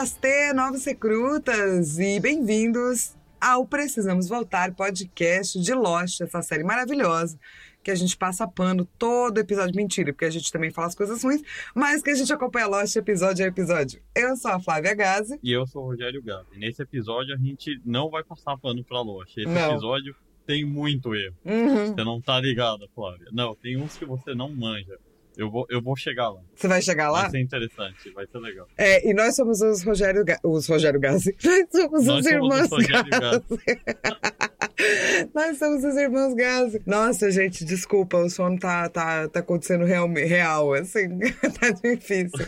[0.00, 7.38] Namastê, novos recrutas e bem-vindos ao Precisamos Voltar podcast de Lost, essa série maravilhosa
[7.82, 9.76] que a gente passa pano todo episódio.
[9.76, 11.42] Mentira, porque a gente também fala as coisas ruins,
[11.74, 14.00] mas que a gente acompanha Lost episódio a episódio.
[14.16, 15.38] Eu sou a Flávia Gazi.
[15.42, 16.56] E eu sou o Rogério Gazi.
[16.56, 19.36] Nesse episódio a gente não vai passar pano pra Lost.
[19.36, 19.72] Esse Não.
[19.72, 21.36] episódio tem muito erro.
[21.44, 21.88] Uhum.
[21.94, 23.28] Você não tá ligada, Flávia.
[23.32, 24.98] Não, tem uns que você não manja.
[25.40, 26.42] Eu vou, eu vou chegar lá.
[26.54, 27.22] Você vai chegar lá?
[27.22, 28.68] Vai ser interessante, vai ser legal.
[28.76, 30.38] É, e nós somos os Rogério, Ga...
[30.44, 31.34] os Rogério Gazi.
[31.42, 32.76] Nós somos Nós os somos irmãos os.
[35.34, 36.82] Nós somos os irmãos Gazi.
[36.84, 41.08] Nossa, gente, desculpa, o sono tá, tá, tá acontecendo real, real, assim,
[41.58, 42.46] tá difícil.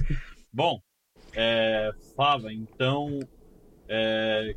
[0.52, 0.78] Bom,
[1.34, 3.20] é, Flávia, então.
[3.88, 4.54] é,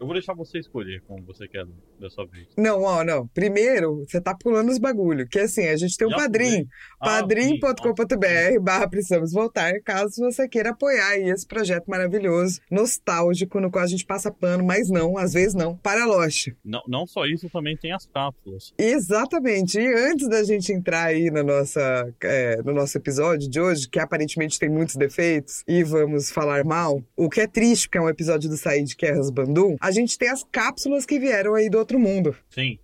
[0.00, 1.64] eu vou deixar você escolher como você quer
[2.00, 2.48] dessa vez.
[2.56, 3.28] Não, ó, não.
[3.28, 5.28] Primeiro, você tá pulando os bagulho.
[5.28, 6.66] Que assim, a gente tem um Já padrinho.
[7.00, 13.70] Ah, padrim.com.br barra precisamos voltar, caso você queira apoiar aí esse projeto maravilhoso, nostálgico, no
[13.70, 16.48] qual a gente passa pano, mas não, às vezes não, para a Lost.
[16.64, 18.72] Não, não só isso, também tem as cápsulas.
[18.78, 19.78] Exatamente.
[19.78, 23.98] E antes da gente entrar aí na nossa, é, no nosso episódio de hoje, que
[23.98, 28.08] aparentemente tem muitos defeitos, e vamos falar mal, o que é triste, porque é um
[28.08, 31.98] episódio do Said Kerras Bandung, a gente tem as cápsulas que vieram aí do outro
[31.98, 32.36] mundo.
[32.48, 32.78] Sim.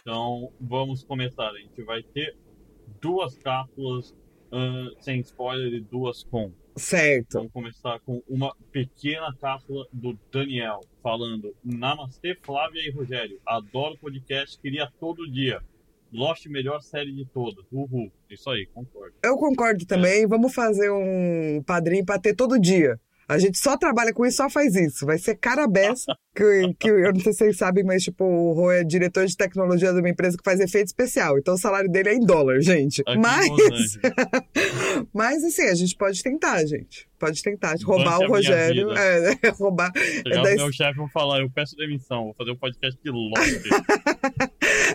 [0.00, 1.48] Então, vamos começar.
[1.48, 2.36] A gente vai ter
[3.00, 4.14] duas cápsulas
[4.50, 6.52] ahn, sem spoiler e duas com.
[6.76, 7.34] Certo.
[7.34, 13.40] Vamos começar com uma pequena cápsula do Daniel, falando Namastê, Flávia e Rogério.
[13.46, 15.60] Adoro podcast, queria todo dia.
[16.12, 17.64] Lost, melhor série de todas.
[17.72, 18.12] Uhul.
[18.28, 19.14] Isso aí, concordo.
[19.24, 20.26] Eu concordo também.
[20.26, 23.00] Vamos fazer um padrinho pra ter todo dia.
[23.32, 25.04] A gente só trabalha com isso, só faz isso.
[25.06, 28.52] Vai ser cara beça, que, que eu não sei se vocês sabem, mas tipo, o
[28.52, 31.38] Rô é diretor de tecnologia de uma empresa que faz efeito especial.
[31.38, 33.02] Então o salário dele é em dólar, gente.
[33.06, 33.98] Aqui mas,
[35.12, 37.08] mas assim, a gente pode tentar, gente.
[37.18, 37.76] Pode tentar.
[37.84, 38.88] Roubar o Rogério.
[38.88, 39.00] vida.
[39.00, 39.92] É, roubar.
[39.96, 43.10] Chegar É da- meu chefe vou falar, eu peço demissão, vou fazer um podcast de
[43.10, 43.62] Lost.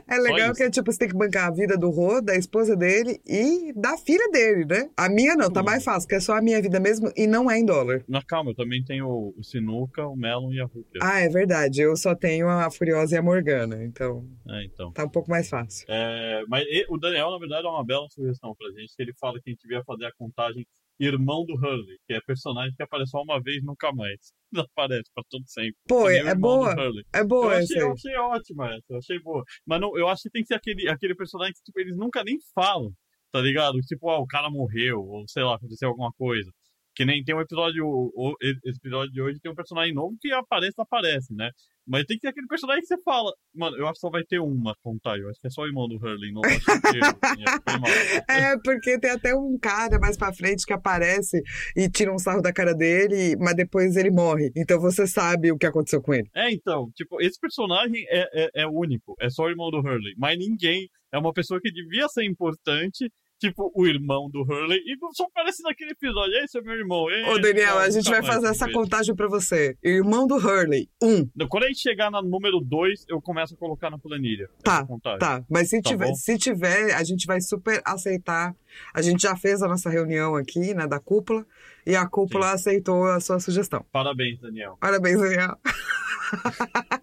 [0.07, 3.19] É legal que, tipo, você tem que bancar a vida do Rô, da esposa dele
[3.25, 4.89] e da filha dele, né?
[4.95, 7.49] A minha não, tá mais fácil, que é só a minha vida mesmo e não
[7.49, 8.03] é em dólar.
[8.07, 11.01] Mas calma, eu também tenho o Sinuca, o Melon e a Hooker.
[11.01, 11.81] Ah, é verdade.
[11.81, 14.91] Eu só tenho a Furiosa e a Morgana, então É, então.
[14.91, 15.85] tá um pouco mais fácil.
[15.89, 19.39] É, mas o Daniel, na verdade, é uma bela sugestão pra gente, que ele fala
[19.41, 20.65] que a gente devia fazer a contagem
[20.99, 24.33] irmão do Hurley, que é personagem que aparece só uma vez nunca mais.
[24.75, 25.75] Aparece pra todo sempre.
[25.87, 26.75] Pô, é, é boa.
[27.13, 29.43] É Eu boa essa achei, eu achei ótima essa, eu achei boa.
[29.65, 32.23] Mas não, eu acho que tem que ser aquele, aquele personagem que tipo, eles nunca
[32.23, 32.91] nem falam,
[33.31, 33.79] tá ligado?
[33.81, 36.51] Tipo, ah, o cara morreu, ou sei lá, aconteceu alguma coisa.
[36.97, 38.35] Que nem tem um episódio, o-
[38.65, 41.51] episódio de hoje tem um personagem novo que aparece, aparece, né?
[41.87, 43.31] Mas tem que ter aquele personagem que você fala.
[43.55, 45.21] Mano, eu acho que só vai ter uma contagem.
[45.21, 47.05] Eu acho que é só o irmão do Hurley, não acho inteiro.
[47.05, 48.25] assim, é.
[48.53, 51.41] É, porque tem até um cara mais pra frente que aparece
[51.75, 54.51] e tira um sarro da cara dele, mas depois ele morre.
[54.55, 56.27] Então você sabe o que aconteceu com ele.
[56.35, 60.13] É, então, tipo, esse personagem é, é, é único, é só o irmão do Hurley.
[60.17, 63.09] Mas ninguém é uma pessoa que devia ser importante,
[63.39, 66.33] tipo, o irmão do Hurley, e só aparece naquele episódio.
[66.43, 67.09] Esse é meu irmão.
[67.09, 69.77] Ei, Ô, Daniel, a gente nunca vai fazer essa contagem pra você.
[69.83, 71.27] Irmão do Hurley, um.
[71.47, 74.49] Quando a gente chegar no número 2, eu começo a colocar na planilha.
[74.63, 74.85] Tá.
[75.19, 76.15] Tá, mas se, Tá tiver, bom.
[76.15, 78.55] se tiver, a gente vai super aceitar.
[78.93, 81.45] A gente já fez a nossa reunião aqui, né, da cúpula,
[81.85, 83.85] e a cúpula aceitou a sua sugestão.
[83.91, 84.77] Parabéns, Daniel.
[84.79, 85.57] Parabéns, Daniel.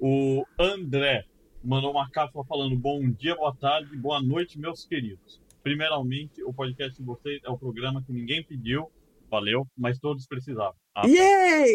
[0.00, 1.24] O André
[1.64, 5.40] mandou uma cápsula falando bom dia, boa tarde, boa noite, meus queridos.
[5.62, 8.92] Primeiramente, o podcast de vocês é o programa que ninguém pediu,
[9.30, 10.74] valeu, mas todos precisavam.
[10.94, 11.74] Ah, Yay!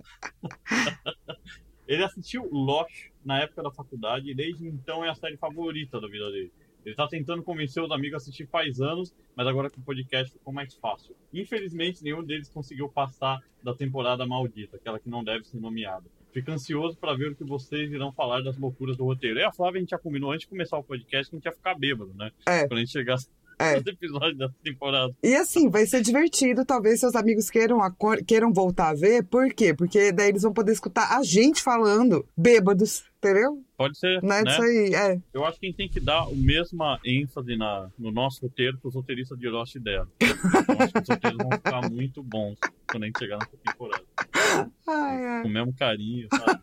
[1.86, 6.06] Ele assistiu Lost na época da faculdade e desde então é a série favorita da
[6.06, 6.52] vida dele.
[6.84, 10.32] Ele tá tentando convencer os amigos a assistir faz anos, mas agora com o podcast
[10.32, 11.16] ficou mais fácil.
[11.32, 16.04] Infelizmente, nenhum deles conseguiu passar da temporada maldita, aquela que não deve ser nomeada.
[16.34, 19.38] Fico ansioso para ver o que vocês irão falar das loucuras do roteiro.
[19.38, 21.44] E a Flávia, a gente já combinou antes de começar o podcast que a gente
[21.44, 22.32] ia ficar bêbado, né?
[22.44, 22.66] É.
[22.66, 23.28] Quando a gente chegasse
[23.58, 23.78] É.
[23.78, 25.14] os episódios dessa temporada.
[25.22, 26.64] E assim, vai ser divertido.
[26.64, 27.78] Talvez seus amigos queiram,
[28.26, 29.24] queiram voltar a ver.
[29.24, 29.74] Por quê?
[29.74, 33.62] Porque daí eles vão poder escutar a gente falando bêbados, entendeu?
[33.76, 34.50] Pode ser, Não é né?
[34.50, 35.20] isso aí, é.
[35.32, 38.78] Eu acho que a gente tem que dar a mesma ênfase na, no nosso roteiro
[38.78, 40.06] que os roteiristas de Lost deram.
[40.20, 40.28] Eu
[40.78, 42.56] acho que os roteiros vão ficar muito bons
[42.88, 44.04] quando a gente chegar nessa temporada.
[44.86, 45.42] Ai, ai.
[45.42, 46.60] Com o mesmo carinho, sabe?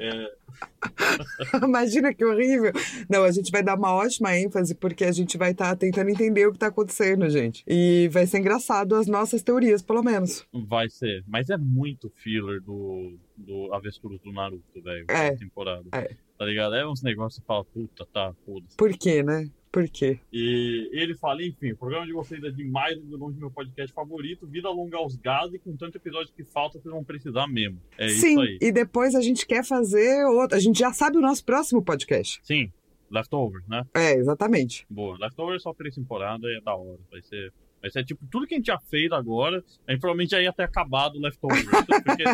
[0.00, 0.32] É,
[1.62, 2.72] Imagina que horrível.
[3.08, 6.46] Não, a gente vai dar uma ótima ênfase porque a gente vai estar tentando entender
[6.46, 7.64] o que tá acontecendo, gente.
[7.66, 10.46] E vai ser engraçado as nossas teorias, pelo menos.
[10.52, 11.24] vai ser.
[11.26, 15.06] Mas é muito filler do, do Avestruz do Naruto, velho.
[15.08, 15.34] É.
[15.36, 15.84] temporada.
[15.92, 16.14] É.
[16.38, 16.74] Tá ligado?
[16.74, 18.76] É uns negócios que você fala, puta, tá, foda-se.
[18.76, 19.48] Por quê, né?
[19.72, 20.20] Por quê?
[20.30, 24.46] E ele fala, enfim, o programa de vocês é demais de longe meu podcast favorito.
[24.46, 27.80] Vida longa aos gases e com tanto episódio que falta, vocês vão precisar mesmo.
[27.96, 28.58] É Sim, isso aí.
[28.60, 30.58] e depois a gente quer fazer outro.
[30.58, 32.38] A gente já sabe o nosso próximo podcast.
[32.42, 32.70] Sim,
[33.10, 33.82] Leftovers, né?
[33.94, 34.84] É, exatamente.
[34.90, 35.16] Boa.
[35.18, 36.98] Leftovers só três temporadas e é da hora.
[37.10, 37.50] Vai ser.
[37.80, 40.52] Vai ser tipo, tudo que a gente já fez agora, a gente provavelmente já ia
[40.52, 41.64] ter acabado o Leftovers.
[42.04, 42.24] Porque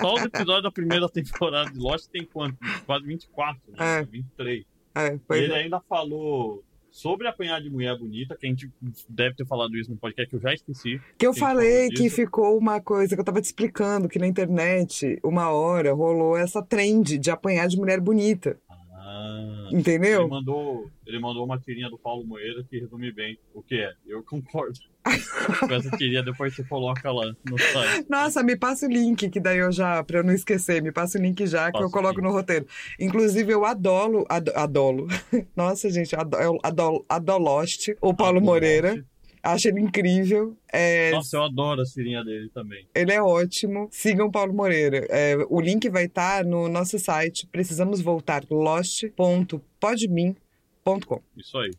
[0.00, 2.58] só os episódios da primeira temporada de Lost tem quanto?
[2.84, 4.00] Quase 24, né?
[4.00, 4.02] É.
[4.04, 4.64] 23.
[4.94, 5.62] É, E ele é.
[5.62, 6.62] ainda falou
[6.92, 8.70] sobre apanhar de mulher bonita, que a gente
[9.08, 11.00] deve ter falado isso no podcast, que eu já esqueci.
[11.16, 15.18] Que eu falei que ficou uma coisa que eu tava te explicando, que na internet,
[15.24, 18.60] uma hora, rolou essa trend de apanhar de mulher bonita.
[18.92, 19.70] Ah.
[19.72, 20.20] Entendeu?
[20.20, 23.94] Ele mandou, ele mandou uma tirinha do Paulo Moeira que resume bem o que é.
[24.06, 24.78] Eu concordo.
[25.70, 28.06] Essa tirinha, depois você coloca lá no site.
[28.08, 31.18] Nossa, me passa o link, que daí eu já, pra eu não esquecer, me passa
[31.18, 32.66] o link já, que eu coloco no roteiro.
[33.00, 35.08] Inclusive, eu adolo, ad- adolo.
[35.56, 39.04] Nossa, gente, eu adolo, adoloste o Paulo Moreira.
[39.44, 40.56] Acho ele incrível.
[40.72, 42.86] É, Nossa, eu adoro a tirinha dele também.
[42.94, 43.88] Ele é ótimo.
[43.90, 45.04] Sigam Paulo Moreira.
[45.10, 47.48] É, o link vai estar no nosso site.
[47.48, 48.44] Precisamos voltar.
[48.48, 51.20] lost.podmin.com.
[51.36, 51.72] Isso aí.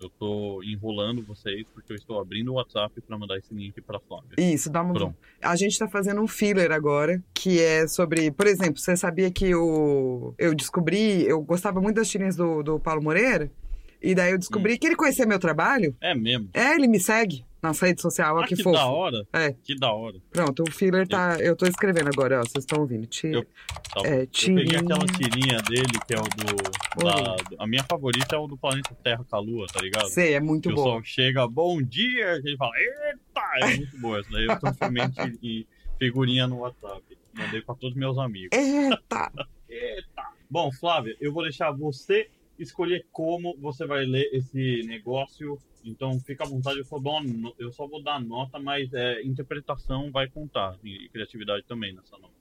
[0.00, 3.98] Eu tô enrolando vocês porque eu estou abrindo o WhatsApp pra mandar esse link pra
[3.98, 4.30] Flávia.
[4.38, 4.94] Isso, dá uma.
[4.94, 5.16] Pronto.
[5.42, 8.30] A gente tá fazendo um filler agora, que é sobre.
[8.30, 10.34] Por exemplo, você sabia que o...
[10.38, 11.26] eu descobri.
[11.26, 13.50] Eu gostava muito das tirinhas do, do Paulo Moreira.
[14.02, 14.78] E daí eu descobri Hum.
[14.78, 15.96] que ele conhecia meu trabalho.
[16.00, 16.48] É mesmo.
[16.54, 18.36] É, ele me segue na rede social.
[18.36, 18.76] Olha Ah, que, que fofo.
[18.76, 19.26] da hora.
[19.32, 20.16] É, Que da hora.
[20.30, 21.36] pronto, o filler tá.
[21.40, 22.42] Eu tô escrevendo agora, ó.
[22.42, 23.06] Vocês estão ouvindo.
[23.06, 24.06] Ti- Eu- Tá bom.
[24.06, 24.80] É, eu peguei tirinha.
[24.80, 27.04] aquela tirinha dele, que é o do.
[27.04, 30.06] da- a minha favorita é o do planeta Terra com a Lua, tá ligado?
[30.08, 30.82] Sei, é muito que o bom.
[30.84, 33.42] sol chega, bom dia, e ele fala, eita!
[33.72, 34.44] É muito boa essa daí.
[34.46, 35.04] Eu transformei
[35.42, 35.66] em
[35.98, 37.02] figurinha no WhatsApp.
[37.34, 38.56] Mandei pra todos meus amigos.
[38.56, 39.32] Eita!
[39.68, 40.22] Eita!
[40.50, 42.28] Bom, Flávia, eu vou deixar você
[42.58, 45.58] escolher como você vai ler esse negócio.
[45.84, 47.20] Então fica à vontade, eu só, dou
[47.58, 50.78] eu só vou dar nota, mas é, interpretação vai contar.
[50.84, 52.34] E criatividade também nessa nota.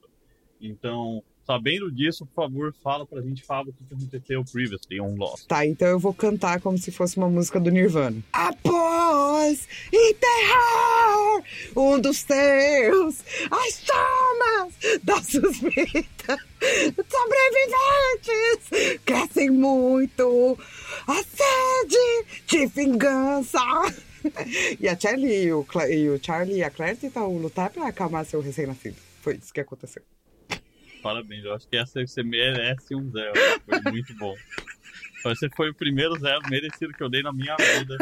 [0.60, 5.48] Então, sabendo disso, por favor, fala pra gente, fala o que aconteceu previously on Lost.
[5.48, 8.22] Tá, então eu vou cantar como se fosse uma música do Nirvana.
[8.34, 11.42] Após enterrar
[11.76, 14.74] um dos teus, as chamas
[15.04, 16.38] da suspeita,
[17.10, 20.58] sobreviventes crescem muito,
[21.08, 23.60] a sede de vingança.
[24.80, 27.88] E a Charlie e o, Cla- e o Charlie e a Claire tentam lutar pra
[27.88, 28.98] acalmar seu recém-nascido.
[29.22, 30.04] Foi isso que aconteceu.
[31.02, 33.34] Parabéns, eu acho que essa você merece um zero.
[33.66, 34.36] Foi muito bom.
[35.24, 37.98] Você foi o primeiro zero merecido que eu dei na minha vida.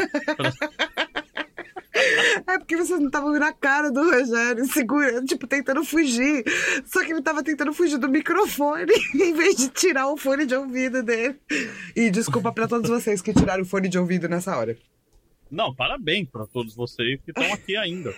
[2.46, 6.44] É porque vocês não estavam vendo a cara do Rogério segurando, tipo, tentando fugir.
[6.84, 10.54] Só que ele tava tentando fugir do microfone em vez de tirar o fone de
[10.54, 11.36] ouvido dele.
[11.94, 14.76] E desculpa pra todos vocês que tiraram o fone de ouvido nessa hora.
[15.50, 18.14] Não, parabéns pra todos vocês que estão aqui ainda.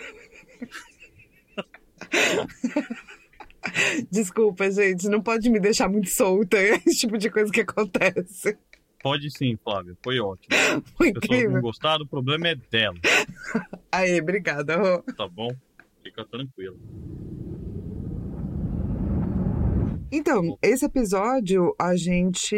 [4.11, 6.57] Desculpa, gente, não pode me deixar muito solta.
[6.87, 8.57] Esse tipo de coisa que acontece.
[9.03, 10.49] Pode sim, Flávia, foi ótimo.
[10.97, 11.61] Foi as pessoas não incrível.
[11.61, 12.97] gostaram, o problema é dela,
[13.93, 15.03] Aí, obrigada, Rô.
[15.17, 15.51] tá bom?
[16.03, 16.79] Fica tranquilo.
[20.11, 22.57] Então, esse episódio, a gente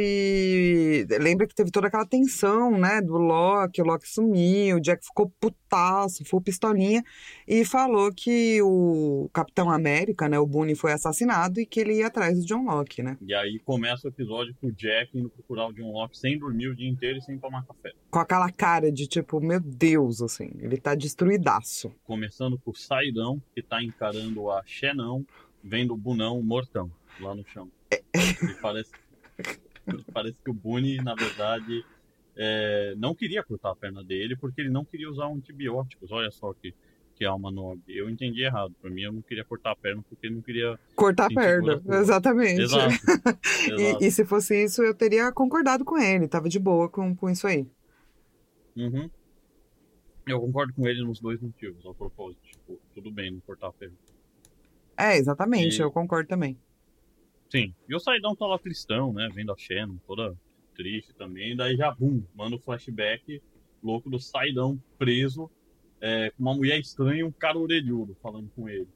[1.20, 5.28] lembra que teve toda aquela tensão, né, do Loki, o Loki sumiu, o Jack ficou
[5.40, 7.02] putaço, foi pistolinha,
[7.48, 12.06] e falou que o Capitão América, né, o Boone, foi assassinado e que ele ia
[12.06, 15.66] atrás do John Locke, né, E aí começa o episódio com o Jack indo procurar
[15.66, 17.92] o John Locke sem dormir o dia inteiro e sem tomar café.
[18.10, 21.92] com aquela cara de tipo, meu Deus, assim, ele tá destruidaço.
[22.04, 25.26] Começando com o Saidão, que tá encarando a Xenão,
[25.64, 27.70] vendo o Bunão mortão lá no chão.
[27.92, 28.90] E parece,
[30.12, 31.84] parece que o Boone, na verdade,
[32.36, 36.10] é, não queria cortar a perna dele porque ele não queria usar antibióticos.
[36.10, 36.74] Olha só que,
[37.16, 37.82] que alma nobre.
[37.88, 38.74] Eu entendi errado.
[38.80, 40.78] Pra mim, eu não queria cortar a perna porque ele não queria.
[40.94, 42.62] Cortar a perna, exatamente.
[42.62, 42.94] Exato.
[43.68, 44.02] Exato.
[44.02, 47.28] E, e se fosse isso, eu teria concordado com ele, tava de boa com, com
[47.28, 47.66] isso aí.
[48.76, 49.10] Uhum.
[50.26, 52.40] Eu concordo com ele nos dois motivos, a propósito.
[52.42, 53.92] Tipo, tudo bem não cortar ferro.
[54.96, 56.56] É, exatamente, E- eu concordo também.
[57.50, 57.74] Sim.
[57.88, 59.28] E o Saidão tá lá cristão, né?
[59.32, 60.36] Vendo a Shannon, toda
[60.74, 61.56] triste também.
[61.56, 63.42] Daí já, bum, manda o flashback
[63.82, 65.50] louco do Saidão preso
[66.00, 68.88] é, com uma mulher estranha e um cara orelhudo falando com ele.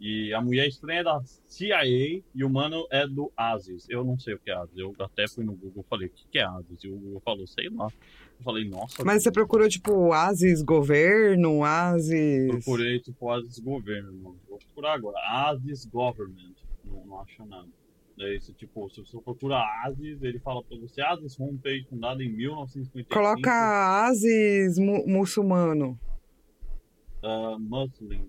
[0.00, 3.84] E a mulher estranha é da CIA e o mano é do ASIS.
[3.88, 4.78] Eu não sei o que é ASIS.
[4.78, 6.84] Eu até fui no Google e falei, o que é ASIS?
[6.84, 7.86] E o Google falou, sei lá.
[8.38, 9.04] Eu falei, nossa.
[9.04, 12.64] Mas você procurou, tipo, Asis governo, Asis.
[12.64, 14.38] Procurei, tipo, ASIS Governo.
[14.48, 15.18] Vou procurar agora.
[15.50, 16.54] ASIS Government.
[16.84, 17.68] Não, não acho nada.
[18.18, 22.28] Daí, se, tipo, se você procura ASIS, ele fala pra você, ASIS Homepage, fundada em
[22.28, 23.14] 1955.
[23.14, 25.98] Coloca Asis mu- muçulmano.
[27.22, 27.58] Uh.
[27.60, 28.28] Muslim.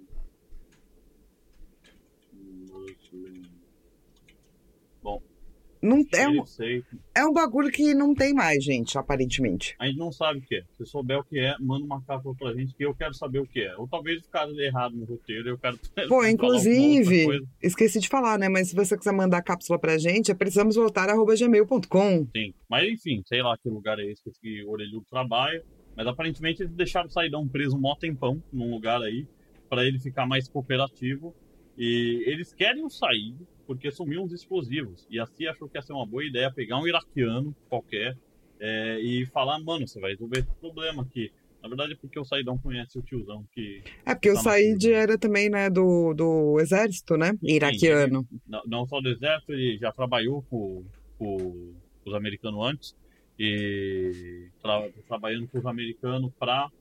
[5.81, 6.83] Não, é, um, sei.
[7.15, 9.75] é um bagulho que não tem mais, gente, aparentemente.
[9.79, 10.63] A gente não sabe o que é.
[10.77, 13.47] Se souber o que é, manda uma cápsula pra gente que eu quero saber o
[13.47, 13.75] que é.
[13.77, 15.79] Ou talvez ficar errado no roteiro eu quero.
[16.09, 18.49] Pô, inclusive, esqueci de falar, né?
[18.49, 22.27] Mas se você quiser mandar cápsula pra gente, é precisamos voltar arroba gmail.com.
[22.35, 22.53] Sim.
[22.69, 25.63] Mas enfim, sei lá que lugar é esse que esse orelhudo trabalha.
[25.95, 29.25] Mas aparentemente eles deixaram o Saidão preso um mó tempão num lugar aí.
[29.69, 31.33] Pra ele ficar mais cooperativo.
[31.77, 33.37] E eles querem o Said
[33.69, 35.05] porque sumiu uns explosivos.
[35.11, 38.17] E a CIA achou que ia ser uma boa ideia pegar um iraquiano qualquer
[38.59, 41.31] é, e falar, mano, você vai resolver esse problema aqui.
[41.61, 44.49] Na verdade é porque o Saidão conhece o tiozão que É porque o Tá na
[44.49, 47.31] Said era também, né, do, do exército, né?
[47.43, 48.27] Iraquiano.
[48.47, 50.83] não, não só do exército, ele já trabalhou com,
[51.19, 52.95] com os americanos antes
[53.37, 56.71] e tra, trabalhando com os americanos para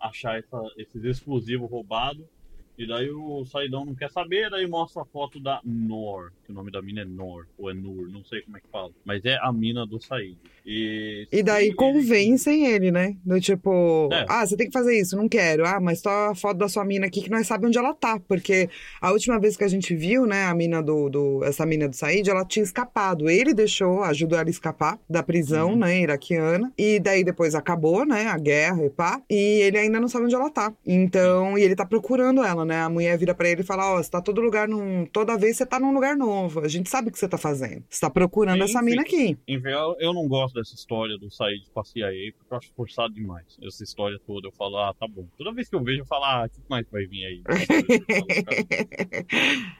[0.00, 2.26] achar essa- esses explosivos roubados.
[2.78, 6.54] E daí o Saidão não quer saber, daí mostra a foto da Nor, que o
[6.54, 8.90] nome da mina é Nor, ou é Nur, não sei como é que fala.
[9.04, 10.36] Mas é a mina do Said.
[10.64, 13.16] E, E daí ele- convencem ele, né?
[13.24, 14.24] Do tipo, É.
[14.28, 15.66] ah, você tem que fazer isso, não quero.
[15.66, 18.18] Ah, mas só a foto da sua mina aqui que nós sabemos onde ela tá.
[18.26, 18.68] Porque
[19.00, 21.94] a última vez que a gente viu, né, a mina do, do essa mina do
[21.96, 23.28] Said, ela tinha escapado.
[23.28, 25.76] Ele deixou, ajudou ela a escapar da prisão, Uhum.
[25.80, 26.72] né, iraquiana.
[26.78, 29.20] E daí depois acabou, né, a guerra e pá.
[29.28, 30.72] E ele ainda não sabe onde ela tá.
[30.86, 32.69] Então, e ele tá procurando ela, né?
[32.78, 35.06] A mulher vira pra ele e fala, ó, você tá todo lugar num...
[35.06, 36.60] Toda vez você tá num lugar novo.
[36.60, 37.84] A gente sabe o que você tá fazendo.
[37.88, 39.38] Você tá procurando Sim, essa mina aqui.
[39.48, 43.14] Enfim, eu, eu não gosto dessa história do Said pra CIA, porque eu acho forçado
[43.14, 43.44] demais.
[43.62, 45.26] Essa história toda, eu falo, ah, tá bom.
[45.38, 47.42] Toda vez que eu vejo, eu falo, ah, o que mais vai vir aí?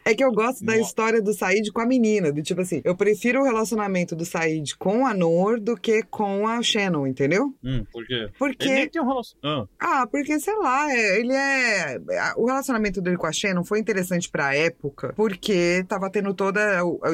[0.04, 0.85] É que eu gosto da Nossa.
[0.88, 2.32] história do Said com a menina.
[2.32, 6.47] Do tipo assim, eu prefiro o relacionamento do Said com a Nor do que com
[6.49, 7.54] a Shannon, entendeu?
[7.62, 8.14] hum, por quê?
[8.14, 8.87] Ele nem Porque.
[8.88, 9.70] tem um relacionamento.
[9.78, 11.97] Ah, porque, sei lá, é- ele é.
[12.18, 16.84] a- O relacionamento dele com a Shannon foi interessante pra época, porque tava tendo toda
[16.84, 17.10] o- a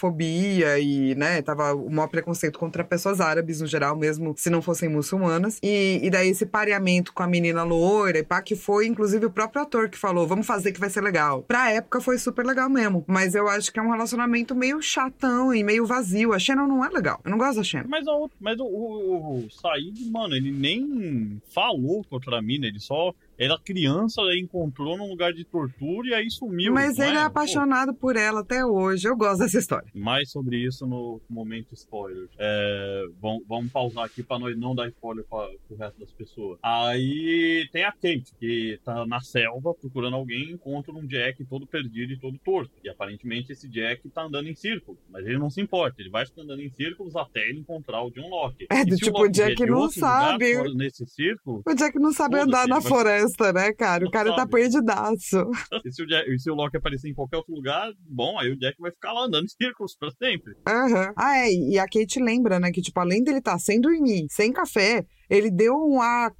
[0.00, 4.62] islamofobia e, né, tava o maior preconceito contra pessoas árabes no geral, mesmo se não
[4.62, 5.58] fossem muçulmanas.
[5.62, 9.30] E, e daí esse pareamento com a menina loira e pá, que foi inclusive o
[9.30, 11.42] próprio ator que falou: vamos fazer que vai ser legal.
[11.42, 13.04] Pra época foi super legal mesmo.
[13.06, 16.32] Mas eu acho que é um relacionamento meio chatão e meio vazio.
[16.32, 17.20] A Shannon não é legal.
[17.24, 17.88] Eu não gosto da Shannon.
[17.88, 22.80] Mas, outra- mas o, o, o Said, mano, ele nem falou contra a mina, ele
[22.80, 26.74] só era criança, aí encontrou num lugar de tortura e aí sumiu.
[26.74, 29.08] Mas ele é Pô, apaixonado por ela até hoje.
[29.08, 29.88] Eu gosto dessa história.
[29.94, 32.28] Mais sobre isso no momento spoiler.
[32.38, 36.58] É, vamos, vamos pausar aqui pra nós não dar spoiler pra, pro resto das pessoas.
[36.62, 42.12] Aí tem a Kate, que tá na selva procurando alguém, encontra um Jack todo perdido
[42.12, 42.72] e todo torto.
[42.84, 46.26] E aparentemente esse Jack tá andando em círculo, mas ele não se importa, ele vai
[46.26, 48.66] ficar andando em círculos até ele encontrar o John Locke.
[48.68, 50.54] É, do tipo, o Jack de não lugar sabe.
[50.54, 54.06] fora Nesse círculo, O Jack não sabe andar na ele floresta, né, cara?
[54.06, 55.36] O cara tá perdidaço.
[55.84, 58.58] e se, o Jack, se o Locke aparecer em qualquer outro lugar, bom, aí o
[58.58, 60.54] Jack vai ficar lá andando em círculos pra sempre.
[60.66, 61.12] Aham.
[61.16, 61.52] Ah, é.
[61.52, 65.50] E a Kate lembra, né, que, tipo, além dele estar sem dormir, sem café, ele
[65.50, 66.32] deu um ar.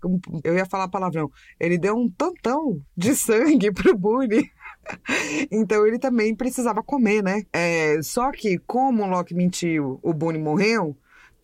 [0.42, 1.30] Eu ia falar palavrão.
[1.58, 4.50] Ele deu um tantão de sangue pro Boone.
[5.52, 7.42] Então ele também precisava comer, né?
[7.52, 10.96] É, só que, como o Loki mentiu, o Boone morreu.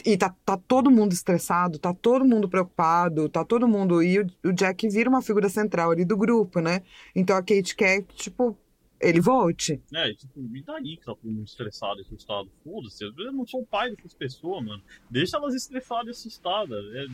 [0.05, 4.03] E tá, tá todo mundo estressado, tá todo mundo preocupado, tá todo mundo.
[4.03, 6.83] E o, o Jack vira uma figura central ali do grupo, né?
[7.15, 8.57] Então a Kate quer, tipo,
[9.01, 9.81] ele volte.
[9.93, 12.51] É, tipo, e daí que tá todo mundo estressado e assustado?
[12.65, 14.83] Foda-se, eu não sou o pai dessas pessoas, mano.
[15.11, 16.85] Deixa elas estressadas e assustadas.
[16.95, 17.07] É,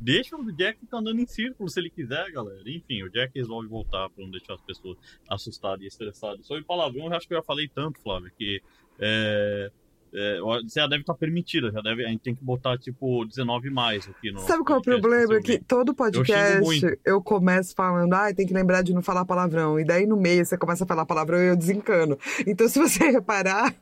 [0.00, 2.62] deixa o Jack ficar andando em círculo se ele quiser, galera.
[2.66, 4.96] Enfim, o Jack resolve voltar pra não deixar as pessoas
[5.28, 6.46] assustadas e estressadas.
[6.46, 8.62] Sobre palavrão, eu acho que eu já falei tanto, Flávio, que.
[8.98, 9.70] É,
[10.12, 13.70] é, você já deve estar permitida, já deve, a gente tem que botar tipo 19
[13.70, 14.40] mais aqui no.
[14.40, 15.34] Sabe qual é o problema?
[15.34, 16.98] se Que todo podcast muito.
[17.04, 19.78] eu, começo falando, ah, tem que lembrar de não falar palavrão.
[19.78, 22.18] E daí no meio você começa a falar palavrão e eu desencano.
[22.46, 23.74] Então, se você reparar,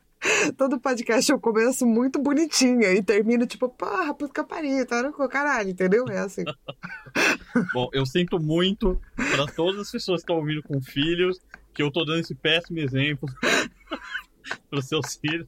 [0.57, 6.05] todo podcast eu começo muito bonitinha e termino tipo, porra, puta pariu, tá caralho, entendeu?
[6.09, 6.43] É assim.
[7.73, 11.39] Bom, eu sinto muito para todas as pessoas que estão ouvindo com filhos
[11.77, 13.29] que eu tô dando esse péssimo exemplo
[14.67, 15.47] para seus filhos.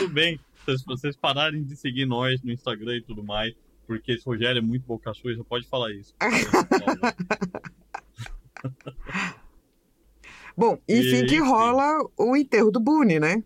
[0.00, 3.54] Tudo bem, se vocês pararem de seguir nós no Instagram e tudo mais,
[3.86, 6.14] porque esse Rogério é muito boca suja, pode falar isso.
[10.56, 11.48] Bom, enfim, que Enfim.
[11.48, 13.44] rola o enterro do Boone, né?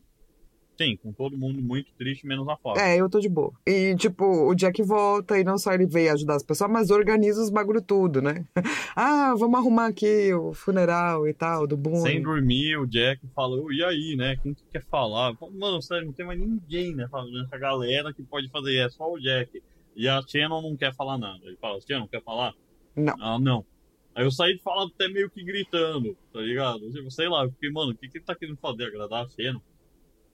[0.77, 2.83] Sim, com todo mundo muito triste, menos a Fábio.
[2.83, 3.53] É, eu tô de boa.
[3.65, 7.41] E, tipo, o Jack volta e não só ele veio ajudar as pessoas, mas organiza
[7.41, 8.45] os bagulho tudo, né?
[8.97, 12.01] ah, vamos arrumar aqui o funeral e tal, do Boone.
[12.01, 14.37] Sem dormir, o Jack falou, e aí, né?
[14.43, 15.33] Quem que quer falar?
[15.53, 19.21] Mano, sério, não tem mais ninguém nessa, nessa galera que pode fazer, é só o
[19.21, 19.63] Jack.
[19.95, 21.39] E a Shannon não quer falar nada.
[21.45, 22.53] Ele fala, Shannon, quer falar?
[22.97, 23.15] Não.
[23.21, 23.65] Ah, não.
[24.13, 26.91] Aí eu saí de falar até meio que gritando, tá ligado?
[26.91, 28.85] Tipo, sei lá, eu fiquei, mano, o que, que ele tá querendo fazer?
[28.85, 29.61] Agradar a Shannon?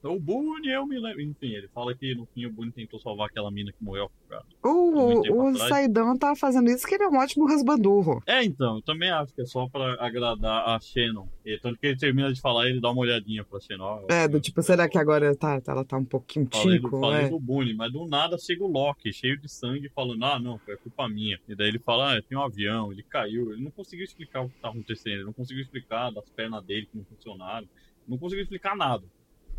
[0.02, 1.20] O Boone, eu me lembro.
[1.20, 4.46] Enfim, ele fala que no fim o Boone tentou salvar aquela mina que morreu afogada.
[4.64, 5.56] muito O, o.
[5.56, 8.22] Saidão tá fazendo isso que ele é um ótimo rasbandurro.
[8.26, 11.28] É, então, eu também acho que é só pra agradar a Shannon.
[11.44, 14.06] E tanto que ele termina de falar, ele dá uma olhadinha pra Shannon.
[14.08, 17.22] É, do tipo, será que agora tá, ela tá um pouquinho Falei, do, tico, falei
[17.24, 17.28] né?
[17.28, 20.76] do Boone, mas do nada chega o Loki, cheio de sangue, falando, ah, não, foi
[20.76, 21.38] culpa minha.
[21.46, 23.52] E daí ele fala, ah, tem um avião, ele caiu.
[23.52, 26.86] Ele não conseguiu explicar o que tá acontecendo, ele não conseguiu explicar das pernas dele
[26.90, 27.68] que não funcionaram.
[28.08, 29.04] Não conseguiu explicar nada.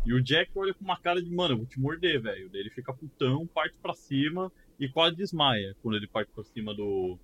[0.04, 2.48] E o Jack olha com uma cara de, mano, eu vou te morder, velho.
[2.50, 6.74] Daí ele fica putão, parte pra cima e quase desmaia quando ele parte pra cima
[6.74, 7.16] do,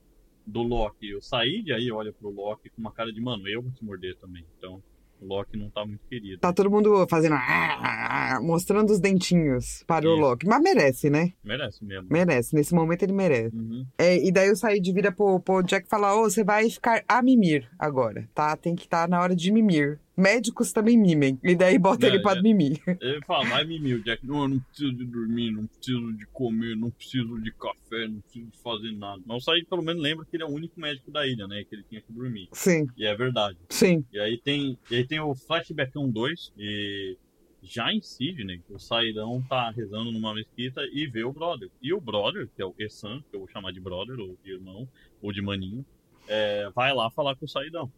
[0.46, 1.14] do Loki.
[1.14, 4.16] O Said aí olha pro Loki com uma cara de, mano, eu vou te morder
[4.18, 4.44] também.
[4.56, 4.80] Então,
[5.20, 6.38] o Loki não tá muito querido.
[6.40, 7.34] Tá todo mundo fazendo.
[7.34, 10.20] "Ah", mostrando os dentinhos para o Isso.
[10.20, 10.46] Loki.
[10.46, 11.32] Mas merece, né?
[11.42, 12.06] Merece mesmo.
[12.08, 12.54] Merece.
[12.54, 13.56] Nesse momento ele merece.
[13.56, 13.84] Uhum.
[13.98, 17.02] É, e daí o Said vira pro, pro Jack e fala: Ô, você vai ficar
[17.08, 18.56] a mimir agora, tá?
[18.56, 19.98] Tem que estar na hora de mimir.
[20.18, 21.38] Médicos também mimem.
[21.44, 22.42] E daí bota É, ele pra é.
[22.42, 22.80] mimir.
[23.00, 24.26] Ele fala, vai mimir, o Jack.
[24.26, 28.20] Não, eu não preciso de dormir, não preciso de comer, não preciso de café, não
[28.20, 29.22] preciso de fazer nada.
[29.24, 31.62] Mas o Said pelo menos lembra que ele é o único médico da ilha, né?
[31.64, 32.48] Que ele tinha que dormir.
[32.52, 33.56] Sim, E é verdade.
[33.70, 34.04] sim.
[34.12, 37.16] E aí tem, e aí tem o Flashbackão 2 e
[37.62, 41.68] já em Sydney, o Saidão tá rezando numa mesquita e vê o brother.
[41.82, 44.52] E o brother, que é o Essan, que eu vou chamar de brother, ou de
[44.52, 44.88] irmão,
[45.20, 45.84] ou de maninho,
[46.28, 47.90] é, vai lá falar com o Saidão.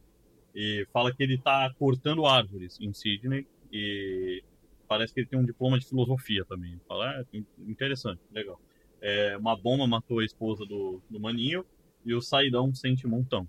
[0.54, 4.42] E fala que ele tá cortando árvores em Sydney e
[4.88, 6.80] parece que ele tem um diploma de filosofia também.
[6.88, 7.24] Fala, é,
[7.58, 8.60] interessante, legal.
[9.00, 11.64] É, uma bomba matou a esposa do, do maninho
[12.04, 13.48] e o Saidão sente um montão.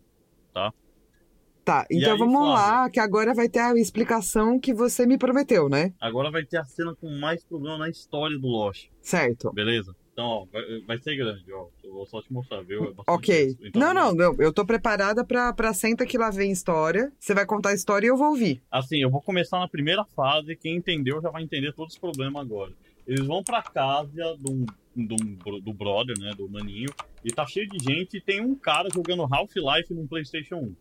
[1.63, 5.17] Tá, E então aí, vamos lá, que agora vai ter a explicação que você me
[5.17, 5.93] prometeu, né?
[6.01, 9.53] Agora vai ter a cena com mais problema na história do Lost, Certo.
[9.53, 9.95] beleza?
[10.13, 11.67] Então, ó, vai, vai ser grande, ó.
[11.83, 12.85] Eu vou só te mostrar, viu?
[12.85, 13.57] É Ok.
[13.61, 14.35] Então, Não, não, não.
[14.39, 17.11] Eu tô preparada pra, pra senta que lá vem história.
[17.19, 18.61] Você vai contar a história e eu vou ouvir.
[18.69, 20.55] Assim, eu vou começar na primeira fase.
[20.55, 22.71] Quem entendeu já vai entender todos os problemas agora.
[23.07, 26.33] Eles vão pra casa do, do, do brother, né?
[26.35, 26.89] Do maninho.
[27.23, 30.75] E tá cheio de gente e tem um cara jogando Half-Life no PlayStation 1.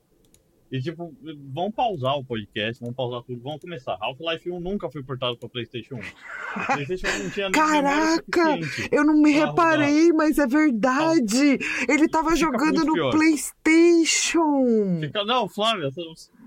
[0.71, 1.13] E, tipo,
[1.53, 3.99] vão pausar o podcast, vão pausar tudo, vão começar.
[4.01, 5.99] Half-Life 1 nunca foi portado pra PlayStation 1.
[5.99, 8.59] O PlayStation 1 não tinha Caraca!
[8.93, 11.59] Eu não me reparei, mas é verdade.
[11.89, 13.11] Ele tava Fica jogando no pior.
[13.11, 15.01] PlayStation.
[15.01, 16.03] Fica- não, Flávia, você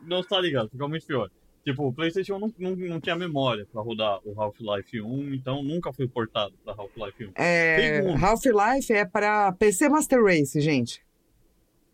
[0.08, 1.30] não está ligado, fica muito pior.
[1.66, 5.92] Tipo, o PlayStation não, não, não tinha memória pra rodar o Half-Life 1, então nunca
[5.94, 7.32] foi portado pra Half-Life 1.
[7.36, 8.14] É.
[8.16, 11.02] Half-Life é pra PC Master Race, gente.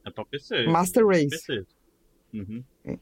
[0.05, 0.67] É pra PC.
[0.67, 1.27] Master Race.
[1.29, 1.65] PC.
[2.33, 2.63] Uhum.
[2.85, 2.97] É.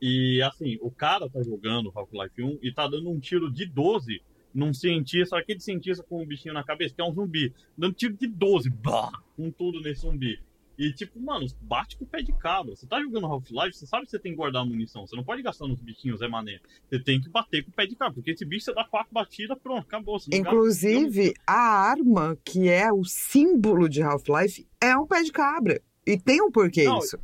[0.00, 4.20] E assim, o cara tá jogando Half-Life 1 e tá dando um tiro de 12
[4.54, 8.14] num cientista, aquele cientista com um bichinho na cabeça, que é um zumbi, dando tiro
[8.14, 10.38] de 12, bah, com tudo nesse zumbi.
[10.76, 12.74] E tipo, mano, bate com o pé de cabra.
[12.74, 15.06] Você tá jogando Half-Life, você sabe que você tem que guardar a munição.
[15.06, 16.58] Você não pode gastar nos bichinhos, é mané.
[16.88, 18.14] Você tem que bater com o pé de cabra.
[18.14, 20.14] Porque esse bicho você dá quatro batidas, pronto, acabou.
[20.14, 25.30] Não gasta- Inclusive, a arma que é o símbolo de Half-Life é um pé de
[25.30, 25.80] cabra.
[26.04, 27.18] E tem um porquê Não, isso.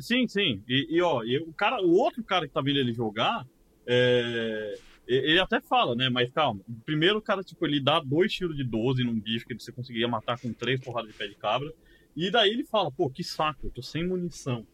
[0.00, 0.62] Sim, sim.
[0.68, 3.46] E, e, ó, e o, cara, o outro cara que tá vendo ele jogar,
[3.86, 6.08] é, ele até fala, né?
[6.08, 6.60] Mas calma.
[6.84, 10.08] Primeiro o cara, tipo, ele dá dois tiros de 12 num bicho que você conseguia
[10.08, 11.72] matar com três porradas de pé de cabra.
[12.16, 14.66] E daí ele fala, pô, que saco, eu tô sem munição.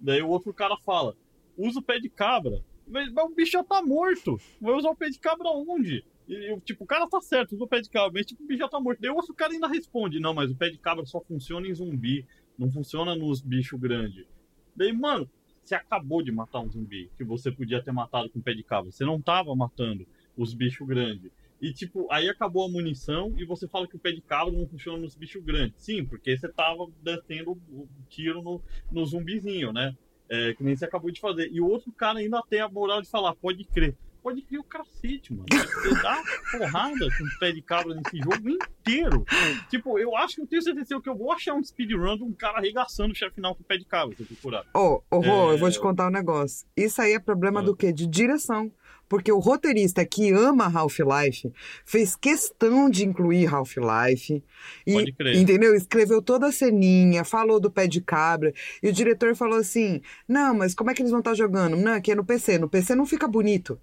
[0.00, 1.16] Daí o outro cara fala,
[1.56, 2.62] usa o pé de cabra.
[2.86, 4.38] Mas, mas o bicho já tá morto.
[4.60, 6.04] Vai usar o pé de cabra onde?
[6.28, 8.46] E, eu, tipo, o cara tá certo, usa o pé de cabra, mas tipo, o
[8.46, 9.00] bicho já tá morto.
[9.00, 11.74] Daí o outro cara ainda responde, não, mas o pé de cabra só funciona em
[11.74, 12.26] zumbi,
[12.58, 14.26] não funciona nos bichos grandes.
[14.76, 15.28] Daí, mano,
[15.62, 18.62] você acabou de matar um zumbi que você podia ter matado com o pé de
[18.62, 18.90] cabra.
[18.90, 20.06] Você não tava matando
[20.36, 21.30] os bichos grandes.
[21.60, 24.66] E, tipo, aí acabou a munição e você fala que o pé de cabra não
[24.66, 25.82] funciona nos bichos grandes.
[25.82, 28.60] Sim, porque você tava descendo o tiro no,
[28.90, 29.96] no zumbizinho, né?
[30.28, 31.50] É, que nem você acabou de fazer.
[31.50, 33.96] E o outro cara ainda tem a moral de falar, pode crer.
[34.24, 35.44] Pode criar o cacete, mano.
[35.50, 39.24] Você dá porrada com o pé de cabra nesse jogo inteiro.
[39.68, 42.32] Tipo, eu acho que eu tenho certeza que eu vou achar um speedrun de um
[42.32, 44.64] cara arregaçando o chefe final com o pé de cabra, se eu procurar.
[44.74, 45.54] Ô, ô, Rô, É.
[45.54, 46.66] eu vou te contar um negócio.
[46.76, 47.62] Isso aí é problema Ah.
[47.62, 47.92] do quê?
[47.92, 48.72] De direção.
[49.06, 51.52] Porque o roteirista que ama Half-Life
[51.84, 54.42] fez questão de incluir Half-Life.
[54.90, 55.36] Pode crer.
[55.36, 55.74] Entendeu?
[55.74, 58.52] Escreveu toda a ceninha, falou do pé de cabra.
[58.82, 61.76] E o diretor falou assim: Não, mas como é que eles vão estar jogando?
[61.76, 62.56] Não, aqui é no PC.
[62.58, 63.78] No PC não fica bonito.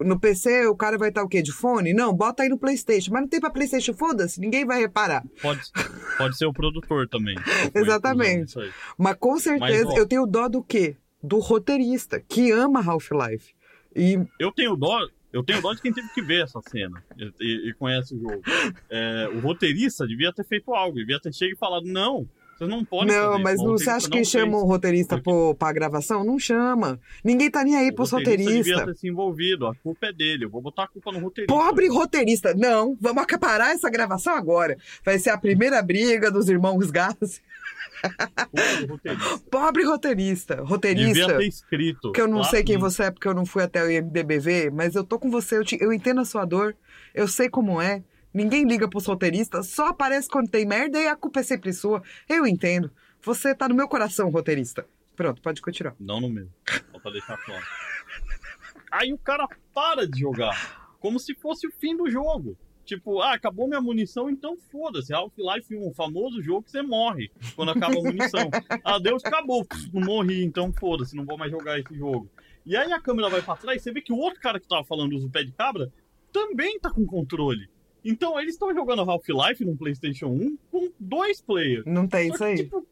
[0.00, 1.40] No PC o cara vai estar o quê?
[1.42, 1.92] De fone?
[1.94, 3.10] Não, bota aí no PlayStation.
[3.12, 5.22] Mas não tem pra PlayStation, foda-se, ninguém vai reparar.
[5.40, 5.60] Pode,
[6.18, 7.36] pode ser o produtor também.
[7.74, 8.54] Exatamente.
[8.98, 10.96] Mas com certeza ó- eu tenho dó do quê?
[11.22, 13.54] Do roteirista, que ama Half-Life.
[13.94, 14.98] E Eu tenho dó.
[15.32, 18.18] Eu tenho dó de quem teve que ver essa cena e, e- e conhece o
[18.20, 18.40] jogo.
[18.88, 22.26] É, o roteirista devia ter feito algo, devia ter chegado e falado: não,
[22.56, 25.72] vocês não podem não, mas o não, você acha que chama o roteirista Porque- pra
[25.72, 26.24] gravação?
[26.24, 26.98] Não chama.
[27.24, 28.94] Ninguém tá nem aí O pros roteirista devia roteiristas.
[28.94, 30.44] ter se envolvido, a culpa é dele.
[30.46, 31.54] Eu vou botar a culpa no roteirista.
[31.54, 32.54] Pobre roteirista.
[32.54, 34.76] Não, vamos acaparar essa gravação agora.
[35.04, 37.42] Vai ser a primeira briga dos irmãos Gás.
[38.88, 39.38] Roteirista.
[39.50, 40.54] Pobre roteirista.
[40.56, 41.38] Devia Roteirista.
[41.38, 42.12] ter escrito.
[42.12, 44.94] Que eu não sei quem você é porque eu não fui até o IMDBV, mas
[44.94, 46.76] eu tô com você, eu, te- eu entendo a sua dor,
[47.14, 48.02] eu sei como é.
[48.36, 52.02] Ninguém liga pros roteiristas, só aparece quando tem merda e a culpa é sempre sua.
[52.28, 52.92] Eu entendo.
[53.22, 54.86] Você tá no meu coração, roteirista.
[55.16, 55.96] Pronto, pode continuar.
[55.98, 56.46] Não no meu.
[56.92, 57.64] Só pra deixar claro.
[58.92, 60.94] Aí o cara para de jogar.
[61.00, 62.58] Como se fosse o fim do jogo.
[62.84, 65.14] Tipo, ah, acabou minha munição, então foda-se.
[65.14, 68.50] Half-Life 1, o famoso jogo que você morre quando acaba a munição.
[68.84, 69.66] ah, Deus, acabou.
[69.94, 72.30] Não morri, então foda-se, não vou mais jogar esse jogo.
[72.66, 74.68] E aí a câmera vai pra trás e você vê que o outro cara que
[74.68, 75.90] tava falando usa o pé de cabra
[76.30, 77.74] também tá com controle.
[78.06, 81.84] Então eles estão jogando Half-Life no PlayStation 1 com dois players.
[81.84, 82.56] Não tem isso aí.
[82.56, 82.86] Tipo,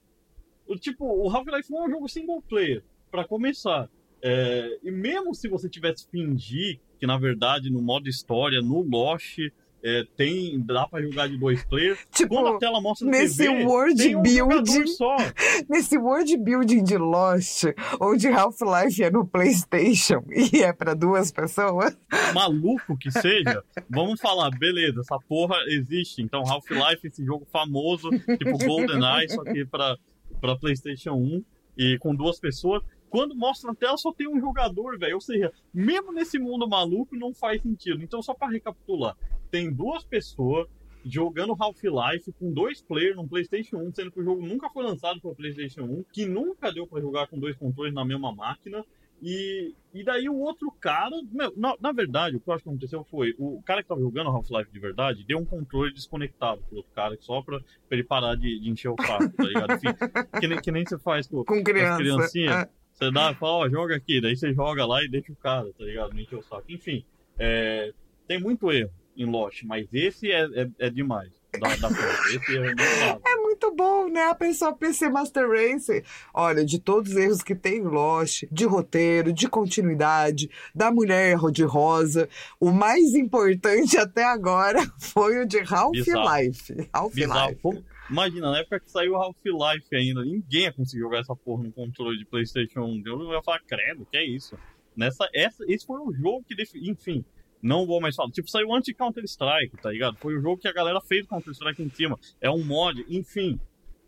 [0.66, 3.88] o, tipo, o Half-Life 1 é um jogo single player, pra começar.
[4.20, 9.38] É, e mesmo se você tivesse fingir que, na verdade, no modo história, no Lost,
[9.84, 13.36] é, tem, dá pra jogar de dois players, quando a Tipo, tela mostra na nesse
[13.36, 15.14] TV, world tem um building- só.
[15.68, 17.64] nesse world building de Lost,
[18.00, 21.96] onde Half-Life é no PlayStation e é pra duas pessoas,
[22.34, 26.22] maluco que seja, vamos falar, beleza, essa porra existe.
[26.22, 29.96] Então, Half-Life, esse jogo famoso, tipo GoldenEye, só que pra,
[30.40, 31.44] pra PlayStation 1
[31.76, 32.82] e com duas pessoas.
[33.10, 35.14] Quando mostra na tela, só tem um jogador, velho.
[35.14, 38.02] Ou seja, mesmo nesse mundo maluco, não faz sentido.
[38.02, 39.16] Então, só pra recapitular,
[39.54, 40.66] tem duas pessoas
[41.04, 45.20] jogando Half-Life com dois players no PlayStation 1, sendo que o jogo nunca foi lançado
[45.20, 48.84] para PlayStation 1, que nunca deu pra jogar com dois controles na mesma máquina.
[49.22, 52.68] E, e daí o outro cara, meu, na, na verdade, o que eu acho que
[52.68, 56.78] aconteceu foi, o cara que tava jogando Half-Life de verdade deu um controle desconectado pro
[56.78, 59.72] outro cara, só pra, pra ele parar de, de encher o saco, tá ligado?
[59.74, 59.86] Enfim,
[60.40, 62.38] que nem, que nem você faz com, com criança.
[62.40, 62.68] É.
[62.92, 65.84] você dá, fala, ó, joga aqui, daí você joga lá e deixa o cara, tá
[65.84, 66.12] ligado?
[66.12, 66.64] Não encher o saco.
[66.68, 67.04] Enfim,
[67.38, 67.92] é,
[68.26, 71.30] tem muito erro em Lost, mas esse é, é, é demais.
[71.58, 71.88] Da, da.
[71.88, 73.32] Esse é.
[73.32, 74.24] É muito bom, né?
[74.24, 76.02] A pessoa PC Master Race.
[76.32, 81.38] Olha, de todos os erros que tem em Lost, de roteiro, de continuidade, da mulher
[81.52, 86.88] de rosa, o mais importante até agora foi o de Half-Life.
[86.92, 87.84] Half-Life.
[88.10, 92.18] Imagina, na época que saiu Half-Life ainda, ninguém ia conseguir jogar essa porra no controle
[92.18, 93.02] de PlayStation 1.
[93.06, 94.58] Eu ia falar, credo, que é isso?
[94.96, 96.54] Nessa, essa, esse foi o jogo que,
[96.88, 97.24] enfim,
[97.64, 98.30] não vou mais falar.
[98.30, 100.18] Tipo, saiu anti-Counter-Strike, tá ligado?
[100.18, 102.18] Foi o jogo que a galera fez Counter-Strike em cima.
[102.38, 103.58] É um mod, enfim,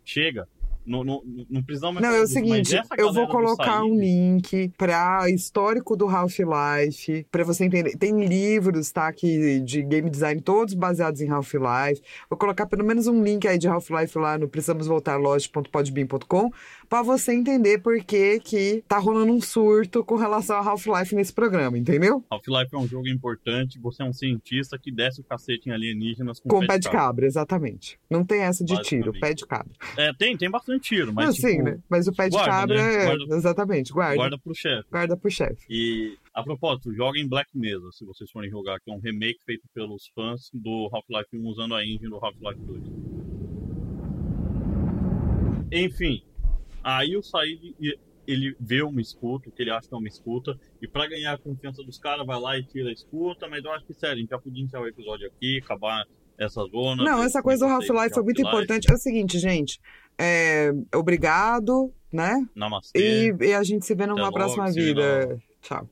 [0.05, 0.47] chega.
[0.87, 5.97] Não, não, não precisamos Não, é o seguinte, eu vou colocar um link para histórico
[5.97, 7.97] do Half-Life, para você entender.
[7.97, 12.01] Tem livros, tá, que, de game design, todos baseados em Half-Life.
[12.29, 16.51] Vou colocar pelo menos um link aí de Half-Life lá no precisamosvoltarloja.podbean.com
[16.89, 21.33] para você entender por que que tá rolando um surto com relação a Half-Life nesse
[21.33, 22.23] programa, entendeu?
[22.29, 26.39] Half-Life é um jogo importante, você é um cientista que desce o cacete em alienígenas
[26.39, 27.99] com, Com pé de cabra, exatamente.
[28.09, 29.73] Não tem essa de tiro, pé de cabra.
[29.97, 31.79] É, tem, tem bastante tiro, mas Não, tipo, sim, né?
[31.89, 32.95] Mas o pé de guarda, cabra né?
[32.95, 33.05] é.
[33.05, 34.15] Guarda- Exatamente, guarda.
[34.15, 35.17] Guarda, guarda pro chefe.
[35.21, 35.65] pro chefe.
[35.69, 39.63] E, a propósito, joguem Black Mesa, se vocês forem jogar, que é um remake feito
[39.73, 42.83] pelos fãs do Half-Life 1 usando a engine do Half-Life 2.
[45.71, 46.23] Enfim,
[46.95, 47.75] aí o Said,
[48.25, 51.37] ele vê uma escuta, que ele acha que é uma escuta, e pra ganhar a
[51.37, 54.19] confiança dos caras, vai lá e tira a escuta, mas eu acho que, sério, a
[54.19, 56.05] gente já podia encerrar o episódio aqui, acabar
[56.37, 57.03] essa zona.
[57.03, 58.89] Não, essa coisa do Half-Life foi muito importante.
[58.89, 59.79] É o seguinte, gente.
[60.17, 62.47] é, obrigado, né?
[62.55, 62.99] Namastê.
[63.31, 65.41] E, e a gente se vê numa Até logo, próxima vê vida.
[65.61, 65.89] Tchau.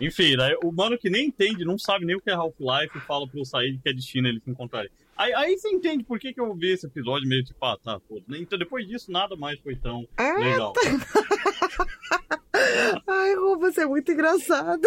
[0.00, 3.26] Enfim, daí o mano que nem entende, não sabe nem o que é Half-Life, fala
[3.26, 4.90] pro Said que é destino ele se encontrarem.
[5.16, 7.98] Aí, aí você entende por que, que eu vi esse episódio meio tipo, ah, tá,
[8.00, 8.20] pô.
[8.30, 10.72] Então depois disso nada mais foi tão É, legal.
[13.06, 14.86] Ai, Rô, você é muito engraçado.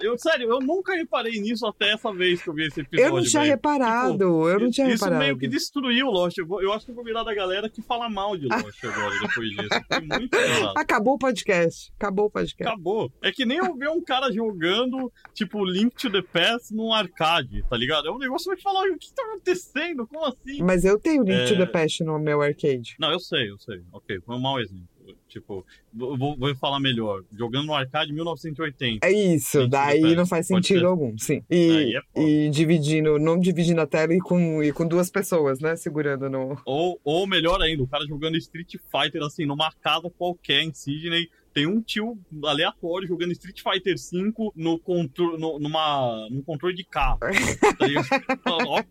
[0.00, 3.10] Eu, sério, eu nunca reparei nisso até essa vez que eu vi esse episódio.
[3.16, 5.24] Eu não tinha reparado, Tipo, eu não tinha isso reparado.
[5.24, 6.36] meio que destruiu o Lost.
[6.38, 8.84] Eu, vou- eu acho que eu vou virar da galera que fala mal de Lost
[8.84, 9.68] agora, depois disso.
[10.76, 11.92] Acabou o podcast.
[11.98, 12.62] Acabou o podcast.
[12.72, 13.10] Acabou.
[13.22, 17.64] É que nem eu ver um cara jogando, tipo, Link to the Past num arcade,
[17.68, 18.08] tá ligado?
[18.08, 20.06] É um negócio que vai falar, o que tá acontecendo?
[20.06, 20.62] Como assim?
[20.62, 21.58] Mas eu tenho Link to É.
[21.58, 22.94] the Past no meu arcade.
[22.98, 23.80] Não, eu sei, eu sei.
[23.92, 24.88] Ok, foi um mau exemplo.
[25.32, 27.22] Tipo, vou, vou falar melhor.
[27.32, 29.06] Jogando no arcade 1980.
[29.06, 30.84] É isso, daí não faz sentido ser.
[30.84, 31.42] algum, sim.
[31.50, 35.74] E, é e dividindo, não dividindo a tela e com, e com duas pessoas, né?
[35.74, 36.60] Segurando no.
[36.66, 41.30] Ou, ou melhor ainda, o cara jogando Street Fighter assim, numa casa qualquer em Sydney.
[41.52, 46.84] Tem um tio aleatório jogando Street Fighter V no contro no, numa, num controle de
[46.84, 47.18] carro.
[48.42, 48.84] Tá.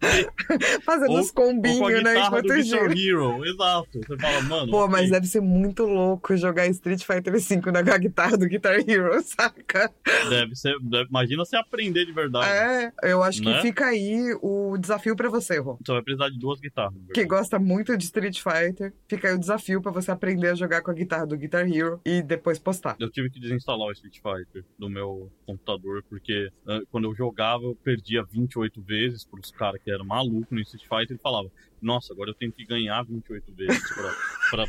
[0.84, 2.20] Fazendo os combinhos, né?
[2.20, 2.52] Enquanto.
[2.52, 3.46] Hero.
[3.46, 4.00] Exato.
[4.06, 4.72] Você fala, mano.
[4.72, 5.12] Pô, mas ok.
[5.12, 9.92] deve ser muito louco jogar Street Fighter V na guitarra do Guitar Hero, saca?
[10.30, 10.76] Deve ser.
[10.82, 12.48] deve- imagina você aprender de verdade.
[12.50, 13.62] É, eu acho que Né?
[13.62, 15.78] fica aí o desafio pra você, Rô.
[15.84, 16.94] Você vai precisar de duas guitarras.
[17.14, 20.82] Que gosta muito de Street Fighter, fica aí o desafio pra você aprender a jogar
[20.82, 22.96] com a guitarra do Guitar Hero e depois postar.
[23.00, 27.64] Eu tive que desinstalar o Street Fighter do meu computador, porque ah, quando eu jogava,
[27.64, 31.52] eu perdia 28 vezes pros caras que eram malucos no Street Fighter e falava,
[31.82, 33.82] nossa, agora eu tenho que ganhar 28 vezes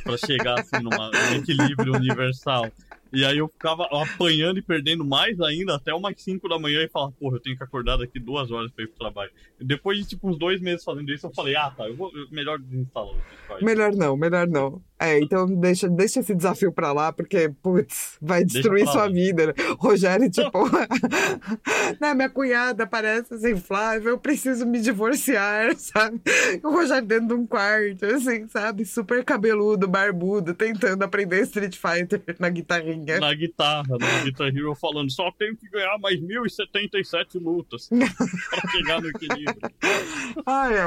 [0.02, 2.70] pra chegar assim numa, num equilíbrio universal.
[3.14, 6.88] E aí eu ficava apanhando e perdendo mais ainda até umas 5 da manhã e
[6.88, 9.30] falava, porra, eu tenho que acordar daqui duas horas pra ir pro trabalho.
[9.60, 12.10] E depois de tipo uns dois meses fazendo isso, eu falei, ah tá, eu vou
[12.16, 13.62] eu- melhor desinstalar o.
[13.64, 14.80] Melhor não, melhor não.
[14.98, 19.08] É, então deixa, deixa esse desafio pra lá, porque, putz, vai destruir sua lá.
[19.08, 19.48] vida.
[19.48, 19.52] né?
[19.78, 20.60] Rogério, tipo,
[22.00, 26.20] né, minha cunhada parece assim, Flávia, eu preciso me divorciar, sabe?
[26.62, 28.84] O Rogério dentro de um quarto, assim, sabe?
[28.84, 33.18] Super cabeludo, barbudo, tentando aprender Street Fighter na guitarrinha.
[33.20, 39.00] na guitarra, no Guitar Hero, falando só tenho que ganhar mais 1077 lutas pra chegar
[39.00, 39.56] no equilíbrio.
[40.46, 40.82] Ah, é,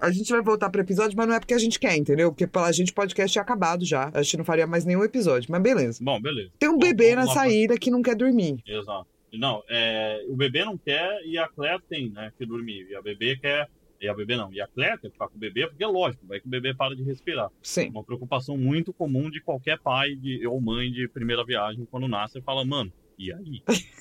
[0.00, 2.30] a gente vai voltar pro episódio, mas não é porque a gente quer, entendeu?
[2.30, 4.10] Porque pela gente o podcast tinha acabado já.
[4.12, 5.98] A gente não faria mais nenhum episódio, mas beleza.
[6.02, 6.50] Bom, beleza.
[6.58, 8.62] Tem um Bom, bebê na vamos lá pra- saída que não quer dormir.
[8.66, 9.06] Exato.
[9.32, 12.86] Não, é, o bebê não quer e a Claire tem, né, que dormir.
[12.90, 13.68] E a bebê quer.
[14.00, 14.52] E a bebê não.
[14.52, 16.74] E a Claire quer ficar com o bebê, porque é lógico, vai que o bebê
[16.74, 17.50] para de respirar.
[17.62, 17.88] Sim.
[17.90, 22.38] Uma preocupação muito comum de qualquer pai de, ou mãe de primeira viagem quando nasce
[22.38, 23.62] e fala, mano, e aí?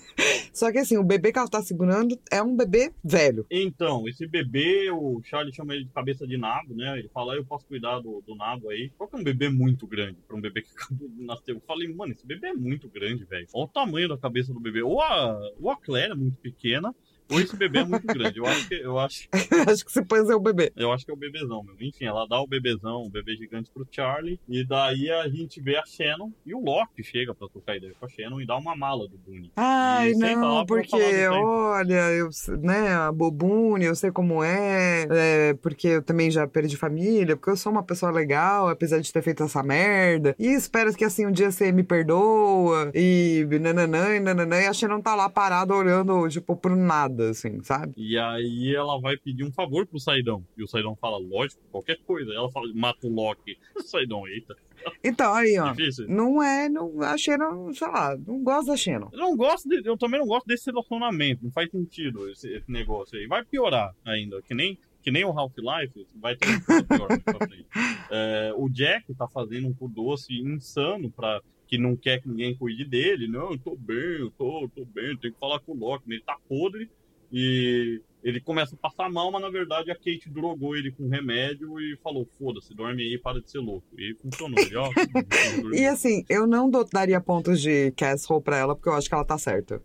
[0.53, 3.45] Só que assim, o bebê que ela tá segurando é um bebê velho.
[3.49, 6.97] Então, esse bebê, o Charlie chama ele de cabeça de nabo, né?
[6.97, 8.91] Ele fala, eu posso cuidar do, do nabo aí.
[8.97, 10.69] Qual que é um bebê muito grande pra um bebê que
[11.23, 11.51] nascer?
[11.51, 13.47] Eu falei, mano, esse bebê é muito grande, velho.
[13.53, 14.81] Olha o tamanho da cabeça do bebê.
[14.81, 16.95] Ou a, ou a Claire é muito pequena,
[17.29, 18.37] ou esse bebê é muito grande.
[18.37, 19.27] Eu acho que, eu acho,
[19.67, 20.71] Acho que você pôs é o bebê.
[20.75, 21.75] eu acho que é o bebezão, meu.
[21.79, 24.39] Enfim, ela dá o bebezão, o bebê gigante pro Charlie.
[24.47, 28.05] E daí a gente vê a Shannon e o Loki chega pra trocar ideia com
[28.05, 29.51] a Shannon e dá uma mala do Boone.
[29.55, 32.29] Ai, não, porque, olha, eu,
[32.61, 37.49] né, a Bobune, eu sei como é, é, porque eu também já perdi família, porque
[37.49, 41.25] eu sou uma pessoa legal, apesar de ter feito essa merda, e espero que assim
[41.25, 45.73] um dia você me perdoa, e nananã, e nananã, e a Shannon tá lá parada
[45.73, 47.93] olhando, tipo, pro nada, assim, sabe?
[47.97, 50.45] E aí ela vai pedir um favor pro Saidão.
[50.57, 52.33] E o Saidão fala, lógico, qualquer coisa.
[52.33, 53.57] Ela fala, mata o Loki.
[53.77, 54.55] O Saidão, eita,
[55.03, 56.07] Então, aí, ó, difícil.
[56.07, 59.09] não é, não, a Shannon, sei lá, não gosto da Shannon.
[59.13, 61.43] Eu não gosto, de- eu também não gosto desse relacionamento.
[61.43, 63.27] Não faz sentido esse, esse negócio aí.
[63.27, 67.65] Vai piorar ainda, que nem, que nem o Half-Life, vai ter pior pra frente.
[68.09, 72.55] É, o Jack tá fazendo um cu doce insano pra que não quer que ninguém
[72.55, 73.27] cuide dele.
[73.27, 76.05] Não, eu tô bem, eu tô, tô bem, eu tenho que falar com o Loki.
[76.09, 76.89] Ele tá podre
[77.31, 81.79] e ele começa a passar mal, mas na verdade a Kate drogou ele com remédio
[81.79, 83.85] e falou: foda-se, dorme aí, para de ser louco.
[83.97, 84.59] E funcionou.
[84.59, 84.89] Ele, ó,
[85.73, 89.25] E assim, eu não daria pontos de Castle pra ela, porque eu acho que ela
[89.25, 89.81] tá certa.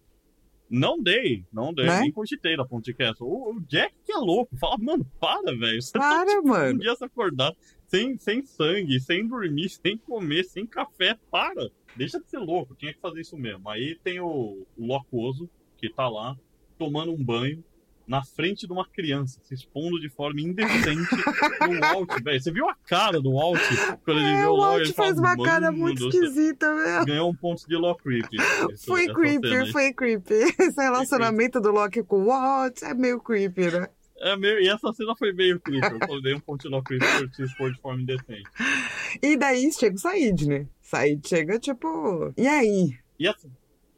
[0.74, 2.00] Não dei, não dei, Né?
[2.00, 3.28] nem cogitei da Ponte Castle.
[3.28, 5.78] O, o Jack que é louco, fala, mano, para, velho.
[5.92, 6.78] Tá Para, um mano.
[6.78, 7.52] dia se acordar
[7.86, 11.70] sem, sem sangue, sem dormir, sem comer, sem café, para.
[11.94, 13.68] Deixa de ser louco, tinha que fazer isso mesmo.
[13.68, 16.34] Aí tem o, o Locoso, que tá lá,
[16.84, 17.62] tomando um banho,
[18.06, 21.08] na frente de uma criança, se expondo de forma indecente
[21.60, 22.42] no Walt, velho.
[22.42, 23.60] Você viu a cara do Walt
[24.04, 24.92] quando ele É, viu o o Loki?
[24.92, 27.04] Walt fez uma cara "Mano muito do céu." esquisita, velho.
[27.06, 28.26] Ganhou um ponto de Law Creep.
[28.84, 29.72] Foi essa creepy, cena aí.
[29.72, 30.34] foi creepy.
[30.58, 33.88] Esse relacionamento do Loki com o Walt é meio creepy, né?
[34.24, 35.98] É meio, e essa cena foi meio creepy.
[36.08, 38.48] Eu dei um ponto de Law Creep por se expor de forma indecente.
[39.22, 40.66] E daí chega o Said, né?
[40.80, 42.32] Said chega tipo.
[42.36, 42.96] E aí?
[43.18, 43.48] E essa,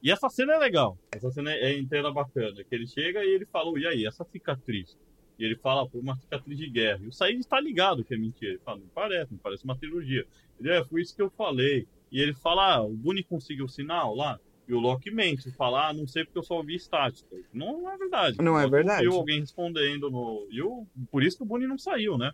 [0.05, 0.99] e essa cena é legal.
[1.11, 2.62] Essa cena é inteira bacana.
[2.62, 4.99] Que ele chega e ele fala, e aí, essa cicatriz?
[5.38, 7.01] E ele fala, pô, uma cicatriz de guerra.
[7.03, 8.53] E o Said está ligado que é mentira.
[8.53, 10.27] Ele fala, não parece, não parece uma cirurgia.
[10.61, 11.88] Ele, é, foi isso que eu falei.
[12.12, 14.38] E ele fala, ah, o Boone conseguiu o sinal lá.
[14.69, 17.35] E o Loki mente, fala, ah, não sei porque eu só ouvi estática.
[17.51, 18.37] Não, não é verdade.
[18.43, 19.03] Não é verdade.
[19.03, 20.47] Viu alguém respondendo no.
[20.51, 20.87] E o...
[21.11, 22.31] por isso que o Boone não saiu, né?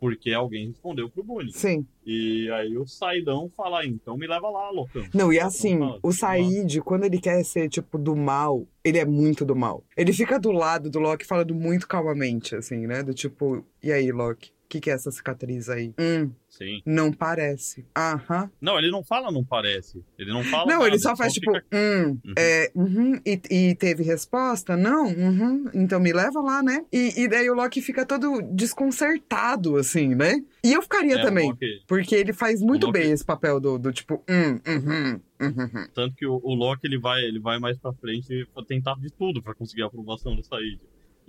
[0.00, 1.52] Porque alguém respondeu pro Boone.
[1.52, 1.86] Sim.
[2.06, 5.04] E aí o Saidão fala, então me leva lá, loucão.
[5.14, 8.98] Não, e Então assim, fala, o Said, quando ele quer ser, tipo, do mal, ele
[8.98, 9.84] é muito do mal.
[9.94, 13.02] Ele fica do lado do Loki falando muito calmamente, assim, né?
[13.02, 14.50] Do tipo, e aí, Loki?
[14.70, 15.92] O que, que é essa cicatriz aí?
[15.98, 16.80] Hum, Sim.
[16.86, 17.84] não parece.
[17.98, 18.48] Aham.
[18.60, 20.00] Não, ele não fala, não parece.
[20.16, 20.66] Ele não fala.
[20.66, 22.34] Não, nada, ele só faz tipo, fica- hum, Uhum.
[22.38, 24.76] é, uhum, e, e teve resposta?
[24.76, 26.84] Não, uhum, então me leva lá, né?
[26.92, 28.40] E, e daí o Loki fica todo
[28.94, 30.40] desconcertado, assim, né?
[30.62, 33.76] E eu ficaria É, também, Loki- porque ele faz muito Loki- bem esse papel do,
[33.76, 35.86] do tipo, hum, uhum, uhum.
[35.92, 39.10] Tanto que o, o Loki ele vai, ele vai mais pra frente pra tentar de
[39.10, 40.78] tudo pra conseguir a aprovação do Said.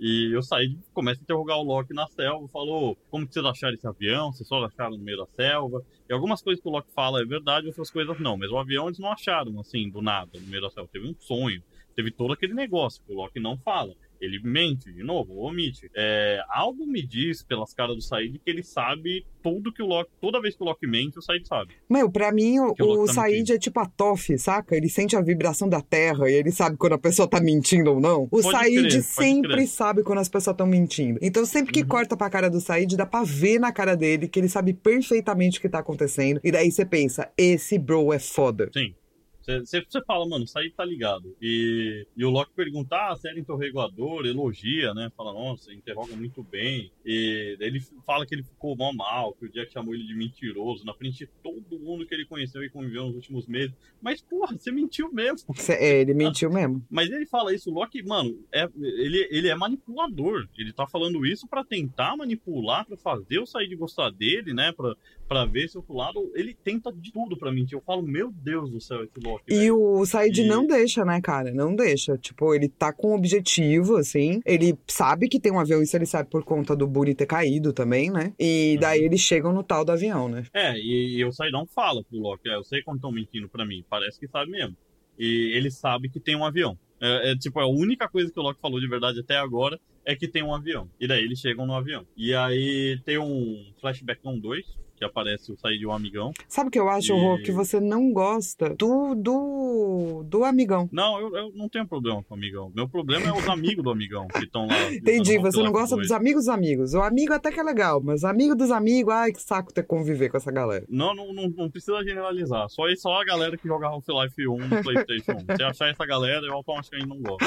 [0.04, 3.74] E o Said começa a interrogar o Loki na selva, falou como que vocês acharam
[3.74, 5.80] esse avião, vocês só acharam no meio da selva.
[6.10, 8.36] E algumas coisas que o Loki fala é verdade, outras coisas não.
[8.36, 10.90] Mas o avião eles não acharam, assim, do nada, no meio da selva.
[10.92, 11.62] Teve um sonho,
[11.94, 13.94] teve todo aquele negócio que o Loki não fala.
[14.22, 15.90] Ele mente, de novo, omite.
[15.96, 20.12] É, algo me diz, pelas caras do Said, que ele sabe tudo que o Loki.
[20.20, 21.74] Toda vez que o Loki mente, o Said sabe.
[21.90, 23.56] Meu, pra mim, o, Que o o tá Said mentindo.
[23.56, 24.76] é tipo a Toff, saca?
[24.76, 28.00] Ele sente a vibração da terra e ele sabe quando a pessoa tá mentindo ou
[28.00, 28.22] não.
[28.30, 29.66] O Pode Said crer, sempre crer.
[29.66, 31.18] sabe quando as pessoas estão mentindo.
[31.20, 31.88] Então, sempre que Uhum.
[31.88, 35.58] corta pra cara do Said, dá pra ver na cara dele que ele sabe perfeitamente
[35.58, 36.40] o que tá acontecendo.
[36.44, 38.70] E daí você pensa, esse bro é foda.
[38.72, 38.94] Sim.
[39.42, 41.36] Você fala, mano, isso aí tá ligado.
[41.40, 45.10] E, e o Loki pergunta, ah, você era interrogador, elogia, né?
[45.16, 46.92] Fala, nossa, interroga muito bem.
[47.04, 50.14] E daí ele fala que ele ficou mal mal, que o Jack chamou ele de
[50.14, 53.74] mentiroso, na frente de todo mundo que ele conheceu e conviveu nos últimos meses.
[54.00, 55.54] Mas, porra, você mentiu mesmo.
[55.68, 56.84] É, ele mentiu mesmo.
[56.88, 60.48] Mas ele fala isso, o Loki, mano, é, ele, ele é manipulador.
[60.56, 64.72] Ele tá falando isso pra tentar manipular, pra fazer eu sair de gostar dele, né?
[64.72, 64.94] Pra,
[65.28, 66.30] pra ver esse outro lado.
[66.34, 67.76] Ele tenta de tudo pra mentir.
[67.76, 69.44] Eu falo, meu Deus do céu, esse Loki.
[69.48, 69.80] E velho.
[69.80, 71.52] o Said E- não deixa, né, cara?
[71.52, 72.16] Não deixa.
[72.18, 74.40] Tipo, ele tá com um objetivo, assim.
[74.44, 77.72] Ele sabe que tem um avião, isso ele sabe por conta do Buri ter caído
[77.72, 78.32] também, né?
[78.38, 79.06] E daí Uhum.
[79.06, 80.44] eles chegam no tal do avião, né?
[80.52, 83.64] É, e, e o Saidão fala pro Loki, é, eu sei quando estão mentindo pra
[83.64, 84.76] mim, parece que sabe mesmo.
[85.18, 86.76] E ele sabe que tem um avião.
[87.00, 90.14] É, é, tipo, a única coisa que o Loki falou de verdade até agora é
[90.16, 90.88] que tem um avião.
[91.00, 92.04] E daí eles chegam no avião.
[92.16, 94.64] E aí tem um flashback on 2,
[94.96, 96.32] que aparece o Said e o amigão.
[96.46, 97.36] Sabe o que eu acho, E- Rô?
[97.38, 100.88] Que você não gosta do, do, do amigão.
[100.92, 102.70] Não, eu, eu não tenho problema com o amigão.
[102.74, 104.92] Meu problema é os amigos do amigão que estão lá.
[104.94, 106.06] Entendi, você não gosta 2.
[106.06, 106.94] dos amigos dos amigos.
[106.94, 109.88] O amigo até que é legal, mas amigo dos amigos, ai, que saco ter que
[109.88, 110.84] conviver com essa galera.
[110.88, 112.68] Não, não, não, não precisa generalizar.
[112.68, 115.56] Só, só a galera que joga Half-Life 1 no PlayStation 1.
[115.56, 117.44] Se achar essa galera, eu automaticamente não gosto.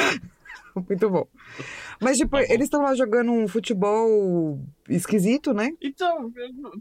[0.75, 1.27] Muito bom.
[2.01, 2.53] Mas, tipo, Tá bom.
[2.53, 5.71] eles estão lá jogando um futebol esquisito, né?
[5.81, 6.31] Então,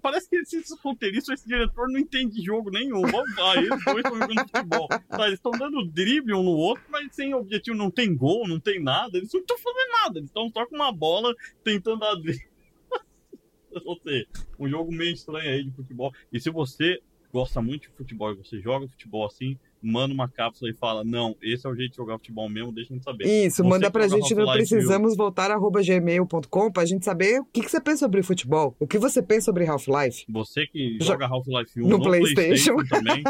[0.02, 3.02] parece que esse roteirista, esse diretor não entende jogo nenhum.
[3.02, 4.88] Vamos lá, eles dois estão jogando futebol.
[4.88, 8.58] Tá, eles estão dando drible um no outro, mas sem objetivo, não tem gol, não
[8.58, 9.16] tem nada.
[9.16, 12.48] Eles não estão fazendo nada, eles estão só com uma bola tentando dar drible.
[13.84, 14.26] Ou seja,
[14.58, 16.12] um jogo meio estranho aí de futebol.
[16.32, 17.00] E se você
[17.32, 21.36] gosta muito de futebol e você joga futebol assim, manda uma cápsula e fala: Não,
[21.42, 23.24] esse é o jeito de jogar futebol mesmo, deixa a gente saber.
[23.46, 27.60] Isso, Você manda pra gente no precisamos voltar arroba gmail.com pra gente saber o que,
[27.60, 28.74] que você pensa sobre futebol.
[28.80, 30.24] O que você pensa sobre Half-Life.
[30.28, 32.76] Você que Jo- joga Half-Life 1 no no, PlayStation.
[32.76, 33.22] PlayStation, também,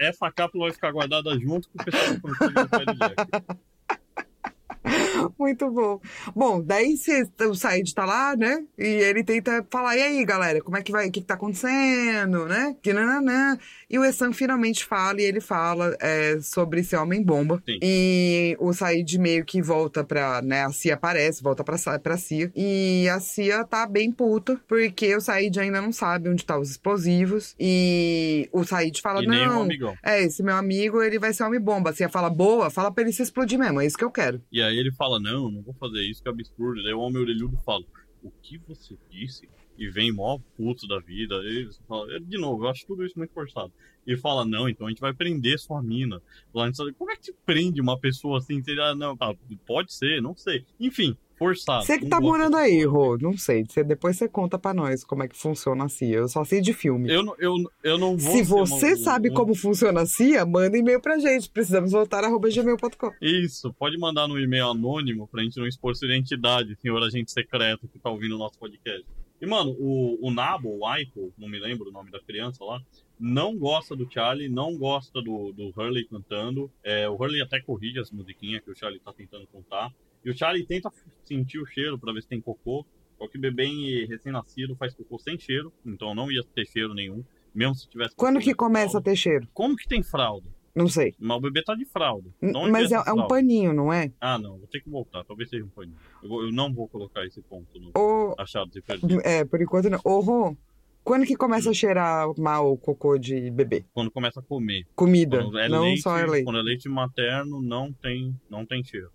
[0.00, 3.14] essa cápsula vai ficar guardada junto com o pessoal do Jack.
[5.38, 6.00] Muito bom.
[6.34, 8.64] Bom, daí cê, o Said tá lá, né?
[8.78, 11.34] E ele tenta falar, e aí, galera, como é que vai, o que, que tá
[11.34, 12.76] acontecendo, né?
[12.82, 13.58] Que nananã.
[13.88, 17.62] E o Essan finalmente fala, e ele fala é, sobre esse homem-bomba.
[17.82, 20.64] E o Said meio que volta pra, né?
[20.64, 22.50] A Cia aparece, volta pra, pra Cia.
[22.54, 26.70] E a Cia tá bem puta, porque o Said ainda não sabe onde tá os
[26.70, 27.54] explosivos.
[27.58, 29.68] E o Said fala, E não...
[30.02, 31.90] É, esse meu amigo, ele vai ser homem-bomba.
[31.90, 34.42] A Cia fala, boa, fala pra ele se explodir mesmo, é isso que eu quero.
[34.50, 36.82] E aí ele fala, não, não vou fazer isso, que absurdo.
[36.82, 37.84] Daí o homem orelhudo fala,
[38.22, 39.48] o que você disse?
[39.78, 41.34] E vem mó puto da vida.
[41.36, 43.72] Ele fala, de novo, eu acho tudo isso muito forçado.
[44.06, 46.20] E fala, não, então a gente vai prender sua mina.
[46.54, 48.62] Lá sabe, como é que se prende uma pessoa assim?
[48.62, 49.34] Seria, não, ah,
[49.66, 50.62] pode ser, não sei.
[50.78, 51.86] Enfim, forçado.
[51.86, 52.84] Você que tá morando aí.
[52.84, 53.64] Rô, não sei.
[53.66, 56.18] Você, depois você conta pra nós como é que funciona a CIA.
[56.18, 57.10] Eu só sei de filme.
[57.10, 58.30] Eu, não- eu, eu não vou.
[58.32, 61.48] Se ser uma- você sabe como funciona a CIA, manda e-mail pra gente.
[61.48, 63.10] Precisamos voltar arroba gmail.com.
[63.22, 67.88] Isso, pode mandar no e-mail anônimo pra gente não expor sua identidade, senhor agente secreto
[67.88, 69.02] que tá ouvindo o nosso podcast.
[69.40, 72.80] E, mano, o, o Nabo, o Aiko, não me lembro o nome da criança lá,
[73.18, 76.70] não gosta do Charlie, não gosta do, do Hurley cantando.
[76.82, 79.92] É, o Hurley até corrige as musiquinhas que o Charlie tá tentando contar.
[80.24, 80.90] E o Charlie tenta
[81.24, 82.86] sentir o cheiro pra ver se tem cocô.
[83.18, 87.24] Só que bebê recém-nascido faz cocô sem cheiro, então não ia ter cheiro nenhum.
[87.54, 88.16] Mesmo se tivesse.
[88.16, 89.46] Quando que começa a ter cheiro?
[89.54, 90.48] Como que tem fralda?
[90.74, 91.14] Não sei.
[91.18, 92.28] Mas o bebê tá de fralda.
[92.42, 94.10] N- De onde Mas é, é um paninho, não é?
[94.20, 95.22] Ah, não, vou ter que voltar.
[95.24, 95.96] Talvez seja um paninho.
[96.22, 98.34] Eu, vou- eu não vou colocar esse ponto no Ou.
[98.38, 99.20] achado de perdido.
[99.24, 100.00] É, por enquanto não.
[100.04, 100.56] Ô, Rô,
[101.04, 103.84] quando que começa a cheirar mal o cocô de bebê?
[103.94, 104.84] Quando começa a comer.
[104.96, 106.44] Comida, é não leite, só é leite.
[106.44, 109.12] Quando é leite materno, não tem, não tem cheiro.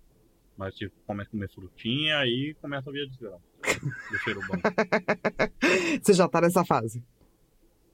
[0.56, 3.40] Mas tipo, começa a comer frutinha, aí começa a vir a desgraça.
[4.10, 4.54] do cheiro bom.
[6.02, 7.02] Você já tá nessa fase.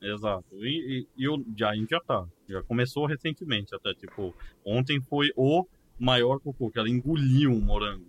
[0.00, 0.44] Exato.
[0.64, 2.26] E, e, e eu, já, a gente já tá.
[2.48, 3.92] Já começou recentemente até.
[3.94, 4.34] Tipo,
[4.64, 5.66] ontem foi o
[5.98, 8.04] maior cocô, que ela engoliu um morango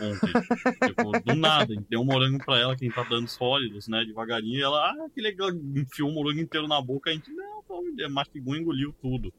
[0.00, 0.32] ontem.
[0.94, 1.74] tipo, do nada.
[1.74, 4.04] A deu um morango pra ela, quem tá dando sólidos, né?
[4.04, 4.58] Devagarinho.
[4.58, 5.50] E ela, ah, que legal.
[5.50, 7.10] Enfiou o morango inteiro na boca.
[7.10, 9.32] A gente, não, pô, mastigou e engoliu tudo.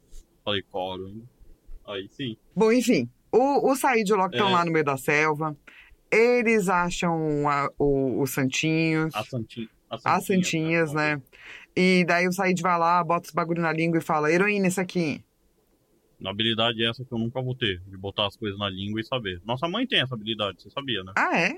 [0.43, 1.23] Falei, coro?
[1.87, 2.35] Aí sim.
[2.55, 4.53] Bom, enfim, o, o Said e o Loki estão É.
[4.53, 5.55] lá no meio da selva.
[6.11, 9.69] Eles acham a- o, os santinhos, As santinhas.
[10.03, 11.21] as santinhas, né?
[11.75, 14.81] E daí o Said vai lá, bota os bagulho na língua e fala: heroína, isso
[14.81, 15.23] aqui.
[16.19, 19.03] Uma habilidade essa que eu nunca vou ter, de botar as coisas na língua e
[19.03, 19.41] saber.
[19.43, 21.13] Nossa mãe tem essa habilidade, você sabia, né?
[21.15, 21.49] Ah, é?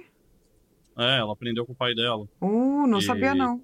[0.98, 2.26] É, ela aprendeu com o pai dela.
[2.40, 3.62] Uh, não E- sabia não.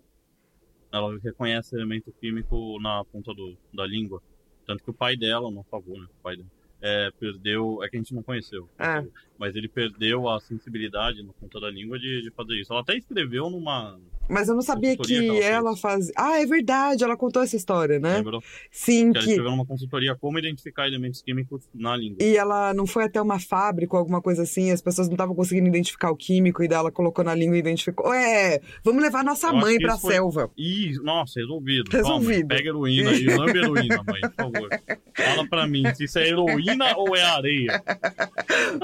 [0.92, 4.22] Ela reconhece elemento químico na ponta do, da língua.
[4.66, 6.08] Tanto que o pai dela, não favor, né?
[6.20, 6.50] O pai dela.
[6.82, 7.84] É, perdeu.
[7.84, 8.68] É que a gente não conheceu.
[8.80, 9.06] É.
[9.40, 12.74] Mas ele perdeu a sensibilidade na ponta da língua de, de fazer isso.
[12.74, 13.98] Ela até escreveu numa.
[14.30, 16.14] Mas eu não sabia que que ela ela fazia.
[16.16, 18.18] Ah, é verdade, ela contou essa história, né?
[18.18, 18.44] Lembrou?
[18.70, 19.32] Sim, Que ela que.
[19.32, 22.18] escreveu numa consultoria como identificar elementos químicos na língua.
[22.22, 25.34] E ela não foi até uma fábrica ou alguma coisa assim, as pessoas não estavam
[25.34, 28.14] conseguindo identificar o químico, e daí ela colocou na língua e identificou.
[28.14, 30.52] É, vamos levar nossa Eu mãe pra foi- selva.
[30.58, 31.90] Ih, nossa, resolvido.
[31.90, 32.48] Resolvido.
[32.48, 34.70] Calma, pega heroína aí, lambe heroína, mãe, por favor.
[35.16, 37.82] Fala pra mim se isso é heroína ou é areia.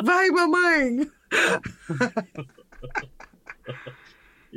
[0.04, 0.45] Vai, mamãe!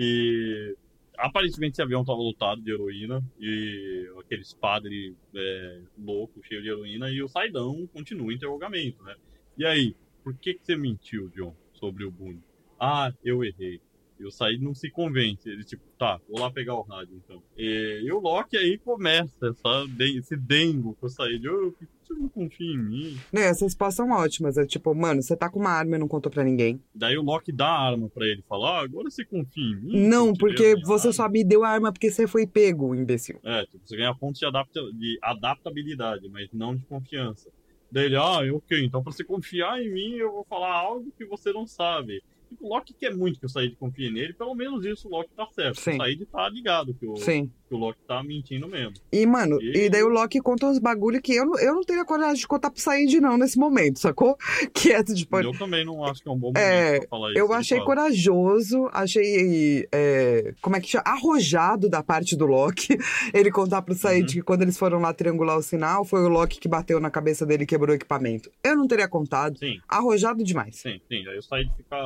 [0.01, 0.76] E
[1.16, 7.11] aparentemente esse avião tava lotado de heroína e aqueles padres é, loucos, cheios de heroína,
[7.11, 9.16] e o Saidão continua o interrogamento, né?
[9.57, 12.41] E aí, por que, que você mentiu, John, sobre o Boone?
[12.78, 13.80] Ah, eu errei.
[14.20, 15.49] E o Said não se convence.
[15.49, 17.43] Ele, tipo, tá, vou lá pegar o rádio, então.
[17.57, 21.47] E, e o Loki aí começa essa, esse dengo com o Said.
[21.49, 23.16] "Ô, por que você não confia em mim?
[23.32, 24.56] Né, essas respostas são ótimas.
[24.56, 26.80] É tipo, mano, você tá com uma arma e não contou pra ninguém.
[26.94, 28.42] Daí o Loki dá a arma pra ele.
[28.48, 30.09] Fala, ah, agora você confia em mim?
[30.09, 33.38] Não, porque você arma." só me deu a arma porque você foi pego, imbecil.
[33.44, 37.50] É, tipo, você ganha pontos de, adapta de adaptabilidade, mas não de confiança.
[37.90, 41.24] Daí ele, ah, ok, então pra você confiar em mim, eu vou falar algo que
[41.24, 42.22] você não sabe.
[42.49, 45.30] Tipo, o Loki quer muito que o Said confie nele, pelo menos isso o Loki
[45.36, 45.80] tá certo.
[45.80, 45.94] Sim.
[45.94, 47.51] O Said tá ligado que o, Sim.
[47.68, 48.94] que o Loki tá mentindo mesmo.
[49.12, 51.82] E, mano, E- e daí o Loki conta uns bagulho que eu, não- eu não
[51.82, 54.36] teria coragem de contar pro Said, não, nesse momento, sacou?
[54.72, 55.38] Que é tipo.
[55.38, 57.38] Eu também não acho que é um bom momento É, pra falar isso.
[57.38, 59.86] Eu achei corajoso, achei.
[59.92, 61.05] é, como é que chama?
[61.07, 62.96] Arrojado da parte do Loki.
[63.34, 64.26] Ele contar pro Said Uhum.
[64.34, 67.44] que quando eles foram lá triangular o sinal, foi o Loki que bateu na cabeça
[67.46, 68.51] dele e quebrou o equipamento.
[68.64, 69.59] Eu não teria contado.
[69.59, 70.76] Sim, Arrojado demais.
[70.76, 71.26] sim, sim.
[71.28, 71.96] Aí o Said fica,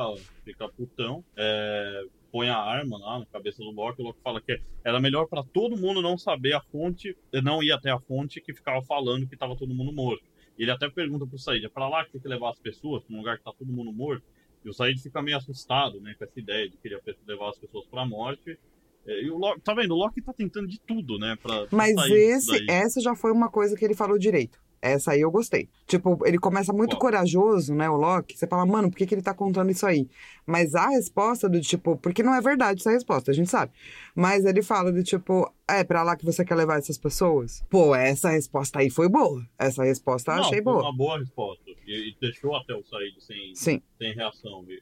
[0.43, 4.59] fica putão, é, põe a arma lá na cabeça do Loki, o Loki fala que
[4.83, 8.53] era melhor pra todo mundo não saber a fonte, não ir até a fonte que
[8.53, 10.23] ficava falando que tava todo mundo morto.
[10.57, 13.15] Ele até pergunta pro Said, é pra lá que tem que levar as pessoas, pra
[13.15, 14.23] um lugar que tá todo mundo morto?
[14.63, 17.85] E o Said fica meio assustado, né, com essa ideia de querer levar as pessoas
[17.87, 18.57] pra morte.
[19.05, 19.93] É, E o Loki, tá vendo?
[19.93, 23.49] O Loki tá tentando de tudo, né, pra, pra Mas esse, essa já foi uma
[23.49, 24.62] coisa que ele falou direito.
[24.85, 25.69] Essa aí eu gostei.
[25.87, 26.99] Tipo, ele começa muito Qual?
[26.99, 28.37] corajoso, né, o Loki.
[28.37, 30.09] Você fala, mano, por que, que ele tá contando isso aí?
[30.45, 33.71] Mas a resposta do tipo, porque não é verdade essa resposta, a gente sabe.
[34.13, 37.63] Mas ele fala do tipo, é pra lá que você quer levar essas pessoas?
[37.69, 39.41] Pô, essa resposta aí foi boa.
[39.57, 40.81] Essa resposta eu Não, achei foi boa.
[40.83, 41.63] uma boa resposta.
[41.87, 43.81] E, e deixou até o Said sem, Sim.
[43.97, 44.65] sem reação.
[44.67, 44.81] E,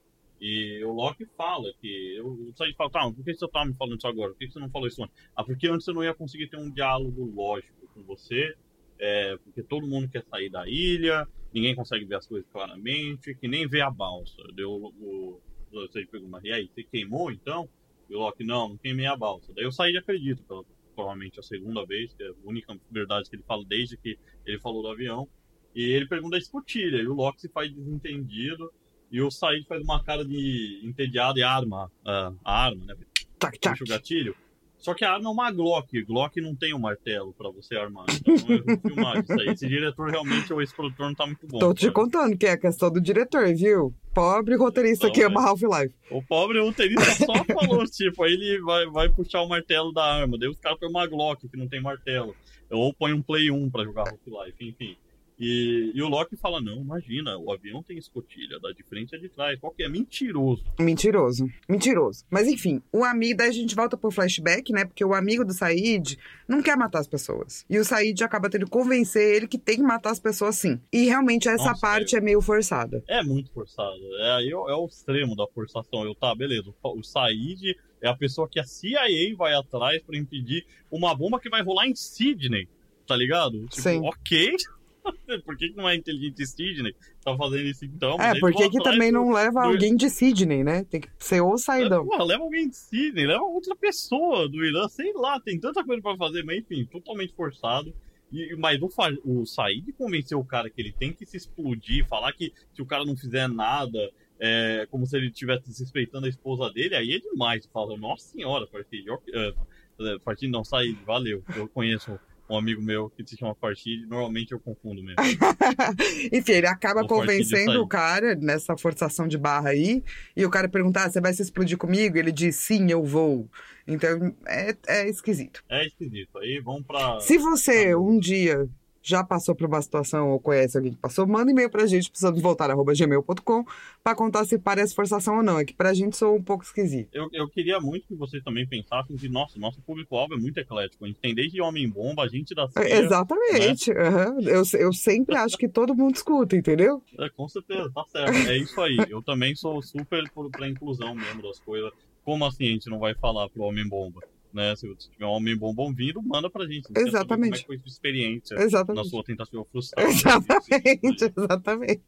[0.80, 2.20] e o Loki fala que.
[2.24, 4.32] O Said fala, tá, por que você tá me falando isso agora?
[4.32, 5.16] Por que você não falou isso antes?
[5.36, 8.56] Ah, porque antes você não ia conseguir ter um diálogo lógico com você.
[9.02, 13.48] É, porque todo mundo quer sair da ilha, ninguém consegue ver as coisas claramente, que
[13.48, 14.42] nem vê a balsa.
[14.56, 15.42] Deu o.
[15.74, 17.70] O Said pergunta, e aí, você queimou então?
[18.10, 19.54] E o Loki, não, não queimei a balsa.
[19.56, 23.38] Daí eu saí acredito, pela, provavelmente a segunda vez, que é a única verdade que
[23.38, 25.30] ele fala desde que ele falou do avião.
[25.74, 28.70] E ele pergunta a escotilha, e o Loki se faz desentendido,
[29.10, 32.96] e o Said faz uma cara de entediado e arma a, a arma, né?
[33.40, 33.80] Tchac, tchac.
[33.80, 34.36] Puxa o gatilho.
[34.82, 36.02] Só que a arma é uma Glock.
[36.04, 38.06] Glock não tem um martelo pra você armar.
[38.10, 39.48] Então eu vou filmar isso aí.
[39.50, 41.60] Esse diretor realmente, ou esse produtor não tá muito bom.
[41.60, 41.94] Tô te sabe?
[41.94, 43.94] contando que é a questão do diretor, viu?
[44.14, 45.26] Pobre roteirista Então, que é.
[45.28, 45.94] ama Half-Life.
[46.10, 50.38] O pobre roteirista só falou, tipo, aí ele vai, vai puxar o martelo da arma.
[50.38, 52.36] Daí os caras põem uma Glock que não tem martelo.
[52.70, 54.98] Ou põe um Play 1 pra jogar Half-Life, enfim.
[55.44, 59.20] E, e o Loki fala: Não, imagina, o avião tem escotilha, da de frente e
[59.20, 59.60] de trás.
[59.60, 59.90] Qual que é?
[59.90, 60.64] Mentiroso.
[60.80, 61.50] Mentiroso.
[61.68, 62.24] Mentiroso.
[62.30, 63.38] Mas enfim, o amigo.
[63.38, 64.86] Daí a gente volta pro flashback, né?
[64.86, 67.66] Porque o amigo do Said não quer matar as pessoas.
[67.68, 70.80] E o Said acaba tendo que convencer ele que tem que matar as pessoas sim.
[70.94, 73.04] E realmente essa Nossa, parte é meio forçada.
[73.08, 74.00] É muito forçado.
[74.20, 76.06] É, é, é o extremo da forçação.
[76.06, 76.70] Eu, tá, beleza.
[76.84, 81.40] O, o Said é a pessoa que a CIA vai atrás pra impedir uma bomba
[81.40, 82.68] que vai rolar em Sydney.
[83.08, 83.68] Tá ligado?
[83.68, 84.02] Tipo, Sim.
[84.06, 84.56] ok.
[85.46, 86.96] Por que, que não é inteligente Sidney?
[87.24, 88.18] Tá fazendo isso então?
[88.20, 90.84] É, eles por que também do- não leva alguém de Sydney, né?
[90.84, 92.06] Tem que ser o Saidão.
[92.06, 96.02] Porra, leva alguém de Sydney, leva outra pessoa do Irã, sei lá, tem tanta coisa
[96.02, 97.94] pra fazer, mas enfim, totalmente forçado.
[98.32, 98.90] E, mas o,
[99.26, 102.86] o Said convenceu o cara que ele tem que se explodir, falar que se o
[102.86, 107.20] cara não fizer nada, é como se ele estivesse desrespeitando a esposa dele, aí é
[107.20, 107.68] demais.
[107.72, 109.54] Fala, nossa senhora, Fartid, é,
[110.00, 111.44] é, Fartid não, Said, valeu.
[111.56, 112.20] Eu conheço
[112.52, 115.16] um amigo meu que se chama Fartid, normalmente eu confundo mesmo.
[116.32, 120.04] Enfim, ele acaba O convencendo o cara nessa forçação de barra aí.
[120.36, 122.18] E o cara pergunta: ah, você vai se explodir comigo?
[122.18, 123.50] Ele diz: sim, eu vou.
[123.88, 125.64] Então é, é esquisito.
[125.70, 126.38] É esquisito.
[126.38, 127.20] Aí vamos pra.
[127.20, 128.70] Se você um dia
[129.02, 132.42] já passou por uma situação ou conhece alguém que passou, manda e-mail pra gente, precisamos
[132.42, 133.66] voltar, arroba gmail.com,
[134.04, 135.60] pra contar se parece forçação ou não.
[135.60, 137.10] É que pra gente sou um pouco esquisito.
[137.14, 141.06] Eu, eu queria muito que vocês também pensassem que, nossa, nosso público-alvo é muito eclético.
[141.06, 143.02] A gente tem desde Homem-Bomba, gente da ceia.
[143.02, 143.92] Exatamente.
[143.92, 144.38] aham.
[144.42, 147.02] Eu, eu sempre acho que todo mundo escuta, entendeu?
[147.20, 148.50] É, com certeza, tá certo.
[148.50, 148.98] É isso aí.
[149.10, 151.92] Eu também sou super pra inclusão mesmo das coisas.
[152.24, 154.22] Como assim a gente não vai falar pro Homem-Bomba?
[154.54, 154.76] Né?
[154.76, 156.88] Se tiver um Homem-Bomba ouvindo, manda pra gente.
[156.94, 157.52] A gente Exatamente.
[157.52, 159.10] Como é que foi sua experiência na Exatamente.
[159.10, 160.10] sua tentativa frustrada.
[160.12, 162.02] Exatamente, exatamente.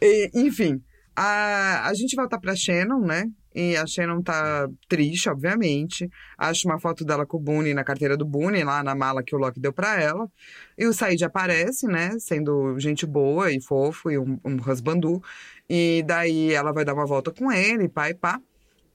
[0.00, 0.80] E, enfim,
[1.16, 3.24] a, a gente volta pra Shannon, né?
[3.54, 6.08] E a Shannon tá triste, obviamente.
[6.36, 9.34] Acha uma foto dela com o Boone na carteira do Boone, lá na mala que
[9.34, 10.30] o Loki deu pra ela.
[10.76, 12.16] E o Said aparece, né?
[12.20, 15.20] Sendo gente boa e fofo e um, um husbandu.
[15.68, 18.40] E daí ela vai dar uma volta com ele, pai, pá.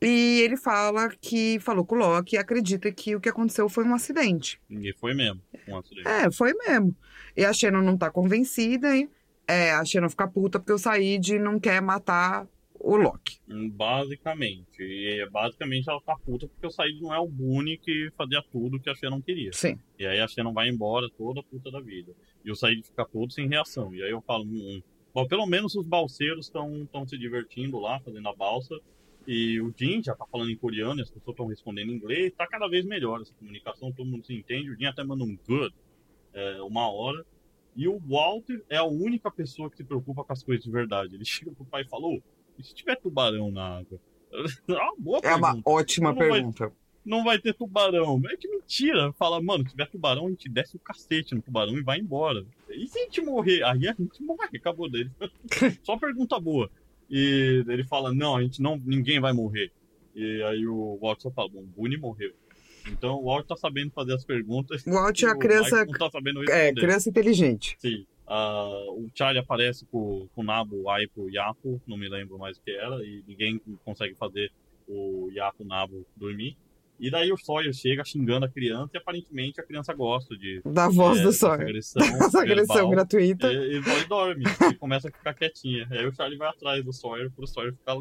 [0.01, 3.85] E ele fala que falou com o Loki e acredita que o que aconteceu foi
[3.85, 4.59] um acidente.
[4.69, 5.41] E foi mesmo.
[5.65, 6.07] Um acidente.
[6.07, 6.93] É, foi mesmo.
[7.37, 9.09] E a Shannon não tá convencida, hein?
[9.47, 13.39] É, a Shannon fica puta porque o Said não quer matar o Loki.
[13.71, 14.81] Basicamente.
[14.81, 18.43] E é, basicamente ela tá puta porque o Said não é o Boone que fazia
[18.51, 19.53] tudo que a Xena não queria.
[19.53, 19.79] Sim.
[19.97, 22.11] E aí a Shannon vai embora toda puta da vida.
[22.43, 23.95] E o Said fica todo sem reação.
[23.95, 24.81] E aí eu falo, hum, hum.
[25.13, 28.77] Bom, pelo menos os balseiros estão se divertindo lá, fazendo a balsa.
[29.25, 32.33] E o Jin já tá falando em coreano, e as pessoas estão respondendo em inglês.
[32.37, 34.69] Tá cada vez melhor essa comunicação, todo mundo se entende.
[34.69, 35.73] O Jin até manda um good,
[36.33, 37.25] é, uma hora.
[37.75, 41.15] E o Walter é a única pessoa que se preocupa com as coisas de verdade.
[41.15, 42.21] Ele chega pro pai e fala, ô,
[42.59, 43.99] e se tiver tubarão na água?
[44.67, 46.71] É uma É uma ótima vai- pergunta.
[47.05, 48.21] Não vai ter tubarão.
[48.31, 49.11] É que mentira.
[49.13, 52.45] Fala, mano, se tiver tubarão, a gente desce o cacete no tubarão e vai embora.
[52.69, 53.63] E se a gente morrer?
[53.63, 55.11] Aí a gente morre, acabou dele.
[55.83, 56.69] Só pergunta boa.
[57.09, 59.71] E ele fala, não, a gente não, ninguém vai morrer.
[60.15, 62.31] E aí o Walt só fala, bom, o Boone morreu.
[62.87, 64.85] Então o Walt tá sabendo fazer as perguntas.
[64.85, 66.49] O Walt é a criança- tá sabendo.
[66.49, 67.75] É, criança inteligente.
[67.79, 68.05] Sim.
[68.25, 72.37] Ah, o Charlie aparece com, com o Nabo, o Aipo, o Yapo, não me lembro
[72.39, 74.49] mais o que era, e ninguém consegue fazer
[74.87, 76.57] o Yapo, Nabo dormir.
[77.03, 80.87] E daí o Sawyer chega xingando a criança e aparentemente a criança gosta de Da
[80.87, 81.61] voz é, do dessa Sawyer.
[81.63, 83.51] agressão, Essa agressão verbal, gratuita.
[83.51, 85.85] E, e vai dorme, e começa a ficar quietinha.
[85.91, 87.97] Aí o Charlie vai atrás do Sawyer pro Sawyer ficar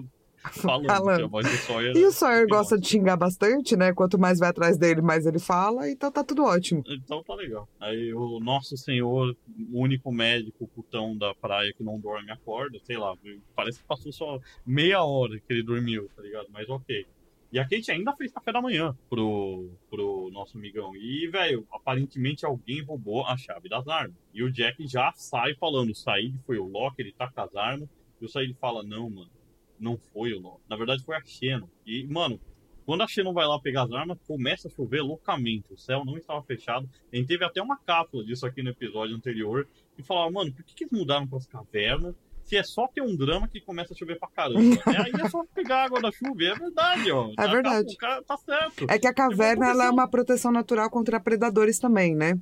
[0.52, 1.30] falando, Falando.
[1.66, 2.60] Sawyer E é o Sawyer hipnose.
[2.60, 3.92] gosta de xingar bastante, né?
[3.92, 6.84] Quanto mais vai atrás dele, mais ele fala, então tá tudo ótimo.
[6.86, 7.68] Então tá legal.
[7.80, 9.36] Aí o nosso senhor,
[9.72, 13.16] o único médico putão da praia que não dorme, acorda, sei lá,
[13.54, 16.46] parece que passou só meia hora que ele dormiu, tá ligado?
[16.52, 17.04] Mas ok.
[17.52, 20.96] E a Kate ainda fez café da manhã pro, pro nosso amigão.
[20.96, 24.16] E, velho, aparentemente alguém roubou a chave das armas.
[24.32, 27.54] E o Jack já sai falando, o Said foi o Loki, ele tá com as
[27.54, 27.90] armas.
[28.18, 29.30] E o Said fala, não, mano,
[29.78, 30.62] não foi o Loki.
[30.66, 31.68] Na verdade foi a Xenon.
[31.84, 32.40] E, mano,
[32.86, 35.70] quando a Xenon vai lá pegar as armas, começa a chover loucamente.
[35.74, 36.88] O céu não estava fechado.
[37.12, 39.68] A gente teve até uma cápsula disso aqui no episódio anterior.
[39.98, 42.14] E falava, mano, por que, que eles mudaram pras cavernas?
[42.44, 44.60] Se é só ter um drama que começa a chover pra caramba.
[44.60, 46.42] é, aí é só pegar água da chuva.
[46.42, 47.30] É verdade, ó.
[47.38, 47.96] É verdade.
[47.96, 48.86] Cara tá certo.
[48.88, 52.38] É que a caverna ela é uma proteção natural contra predadores também, né?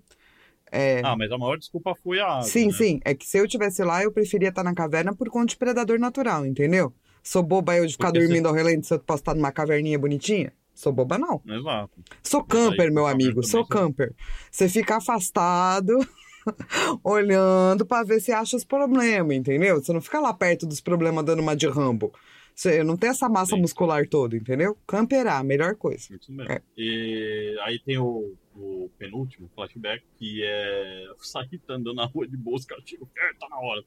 [0.72, 2.42] É, Ah, mas a maior desculpa foi a água.
[2.42, 2.72] sim, né?
[2.72, 3.00] sim.
[3.04, 5.98] É que se eu tivesse lá, eu preferia estar na caverna por conta de predador
[5.98, 6.92] natural, entendeu?
[7.22, 9.98] Sou boba eu de ficar Porque dormindo ao relento se eu posso estar numa caverninha
[9.98, 10.52] bonitinha?
[10.72, 11.42] Sou boba, não.
[11.46, 11.90] Exato.
[12.22, 14.14] Sou Mas aí, camper, meu camper amigo, sou você- camper.
[14.50, 15.98] Você fica afastado,
[17.04, 19.76] olhando pra ver se acha os problemas, entendeu?
[19.76, 22.12] Você não fica lá perto dos problemas dando uma de rambo.
[22.54, 23.62] Você não tem essa massa Sim.
[23.62, 24.76] muscular toda, entendeu?
[24.86, 26.14] Camperar, melhor coisa.
[26.14, 26.52] Isso mesmo.
[26.52, 26.60] É.
[26.76, 32.36] E aí tem o, o penúltimo flashback, que é o tá andando na rua de
[32.36, 33.82] boa, os caras chegam, é, tá na hora.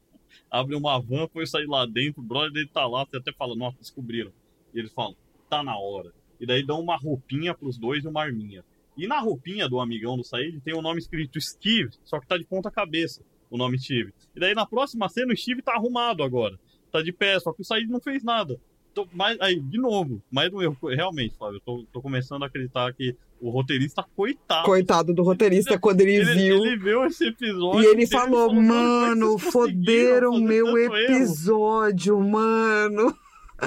[0.49, 3.56] Abre uma van, foi sair lá dentro, o brother dele tá lá, você até fala,
[3.56, 4.32] nossa, descobriram.
[4.74, 5.16] E eles falam,
[5.49, 6.12] tá na hora.
[6.39, 8.66] E daí dão uma roupinha pros dois e uma arminha.
[8.97, 12.37] E na roupinha do amigão do Said tem o nome escrito Steve, só que tá
[12.37, 14.11] de ponta cabeça o nome Steve.
[14.35, 16.59] E daí na próxima cena o Steve tá arrumado agora.
[16.91, 18.59] Tá de pé, só que o Said não fez nada.
[18.93, 20.77] Tô, mas, aí, de novo, mais um erro.
[20.83, 24.65] Realmente, Flávio, eu tô, tô começando a acreditar que o roteirista, coitado.
[24.65, 26.65] Coitado do roteirista, quando ele, ele viu.
[26.65, 27.81] Ele viu esse episódio.
[27.81, 33.15] E ele falou, mano, "Vocês conseguiram foderam meu tanto erro?" episódio, mano.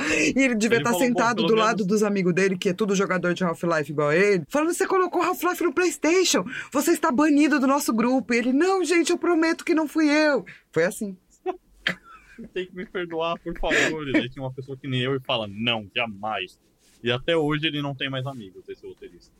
[0.04, 2.72] E ele devia Ele estar "Bom, sentado do menos- lado dos amigos dele, que é
[2.72, 7.10] tudo jogador de Half-Life igual a ele, falando: você colocou Half-Life no PlayStation, você está
[7.12, 8.32] banido do nosso grupo.
[8.34, 10.44] E ele: não, gente, eu prometo que não fui eu.
[10.72, 11.16] Foi assim.
[12.52, 14.08] Tem que me perdoar, por favor.
[14.08, 16.58] E daí tinha uma pessoa que nem eu e fala, não, jamais.
[17.02, 19.32] E até hoje ele não tem mais amigos, esse roteirista.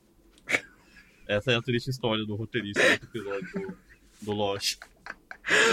[1.28, 3.76] Essa é a triste história do roteirista desse episódio do,
[4.22, 4.78] do Lost.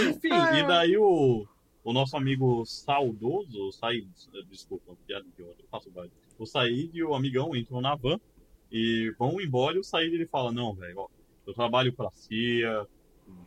[0.08, 0.58] Enfim, Ah.
[0.58, 1.46] e daí o,
[1.84, 4.08] o nosso amigo saudoso, Said,
[4.48, 6.10] desculpa, piada idiota, eu faço baile.
[6.38, 8.18] O Said e o amigão entram na van
[8.72, 11.10] e vão embora e o Said ele fala, não, velho,
[11.46, 12.86] eu trabalho pra CIA,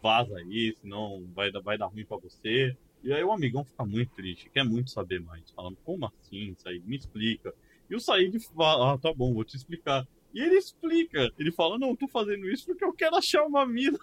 [0.02, 2.78] vaza aí, senão vai, vai dar ruim pra você.
[3.04, 5.50] E aí o amigão fica muito triste, quer muito saber mais.
[5.52, 6.86] Fala, como assim, Said?
[6.86, 7.54] Me explica.
[7.90, 10.08] E o Said fala, ah, tá bom, vou te explicar.
[10.32, 13.66] E ele explica, ele fala, não, eu tô fazendo isso porque eu quero achar uma
[13.66, 13.98] mina.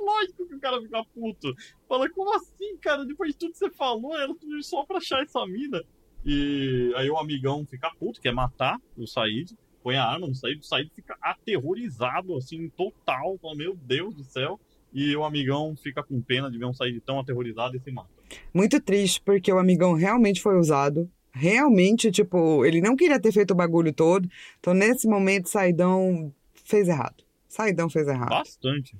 [0.00, 1.54] Lógico que o cara fica puto.
[1.88, 3.04] Fala, como assim, cara?
[3.04, 5.82] Depois de tudo que você falou, era tudo só pra achar essa mina.
[6.24, 10.58] E aí o amigão fica puto, quer matar o Said, põe a arma no Said,
[10.58, 13.38] o Said fica aterrorizado, assim, total.
[13.38, 14.58] Fala, meu Deus do céu.
[14.92, 18.10] E o amigão fica com pena de ver um Said tão aterrorizado e se mata.
[18.52, 21.08] Muito triste, porque o amigão realmente foi usado.
[21.32, 24.28] Realmente, tipo, ele não queria ter feito o bagulho todo.
[24.58, 26.34] Então, nesse momento, Saidão
[26.64, 27.22] fez errado.
[27.48, 28.30] Saidão fez errado.
[28.30, 28.96] Bastante.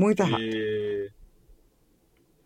[0.00, 0.42] Muito errado.
[0.42, 1.10] E...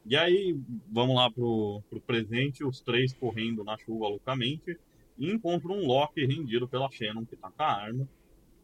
[0.07, 0.57] e aí,
[0.91, 4.77] vamos lá pro, pro presente, os três correndo na chuva loucamente,
[5.19, 8.09] e encontram um Loki rendido pela Shannon, que tá com a arma.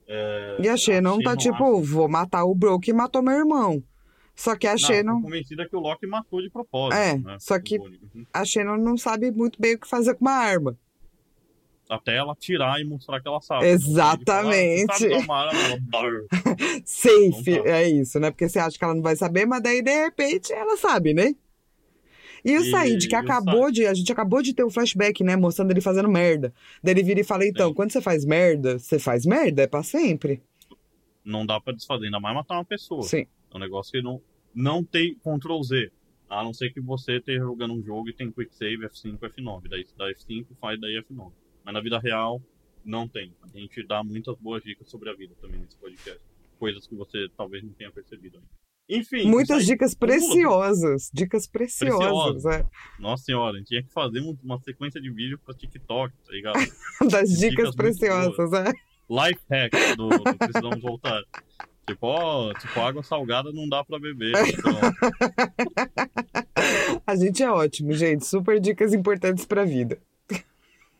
[0.09, 3.83] É, E a Shannon tá acha- tipo, vou matar o Bro que matou meu irmão.
[4.35, 6.99] Só que a Não, Shannon, tô convencida que o Loki matou de propósito.
[6.99, 7.37] É, né?
[7.39, 7.79] só que-
[8.33, 10.77] a Shannon não sabe muito bem o que fazer com uma arma.
[11.91, 13.67] Até ela tirar e mostrar que ela sabe.
[13.67, 14.87] Exatamente.
[14.87, 16.27] Ele fala, "Ah, sabe dar uma arma?" Ela, "Brr."
[16.87, 17.71] Safe, Não tá.
[17.71, 18.31] é isso, né?
[18.31, 21.35] Porque você acha que ela não vai saber, mas daí de repente ela sabe, né?
[22.45, 23.87] E o Said, que acabou de.
[23.87, 25.37] A gente acabou de ter um flashback, né?
[25.37, 26.55] Mostrando ele fazendo merda.
[26.83, 27.75] Daí ele vira e fala: então, Sim.
[27.75, 30.41] quando você faz merda, você faz merda, é pra sempre.
[31.25, 33.03] Não dá pra desfazer, ainda mais matar uma pessoa.
[33.03, 33.27] Sim.
[33.53, 34.23] É um negócio que não,
[34.55, 35.91] não tem Ctrl Z.
[36.31, 39.69] A não ser que você esteja jogando um jogo e tem Quick Save F5 F9.
[39.69, 41.33] Daí você dá F5 faz daí F9.
[41.71, 42.43] Mas na vida real,
[42.85, 43.33] não tem.
[43.45, 46.21] A gente dá muitas boas dicas sobre a vida também nesse podcast.
[46.59, 48.49] Coisas que você talvez não tenha percebido ainda.
[48.89, 49.25] Enfim.
[49.29, 51.09] Muitas dicas preciosas.
[51.15, 52.67] Dicas preciosas, é.
[52.99, 56.33] Nossa senhora, a gente tinha que fazer um- uma sequência de vídeo pra TikTok, tá
[56.33, 56.59] ligado?
[57.09, 58.73] Das Dicas dicas preciosas, é.
[59.09, 61.23] Life hack do, do Precisamos Voltar.
[61.87, 64.33] Tipo, ó, tipo, água salgada não dá pra beber.
[64.49, 64.73] Então,
[67.07, 68.27] A gente é ótimo, gente.
[68.27, 69.99] Super dicas importantes pra vida.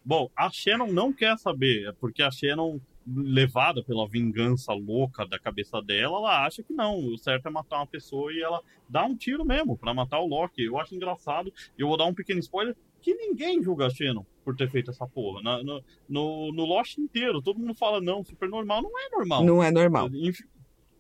[0.05, 5.39] Bom, a Shannon não quer saber, é porque a Shannon, levada pela vingança louca da
[5.39, 9.05] cabeça dela, ela acha que não, o certo é matar uma pessoa e ela dá
[9.05, 10.63] um tiro mesmo pra matar o Loki.
[10.65, 14.55] Eu acho engraçado, eu vou dar um pequeno spoiler, que ninguém julga a Shannon por
[14.57, 15.43] ter feito essa porra.
[15.43, 19.45] Na- no, no, no Lost inteiro, todo mundo fala, não, super normal, não é normal.
[19.45, 20.09] Não é normal.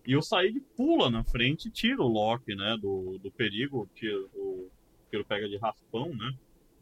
[0.07, 4.19] E o Said pula na frente e tira o Loki, né, do, do perigo, tira
[4.35, 4.69] o
[5.11, 6.33] que ele pega de raspão, né?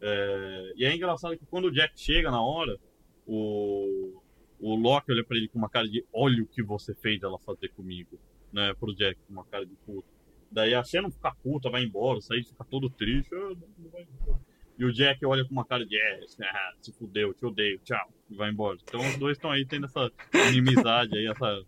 [0.00, 2.78] É, e é engraçado que quando o Jack chega na hora,
[3.26, 4.20] o,
[4.60, 7.38] o Loki olha pra ele com uma cara de olha o que você fez ela
[7.40, 8.18] fazer comigo,
[8.52, 8.72] né?
[8.74, 10.08] Pro Jack, com uma cara de puta.
[10.50, 13.90] Daí a Shannon fica puta, vai embora, o Said fica todo triste, "Ah, não, não
[13.90, 14.40] vai embora."
[14.78, 18.08] E o Jack olha com uma cara de yes, ah, se fudeu, te odeio, tchau,
[18.36, 18.78] vai embora.
[18.82, 20.10] Então os dois estão aí tendo essa
[20.50, 21.62] inimizade aí, essa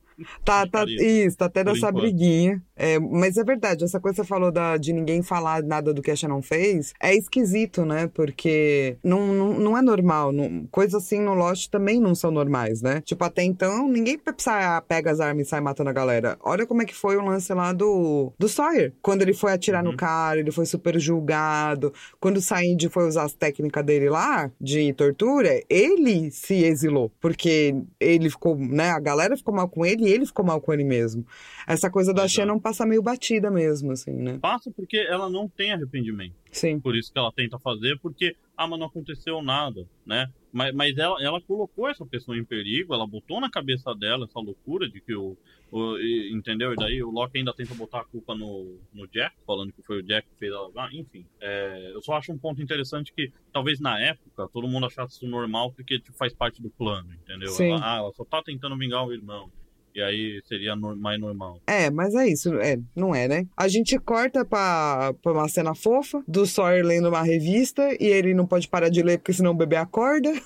[0.44, 2.02] Tá, tá, isso, tá tendo essa enquanto.
[2.02, 2.62] briguinha.
[2.76, 6.02] É, mas é verdade, essa coisa que você falou da, de ninguém falar nada do
[6.02, 8.06] que a Shannon fez é esquisito, né?
[8.06, 10.30] Porque não, não, não é normal.
[10.30, 13.00] Não, coisas assim no Lost também não são normais, né?
[13.00, 16.36] Tipo, até então, ninguém sai- pega as armas e sai matando a galera.
[16.42, 18.92] Olha como é que foi o lance lá do, do Sawyer.
[19.00, 19.96] Quando ele foi atirar no Uhum.
[19.96, 21.94] cara, ele foi super julgado.
[22.20, 27.10] Quando o Said foi usar as técnicas dele lá, de tortura, ele se exilou.
[27.20, 28.90] Porque ele ficou, né?
[28.90, 31.26] A galera ficou mal com ele e ele ficou mal com ele mesmo.
[31.66, 32.34] Essa coisa da Exato.
[32.34, 34.38] Shannon passa meio batida mesmo, assim, né?
[34.40, 36.34] passa porque ela não tem arrependimento.
[36.50, 36.80] Sim.
[36.80, 40.28] Por isso que ela tenta fazer, porque, ah, mas não aconteceu nada, né?
[40.52, 44.40] Mas, mas ela, ela colocou essa pessoa em perigo, ela botou na cabeça dela essa
[44.40, 45.36] loucura de que o.
[45.70, 46.72] o e- entendeu?
[46.72, 50.00] E daí o Loki ainda tenta botar a culpa no, no Jack, falando que foi
[50.00, 50.70] o Jack que fez ela.
[50.76, 51.24] Ah, enfim.
[51.40, 55.28] É, eu só acho um ponto interessante que talvez na época todo mundo achasse isso
[55.28, 57.50] normal porque tipo, faz parte do plano, entendeu?
[57.50, 57.70] Sim.
[57.70, 59.52] Ela, ah, ela só tá tentando vingar o irmão.
[59.94, 61.60] E aí seria mais normal.
[61.66, 63.46] É, mas é isso, é, não é, né?
[63.56, 68.32] A gente corta pra, pra uma cena fofa do Sawyer lendo uma revista e ele
[68.34, 70.30] não pode parar de ler porque senão o bebê acorda.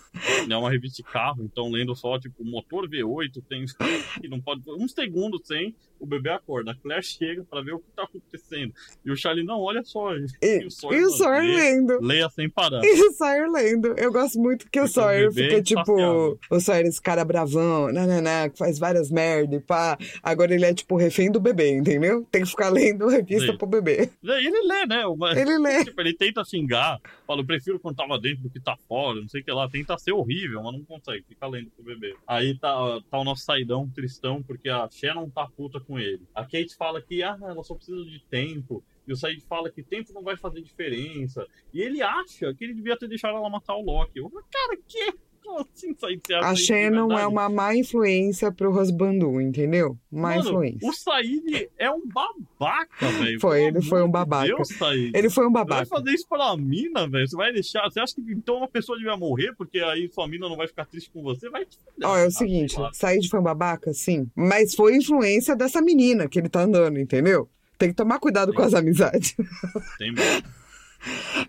[0.49, 3.65] É uma revista de carro, então lendo só, tipo, motor V8, tem.
[4.23, 4.63] e não pode.
[4.71, 5.75] Um segundo sem,
[6.05, 6.71] o bebê acorda.
[6.73, 8.73] A Claire chega pra ver o que tá acontecendo.
[9.05, 10.15] E o Charlie, não, olha só.
[10.15, 11.99] E, E o e Sawyer o Sawyer lê- lendo.
[12.01, 12.81] Leia sem parar.
[12.85, 13.95] E o Sawyer lendo.
[13.99, 15.81] Eu gosto muito que o Sawyer fica tipo.
[15.85, 16.39] saciado.
[16.51, 19.97] O Sawyer, esse cara bravão, nananã, que faz várias merda e pá.
[20.23, 22.27] Agora ele é tipo refém do bebê, entendeu?
[22.31, 23.59] Tem que ficar lendo revista Sim.
[23.59, 24.11] pro bebê.
[24.23, 25.07] Ele lê, né?
[25.07, 25.85] Uma- Ele lê.
[25.95, 29.29] Tipo, ele tenta xingar, fala, eu prefiro quando tava dentro do que tá fora, não
[29.29, 29.69] sei o que lá.
[29.69, 32.15] Tenta ser horrível, mas não consegue, fica lendo pro bebê.
[32.27, 36.23] Aí tá, tá o nosso saidão tristão, porque a Shannon tá puta com ele.
[36.35, 38.83] A Kate fala que, ah, ela só precisa de tempo.
[39.07, 41.47] E o Said fala que tempo não vai fazer diferença.
[41.73, 44.19] E ele acha que ele devia ter deixado ela matar o Loki.
[44.19, 45.15] Eu, cara, que?
[45.59, 45.95] Assim,
[46.43, 49.97] A Shannon é uma má influência pro Rosbandu, entendeu?
[50.11, 50.89] Má Mano, influência.
[50.89, 53.41] O Said é um babaca, velho.
[53.41, 54.47] Foi, ele foi um babaca.
[54.47, 55.13] Deus, Said.
[55.15, 55.87] Ele foi um Você vai babaca.
[55.87, 57.29] fazer isso pra mina, velho?
[57.29, 57.85] Você vai deixar.
[57.85, 60.87] Você acha que então uma pessoa devia morrer porque aí sua mina não vai ficar
[60.87, 61.49] triste com você?
[61.51, 62.09] Vai te fuder.
[62.09, 62.91] Ó, é o seguinte, lá.
[62.93, 64.29] Said foi um babaca, sim.
[64.35, 67.49] Mas foi influência dessa menina que ele tá andando, entendeu?
[67.79, 68.57] Tem que tomar cuidado Sim.
[68.57, 69.35] com as amizades.
[69.99, 70.43] Tem mesmo.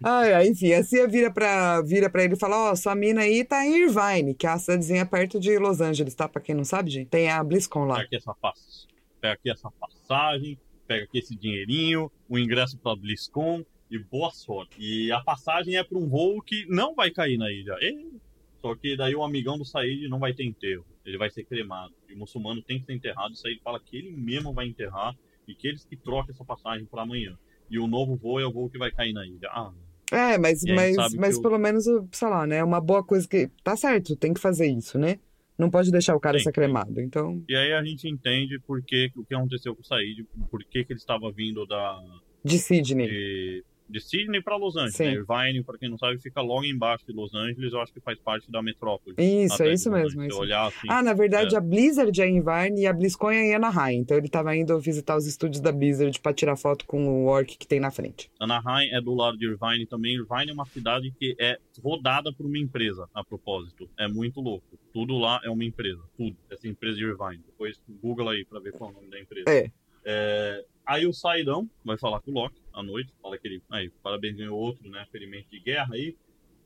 [0.03, 3.66] Ai, enfim, a Cia vira pra, vira ele e fala: Ó, sua mina aí tá
[3.66, 6.28] em Irvine, que é a cidadezinha perto de Los Angeles, tá?
[6.28, 7.08] Pra quem não sabe, gente.
[7.10, 7.95] Tem a BlizzCon lá.
[7.95, 8.36] Pega aqui essa.
[9.22, 14.76] Pega aqui essa passagem, pega aqui esse dinheirinho, o ingresso pra BlizzCon e boa sorte.
[14.80, 17.76] E a passagem é pra um voo que não vai cair na ilha.
[17.82, 18.14] E-
[18.62, 20.86] Só que daí o amigão do Said não vai ter enterro.
[21.06, 21.93] Ele vai ser cremado.
[22.10, 23.32] E o muçulmano tem que ser enterrado.
[23.32, 25.16] O Said fala que ele mesmo vai enterrar
[25.47, 27.38] e que eles que trocam essa passagem pra amanhã.
[27.70, 29.49] E o novo voo é o voo que vai cair na ilha.
[29.51, 29.72] Ah,
[30.11, 32.57] É, mas, mas, mas o- pelo menos, sei lá, né?
[32.57, 33.49] É uma boa coisa que.
[33.63, 35.20] Tá certo, tem que fazer isso, né?
[35.57, 36.99] Não pode deixar o cara ser cremado.
[37.01, 40.63] Então, E aí a gente entende por que, o que aconteceu com o Said, por
[40.66, 42.03] que, que ele estava vindo da,
[42.43, 43.07] de Sydney.
[43.07, 44.96] de, de Sydney para Los Angeles.
[44.96, 45.06] Sim.
[45.06, 45.14] Né?
[45.14, 48.18] Irvine, para quem não sabe, fica logo embaixo de Los Angeles, eu acho que faz
[48.20, 49.16] parte da metrópole.
[49.18, 50.22] Isso, é isso mesmo.
[50.22, 53.32] é isso olhar assim, Ah, na verdade, a Blizzard é em Irvine e a BlizzCon
[53.32, 53.98] é em Anaheim.
[54.00, 57.58] Então ele tava indo visitar os estúdios da Blizzard pra tirar foto com o orc
[57.58, 58.30] que tem na frente.
[58.40, 60.16] Anaheim é do lado de Irvine também.
[60.16, 63.90] Irvine é uma cidade que é rodada por uma empresa, a propósito.
[63.98, 64.80] É muito louco.
[64.94, 66.02] Tudo lá é uma empresa.
[66.18, 66.36] Tudo.
[66.50, 67.44] Essa empresa de Irvine.
[67.46, 69.50] Depois Google aí pra ver qual é o nome da empresa.
[69.50, 69.72] É.
[70.08, 73.12] É, aí o Saidão vai falar com o Loki à noite.
[73.22, 73.64] Fala que ele.
[73.72, 75.06] Aí, parabéns, ganhou outro, né?
[75.12, 76.16] Ferimento de guerra aí.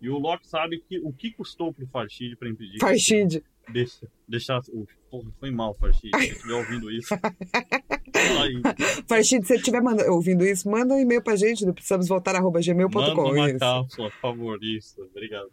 [0.02, 2.80] E o Loki sabe que o que custou pro Farshid pra impedir.
[2.80, 3.44] Farshid.
[3.72, 4.60] Deixa, deixar.
[4.70, 6.10] o- Porra, foi mal, Farshid.
[6.16, 7.10] Se você estiver ouvindo isso.
[9.08, 12.36] Farshid, se você estiver manda- ouvindo isso, manda um e-mail pra gente do precisamos voltar
[12.36, 13.32] arroba Manda gmail.com.
[13.32, 13.60] uma isso.
[13.60, 14.64] cápsula, por favor.
[14.64, 15.50] Isso, obrigado.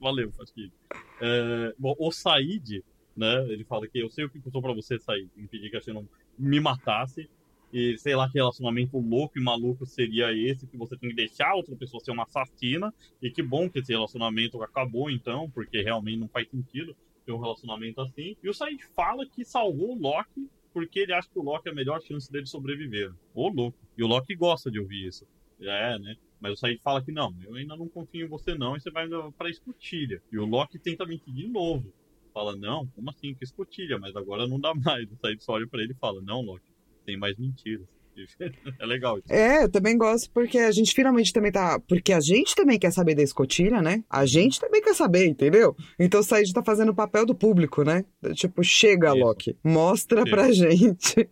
[0.00, 0.72] Valeu, Farshid.
[1.20, 2.84] É, bom, o Said,
[3.16, 3.46] né?
[3.48, 6.08] Ele fala que eu sei o que custou pra você, Said, impedir que a não
[6.38, 7.28] me matasse.
[7.72, 11.54] E sei lá que relacionamento louco e maluco seria esse, que você tem que deixar
[11.54, 12.92] outra pessoa ser uma assassina.
[13.20, 16.96] E que bom que esse relacionamento acabou, então, porque realmente não faz sentido
[17.26, 18.36] ter um relacionamento assim.
[18.42, 21.72] E o Said fala que salvou o Loki porque ele acha que o Loki é
[21.72, 23.12] a melhor chance dele sobreviver.
[23.34, 23.76] Ô, louco.
[23.96, 25.26] E o Loki gosta de ouvir isso.
[25.60, 26.16] É, né?
[26.40, 28.90] Mas o Said fala que não, eu ainda não confio em você não, e você
[28.90, 30.22] vai pra escotilha.
[30.30, 31.92] E o Loki tenta mentir de novo.
[32.32, 33.98] Fala, não, como assim, que escotilha?
[33.98, 35.10] Mas agora não dá mais.
[35.10, 36.70] O Said só olha pra ele e fala, não, Loki,
[37.08, 37.86] tem mais mentiras.
[38.80, 39.32] É legal isso.
[39.32, 41.78] É, eu também gosto porque a gente finalmente também tá.
[41.78, 44.02] Porque a gente também quer saber da escotilha, né?
[44.10, 45.76] A gente também quer saber, entendeu?
[45.96, 48.04] Então o Said tá fazendo o papel do público, né?
[48.34, 49.18] Tipo, chega, Isso.
[49.18, 49.56] Loki.
[49.62, 50.30] Mostra Chega.
[50.32, 51.28] pra gente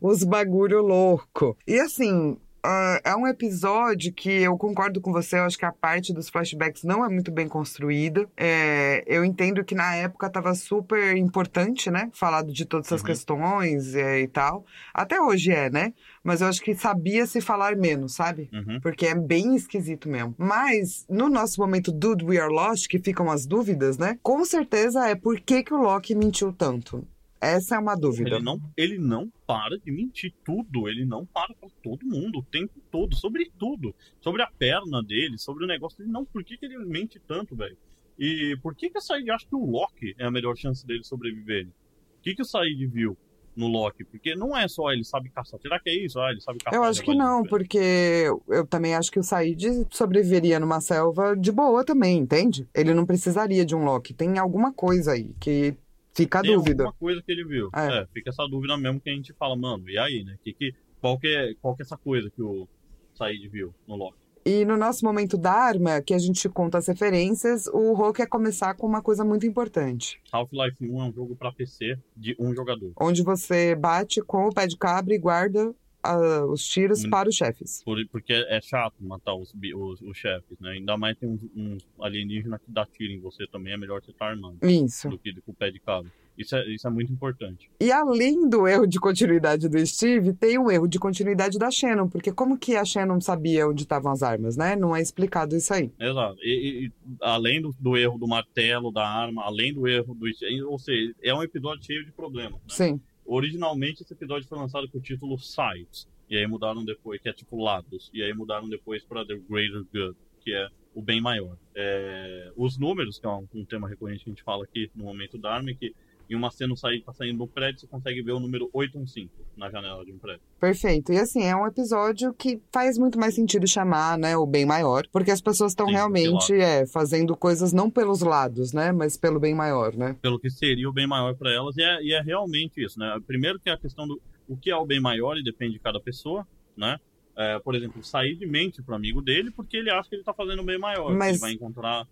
[0.00, 1.58] os bagulho louco.
[1.66, 2.38] E assim.
[2.62, 6.28] Ah, é um episódio que eu concordo com você, eu acho que a parte dos
[6.28, 8.28] flashbacks não é muito bem construída.
[8.36, 12.10] É, eu entendo que na época tava super importante, né?
[12.12, 13.06] Falado de todas essas Uhum.
[13.06, 14.64] questões é, e tal.
[14.94, 15.92] Até hoje é, né?
[16.22, 18.50] Mas eu acho que sabia se falar menos, sabe?
[18.52, 18.78] Uhum.
[18.80, 20.34] Porque é bem esquisito mesmo.
[20.36, 24.18] Mas, no nosso momento Dude We Are Lost, que ficam as dúvidas, né?
[24.22, 27.06] Com certeza é por que, que o Loki mentiu tanto.
[27.40, 28.36] Essa é uma dúvida.
[28.36, 30.88] Ele não, ele não para de mentir tudo.
[30.88, 33.16] Ele não para pra todo mundo o tempo todo.
[33.16, 33.94] Sobre tudo.
[34.20, 36.10] Sobre a perna dele, sobre o negócio dele.
[36.10, 37.76] Não, por que, que ele mente tanto, velho?
[38.18, 41.02] E por que, que o Said acha que o Loki é a melhor chance dele
[41.02, 41.66] sobreviver?
[41.66, 43.16] O que, que o Said viu
[43.56, 44.04] no Loki?
[44.04, 45.58] Porque não é só ele sabe caçar.
[45.58, 46.20] Será que é isso?
[46.20, 46.78] Ah, ele sabe caçar.
[46.78, 51.50] Eu acho que não, porque eu também acho que o Said sobreviveria numa selva de
[51.50, 52.68] boa também, entende?
[52.74, 54.12] Ele não precisaria de um Loki.
[54.12, 55.74] Tem alguma coisa aí que
[56.22, 56.84] fica a Tem dúvida.
[56.84, 57.70] alguma coisa que ele viu.
[57.74, 58.00] É.
[58.00, 58.06] É.
[58.12, 60.36] fica essa dúvida mesmo que a gente fala, mano, e aí, né?
[60.42, 62.68] Que, que, qual, que é, qual que é essa coisa que o
[63.14, 64.18] Said viu no Loki?
[64.44, 68.74] E no nosso momento Dharma, que a gente conta as referências, o Rô quer começar
[68.74, 70.18] com uma coisa muito importante.
[70.32, 72.92] Half-Life 1 é um jogo pra PC de um jogador.
[72.98, 77.10] Onde você bate com o pé de cabra e guarda ah, os tiros Hum.
[77.10, 77.82] para os chefes.
[77.84, 80.70] Por- porque é chato matar os, os, os chefes, né?
[80.72, 84.10] Ainda mais tem uns, uns alienígenas que dá tiro em você também, é melhor você
[84.10, 85.08] estar armando Isso.
[85.08, 86.10] do que com o pé de cabra.
[86.38, 87.68] Isso é, isso é muito importante.
[87.78, 92.08] E além do erro de continuidade do Steve, tem o erro de continuidade da Shannon,
[92.08, 94.74] porque como que a Shannon sabia onde estavam as armas, né?
[94.74, 95.92] Não é explicado isso aí.
[96.00, 96.38] Exato.
[96.42, 100.26] E- e além do, do erro do martelo, da arma, além do erro do.
[100.70, 102.54] Ou seja, é um episódio cheio de problemas.
[102.54, 102.68] Né?
[102.68, 103.00] Sim.
[103.32, 106.08] Originalmente esse episódio foi lançado com o título Sides.
[106.28, 108.10] E aí mudaram depois, que é tipo lados.
[108.12, 111.56] E aí mudaram depois para The Greater Good, que é o bem maior.
[111.72, 115.04] É, os números, que é um, um tema recorrente que a gente fala aqui no
[115.04, 115.94] momento da arma, é que
[116.30, 119.70] em uma cena sair, tá saindo do prédio, você consegue ver o número 815 na
[119.70, 120.40] janela de um prédio.
[120.60, 121.12] Perfeito.
[121.12, 125.06] E assim, é um episódio que faz muito mais sentido chamar, né, o bem maior,
[125.12, 129.54] porque as pessoas estão realmente é, fazendo coisas não pelos lados, né, mas pelo bem
[129.54, 130.16] maior, né?
[130.22, 133.18] Pelo que seria o bem maior para elas, e é, e é realmente isso, né?
[133.26, 135.78] Primeiro que é a questão do o que é o bem maior e depende de
[135.78, 136.98] cada pessoa, né?
[137.36, 140.34] É, por exemplo, sair de mente pro amigo dele porque ele acha que ele tá
[140.34, 141.14] fazendo o bem maior.
[141.14, 142.06] Mas- Ele vai encontrar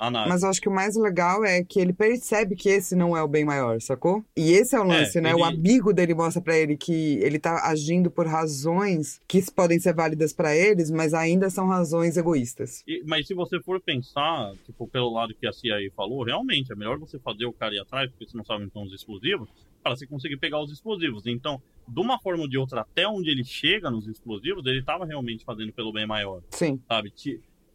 [0.00, 0.28] a nave.
[0.30, 3.22] Mas eu acho que o mais legal é que ele percebe que esse não é
[3.22, 4.24] o bem maior, sacou?
[4.36, 5.34] E esse é o lance, É, né?
[5.34, 9.78] O ele- amigo dele mostra pra ele que ele tá agindo por razões que podem
[9.78, 12.82] ser válidas pra eles, mas ainda são razões egoístas.
[12.88, 16.74] E- mas se você for pensar, tipo, pelo lado que a CIA falou, realmente é
[16.74, 19.48] melhor você fazer o cara ir atrás, porque você não sabe então os explosivos,
[19.82, 21.26] para você conseguir pegar os explosivos.
[21.26, 25.04] Então, de uma forma ou de outra, até onde ele chega nos explosivos, ele estava
[25.04, 27.10] realmente fazendo pelo bem maior, Sim, sabe?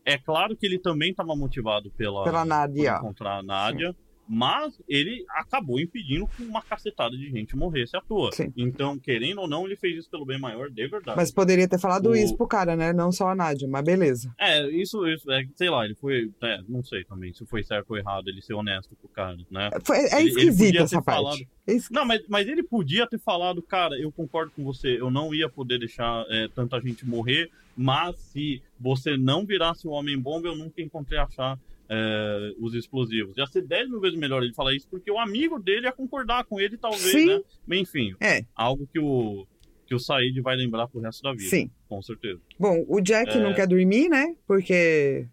[0.06, 2.97] É claro que ele também estava motivado pela, pela por Nadia.
[2.97, 3.95] encontrar a Nádia,
[4.28, 8.32] mas ele acabou impedindo que uma cacetada de gente morresse à toa.
[8.32, 8.51] Sim.
[8.57, 11.15] Então, querendo ou não, ele fez isso pelo bem maior, de verdade.
[11.17, 12.91] Mas poderia ter falado O- isso pro cara, né?
[12.91, 14.34] Não só a Nádia, mas beleza.
[14.39, 17.91] É, isso, isso é, sei lá, ele foi, é, não sei também se foi certo
[17.91, 19.69] ou errado ele ser honesto com o cara, né?
[19.84, 21.17] Foi, é Ele- podia essa parte.
[21.23, 25.09] falado- É Não, mas, mas ele podia ter falado, cara, eu concordo com você, eu
[25.09, 30.47] não ia poder deixar é, tanta gente morrer, mas se você não virasse o Homem-Bomba,
[30.47, 31.57] eu nunca encontrei achar
[31.90, 33.38] é, os explosivos.
[33.38, 36.44] Ia ser 10 mil vezes melhor ele falar isso, porque o amigo dele ia concordar
[36.46, 37.26] com ele, talvez, Sim.
[37.28, 37.42] né?
[37.68, 39.46] Mas enfim, É, algo que o,
[39.86, 41.50] que o Said vai lembrar pro resto da vida.
[41.50, 41.70] sim.
[41.88, 42.42] Com certeza.
[42.60, 43.40] Bom, o Jack É.
[43.40, 44.36] não quer dormir, né?
[44.48, 45.28] Porque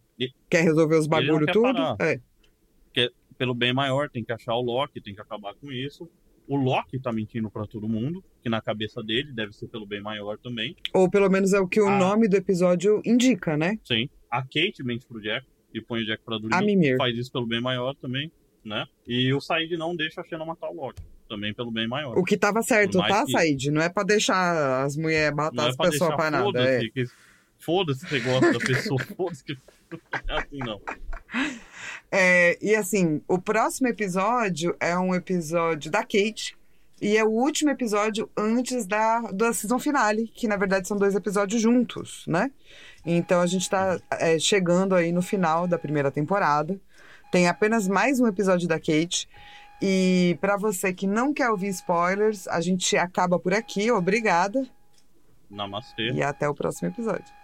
[0.51, 1.79] quer resolver os bagulho quer tudo.
[2.01, 2.21] É.
[3.39, 6.09] pelo bem maior, tem que achar o Loki, tem que acabar com isso.
[6.47, 10.01] O Loki tá mentindo pra todo mundo, que na cabeça dele deve ser pelo bem
[10.01, 10.77] maior também.
[10.95, 11.99] Ou pelo menos é o que o Ah.
[11.99, 13.79] nome do episódio indica, né?
[13.85, 14.09] Sim.
[14.31, 16.55] A Kate mente pro Jack e põe o Jack pra dormir.
[16.99, 18.31] Faz isso pelo bem maior também,
[18.65, 18.87] né?
[19.07, 22.19] E o Said não deixa a Xena matar o Loki, também pelo bem maior.
[22.19, 23.71] O que tava certo, tá, que- Said?
[23.71, 26.61] Não é pra deixar as mulheres matar é as pessoas pra nada.
[26.61, 26.79] É.
[26.79, 27.07] foda-se que-
[27.59, 29.53] Foda-se que você gosta da pessoa, foda-se que...
[30.29, 30.81] É assim não.
[32.11, 36.57] É, e assim, o próximo episódio é um episódio da Kate.
[37.03, 41.17] E é o último episódio antes da, da season finale, que na verdade são dois
[41.17, 42.49] episódios juntos, né?
[43.05, 46.81] Então a gente tá é, chegando aí no final da primeira temporada.
[47.33, 49.29] Tem apenas mais um episódio da Kate.
[49.83, 53.91] E pra você que não quer ouvir spoilers, a gente acaba por aqui.
[53.91, 54.65] Obrigada.
[55.51, 56.13] Namastê.
[56.13, 57.35] E até o próximo episódio.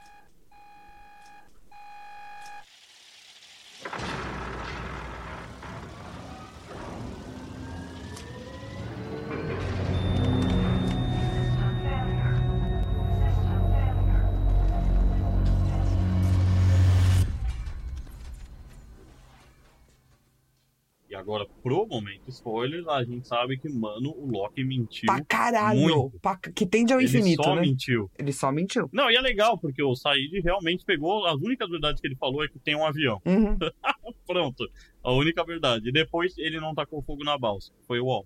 [21.29, 25.07] Agora, pro momento spoilers, a gente sabe que, mano, o Loki mentiu.
[25.07, 25.79] Pra caralho!
[25.81, 26.19] muito.
[26.21, 27.61] Pra- que tende ao Ele infinito, só né?
[27.61, 28.11] mentiu.
[28.19, 28.89] Ele só mentiu.
[28.93, 31.27] Não, e é legal, porque o Said realmente pegou.
[31.27, 33.21] As únicas verdades que ele falou é que tem um avião.
[33.27, 33.59] Uhum.
[34.27, 34.67] Pronto.
[35.05, 35.91] A única verdade.
[35.91, 37.73] E depois ele não tacou fogo na balsa.
[37.87, 38.25] Foi o.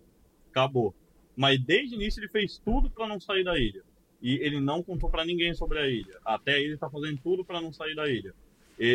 [0.50, 0.94] Acabou.
[1.36, 3.82] Mas desde o início ele fez tudo pra não sair da ilha.
[4.20, 6.18] E ele não contou pra ninguém sobre a ilha.
[6.24, 8.32] Até ele tá fazendo tudo pra não sair da ilha.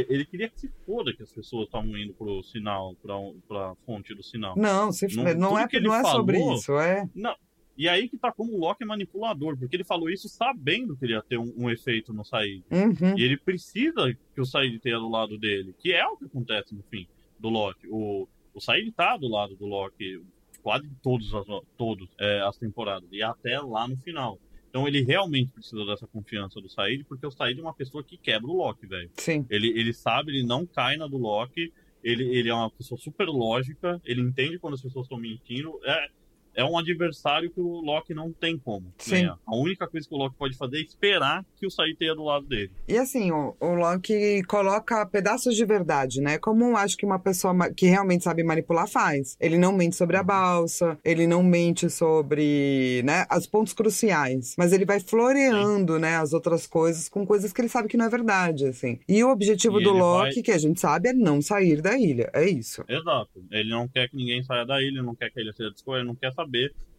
[0.09, 3.15] Ele queria que se foda que as pessoas estavam indo pro sinal, pra,
[3.47, 4.55] pra fonte do sinal.
[4.57, 7.07] Não, se, Não- não, é, que ele não é sobre falou- isso, é.
[7.15, 7.35] Não.
[7.77, 11.05] E aí que tá como o Loki é manipulador, porque ele falou isso sabendo que
[11.05, 12.63] ele ia ter um, um efeito no Said.
[12.71, 13.17] Uhum.
[13.17, 16.73] E ele precisa que o Said esteja do lado dele, que é o que acontece
[16.73, 17.07] no fim
[17.39, 17.87] do Loki.
[17.87, 20.21] O, o Said tá do lado do Loki
[20.63, 21.45] quase todos as,
[21.77, 24.39] todos, é, as temporadas, e até lá no final.
[24.77, 28.15] Então ele realmente precisa dessa confiança do Said, porque o Said é uma pessoa que
[28.15, 29.09] quebra o Loki, velho.
[29.15, 29.43] Sim.
[29.49, 31.73] Ele, ele sabe, ele não cai na do Loki,
[32.03, 35.79] ele, ele é uma pessoa super lógica, ele entende quando as pessoas estão mentindo.
[35.83, 36.09] É,
[36.57, 39.11] é um adversário que o Loki não tem como Sim.
[39.11, 39.37] ganhar.
[39.45, 42.23] A única coisa que o Loki pode fazer é esperar que o Said tenha do
[42.23, 42.71] lado dele.
[42.87, 46.37] E assim, o, o Loki coloca pedaços de verdade, né?
[46.39, 49.37] Como acho que uma pessoa que realmente sabe manipular faz.
[49.39, 54.55] Ele não mente sobre a balsa, ele não mente sobre, né, os pontos cruciais.
[54.57, 58.05] Mas ele vai floreando, né, as outras coisas com coisas que ele sabe que não
[58.05, 58.99] é verdade, assim.
[59.07, 61.81] E o objetivo E do ele Loki, vai- que a gente sabe, é não sair
[61.81, 62.29] da ilha.
[62.33, 62.83] É isso.
[62.87, 63.29] Exato.
[63.51, 66.07] Ele não quer que ninguém saia da ilha, não quer que ilha seja descoberta, ele
[66.07, 66.46] não quer saber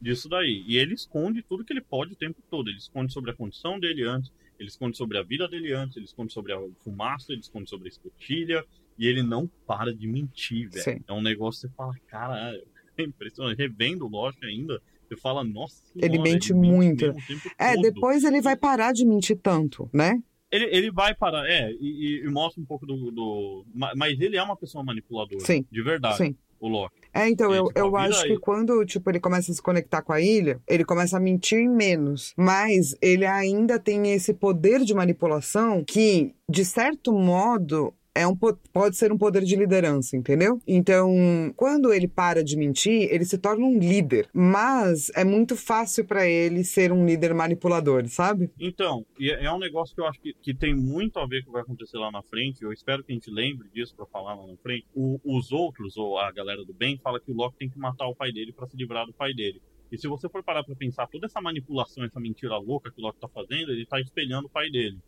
[0.00, 0.64] disso daí.
[0.66, 2.68] E ele esconde tudo que ele pode o tempo todo.
[2.68, 6.06] Ele esconde sobre a condição dele antes, ele esconde sobre a vida dele antes, ele
[6.06, 8.64] esconde sobre a fumaça, ele esconde sobre a escotilha.
[8.98, 10.90] E ele não para de mentir, Sim.
[10.90, 11.04] velho.
[11.06, 12.60] É um negócio que você fala, caralho,
[12.98, 13.56] é impressionante.
[13.58, 15.82] Revendo o Lost ainda, você fala, nossa.
[15.94, 17.04] Ele senhora, mente muito.
[17.06, 17.82] mesmo o tempo É, todo.
[17.82, 20.20] depois ele vai parar de mentir tanto, né?
[20.50, 23.66] Ele, ele vai parar, é, e, e- mostra um pouco do, do.
[23.72, 25.44] ma- Mas ele é uma pessoa manipuladora.
[25.44, 25.64] Sim.
[25.70, 26.36] De verdade, Sim.
[26.60, 26.94] O Loki.
[27.12, 30.02] É, então, E, eu, tipo, eu acho que quando, tipo, ele começa a se conectar
[30.02, 32.32] com a ilha, ele começa a mentir menos.
[32.36, 38.58] Mas ele ainda tem esse poder de manipulação que, de certo modo, é um, po-
[38.72, 40.60] pode ser um poder de liderança, entendeu?
[40.66, 41.12] Então,
[41.56, 44.28] quando ele para de mentir, ele se torna um líder.
[44.32, 48.50] Mas é muito fácil pra ele ser um líder manipulador, sabe?
[48.58, 51.44] Então, é é um negócio que eu acho que, que tem muito a ver com
[51.44, 52.62] o que vai acontecer lá na frente.
[52.62, 54.86] Eu espero que a gente lembre disso pra falar lá na frente.
[54.94, 58.06] O- os outros, ou a galera do bem, fala que o Loki tem que matar
[58.08, 59.60] o pai dele pra se livrar do pai dele.
[59.90, 63.04] E se você for parar pra pensar, toda essa manipulação, essa mentira louca que o
[63.04, 64.98] Loki tá fazendo, ele tá espelhando o pai dele.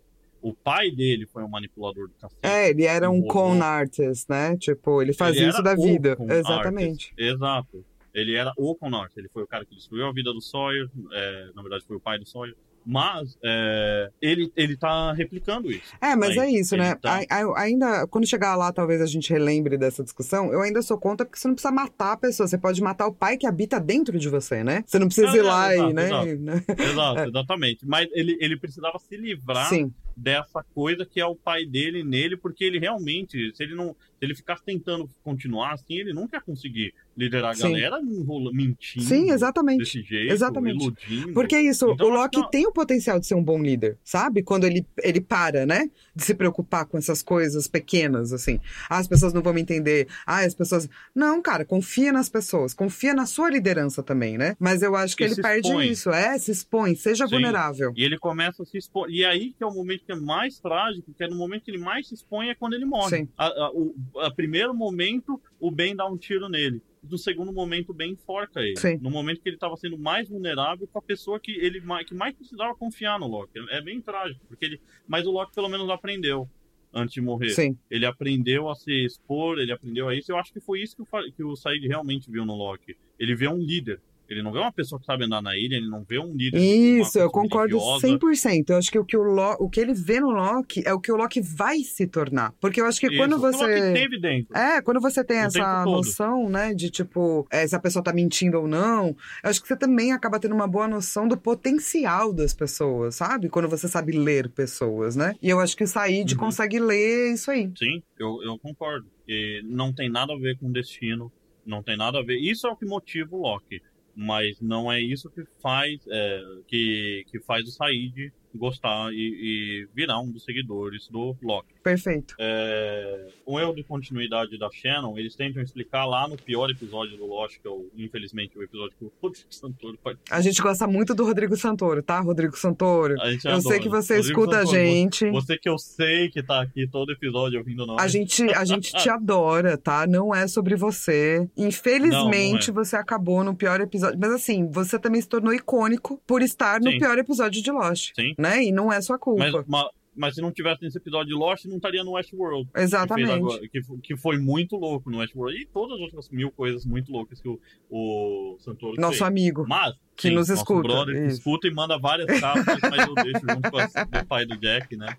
[0.43, 2.41] O pai dele foi um manipulador do cacete.
[2.43, 4.57] É, ele era um con artist, né?
[4.57, 6.17] Tipo, ele fazia Ele isso da vida.
[6.29, 7.11] Exatamente.
[7.11, 7.15] artist.
[7.19, 7.85] Exato.
[8.15, 9.19] Ele era o con artist.
[9.19, 10.89] Ele foi o cara que destruiu a vida do Sawyer.
[11.13, 12.55] é, na verdade, foi o pai do Sawyer.
[12.85, 15.93] Mas é, ele, ele tá replicando isso.
[16.01, 16.95] É, mas Aí, é isso, né?
[16.95, 20.51] tá- A- a- ainda, quando chegar lá, talvez a gente relembre dessa discussão.
[20.51, 22.49] Eu ainda sou contra porque você não precisa matar a pessoa.
[22.49, 24.83] Você pode matar o pai que habita dentro de você, né?
[24.87, 26.07] Você não precisa Não, ir lá exato, e, né?
[26.07, 26.37] exato.
[26.39, 26.65] né?
[26.91, 27.87] Exato, exatamente.
[27.87, 32.37] Mas ele, ele precisava se livrar Sim, dessa coisa que é o pai dele nele,
[32.37, 36.41] porque ele realmente, se ele não, se ele ficasse tentando continuar assim, ele nunca ia
[36.43, 37.63] conseguir liderar a Sim.
[37.73, 39.79] galera enrola- mentindo sim, exatamente.
[39.81, 40.83] desse jeito, Exatamente.
[40.85, 41.33] iludindo.
[41.33, 43.99] Porque é isso, Então, o Loki que- tem o potencial de ser um bom líder,
[44.05, 44.43] sabe?
[44.43, 45.91] Quando ele, ele para, né?
[46.15, 48.61] De se preocupar com essas coisas pequenas, assim.
[48.89, 50.07] Ah, as pessoas não vão me entender.
[50.27, 50.89] Ah, as pessoas.
[51.15, 52.73] Não, cara, confia nas pessoas.
[52.75, 54.55] Confia na sua liderança também, né?
[54.59, 55.89] Mas eu acho que E ele perde expõe.
[55.89, 56.11] isso.
[56.11, 57.33] É, se expõe, seja Sim.
[57.35, 57.93] vulnerável.
[57.97, 59.11] E ele começa a se expor.
[59.11, 61.71] E aí que é o momento que é mais trágico, que é no momento que
[61.71, 63.19] ele mais se expõe é quando ele morre.
[63.19, 63.29] Sim.
[63.37, 66.83] A, a, o a primeiro momento, o Ben dá um tiro nele.
[67.03, 68.77] No segundo momento, o Ben enforca ele.
[68.77, 68.99] Sim.
[69.01, 72.15] No momento que ele estava sendo mais vulnerável com a pessoa que ele mais, que
[72.15, 73.53] mais precisava confiar no Loki.
[73.71, 74.81] É bem trágico, porque ele.
[75.07, 76.49] Mas o Loki pelo menos aprendeu
[76.93, 77.51] antes de morrer.
[77.51, 77.77] Sim.
[77.91, 80.31] Ele aprendeu a se expor, ele aprendeu a isso.
[80.31, 82.97] Eu acho que foi isso que o, que o Said realmente viu no Loki.
[83.19, 84.01] Ele vê um líder.
[84.31, 86.57] Ele não vê uma pessoa que sabe andar na ilha, ele não vê um líder.
[86.59, 88.07] Isso, eu concordo religiosa.
[88.07, 88.71] 100%.
[88.71, 91.01] Eu acho que o que, o, Lo- o que ele vê no Loki é o
[91.01, 92.53] que o Loki vai se tornar.
[92.61, 93.93] Porque eu acho que Isso, quando o Loki você.
[93.93, 94.57] teve dentro.
[94.57, 98.13] É, quando você tem O essa noção, né, de tipo, é, se a pessoa tá
[98.13, 99.09] mentindo ou não,
[99.43, 103.49] eu acho que você também acaba tendo uma boa noção do potencial das pessoas, sabe?
[103.49, 105.35] Quando você sabe ler pessoas, né?
[105.43, 106.39] E eu acho que o Said Uhum.
[106.39, 107.71] consegue ler isso aí.
[107.77, 109.07] Sim, eu, eu concordo.
[109.29, 111.33] E não tem nada a ver com destino,
[111.67, 112.37] não tem nada a ver.
[112.39, 113.81] Isso é o que motiva o Loki,
[114.21, 119.89] mas não é isso que faz é, que, que faz o Said gostar e, e
[119.95, 121.69] virar um dos seguidores do Loki.
[121.83, 122.35] Perfeito.
[122.39, 127.27] É, o erro de continuidade da Shannon, eles tentam explicar lá no pior episódio do
[127.27, 130.35] Lost, que é o, infelizmente o episódio que o Rodrigo Santoro participa.
[130.37, 133.21] A gente gosta muito do Rodrigo Santoro, tá, Rodrigo Santoro?
[133.21, 133.79] A gente Eu sei adora.
[133.81, 135.31] que você Rodrigo escuta a Santoro, gente.
[135.31, 138.03] Você que eu sei que tá aqui todo episódio ouvindo nós.
[138.03, 140.07] A gente, a gente te adora, tá?
[140.07, 141.49] Não é sobre você.
[141.57, 144.19] Infelizmente, Não, não você acabou no pior episódio.
[144.21, 146.99] Mas assim, você também se tornou icônico por estar no Sim.
[146.99, 148.13] pior episódio de Lost.
[148.15, 148.35] Sim.
[148.41, 148.65] Né?
[148.65, 149.45] E não é sua culpa.
[149.51, 152.69] Mas, ma- mas se não tivesse nesse episódio de Lost, não estaria no Westworld.
[152.73, 153.31] que Exatamente.
[153.31, 155.61] agora- Que, que foi muito louco no Westworld.
[155.61, 159.23] E todas as outras mil coisas muito loucas que o, o Santoro Nosso fez.
[159.23, 159.65] amigo.
[159.69, 163.41] Mas, que sim, nos escuta, brother que escuta e manda várias capas, mas eu deixo
[163.41, 165.17] junto com do pai do Jack, né?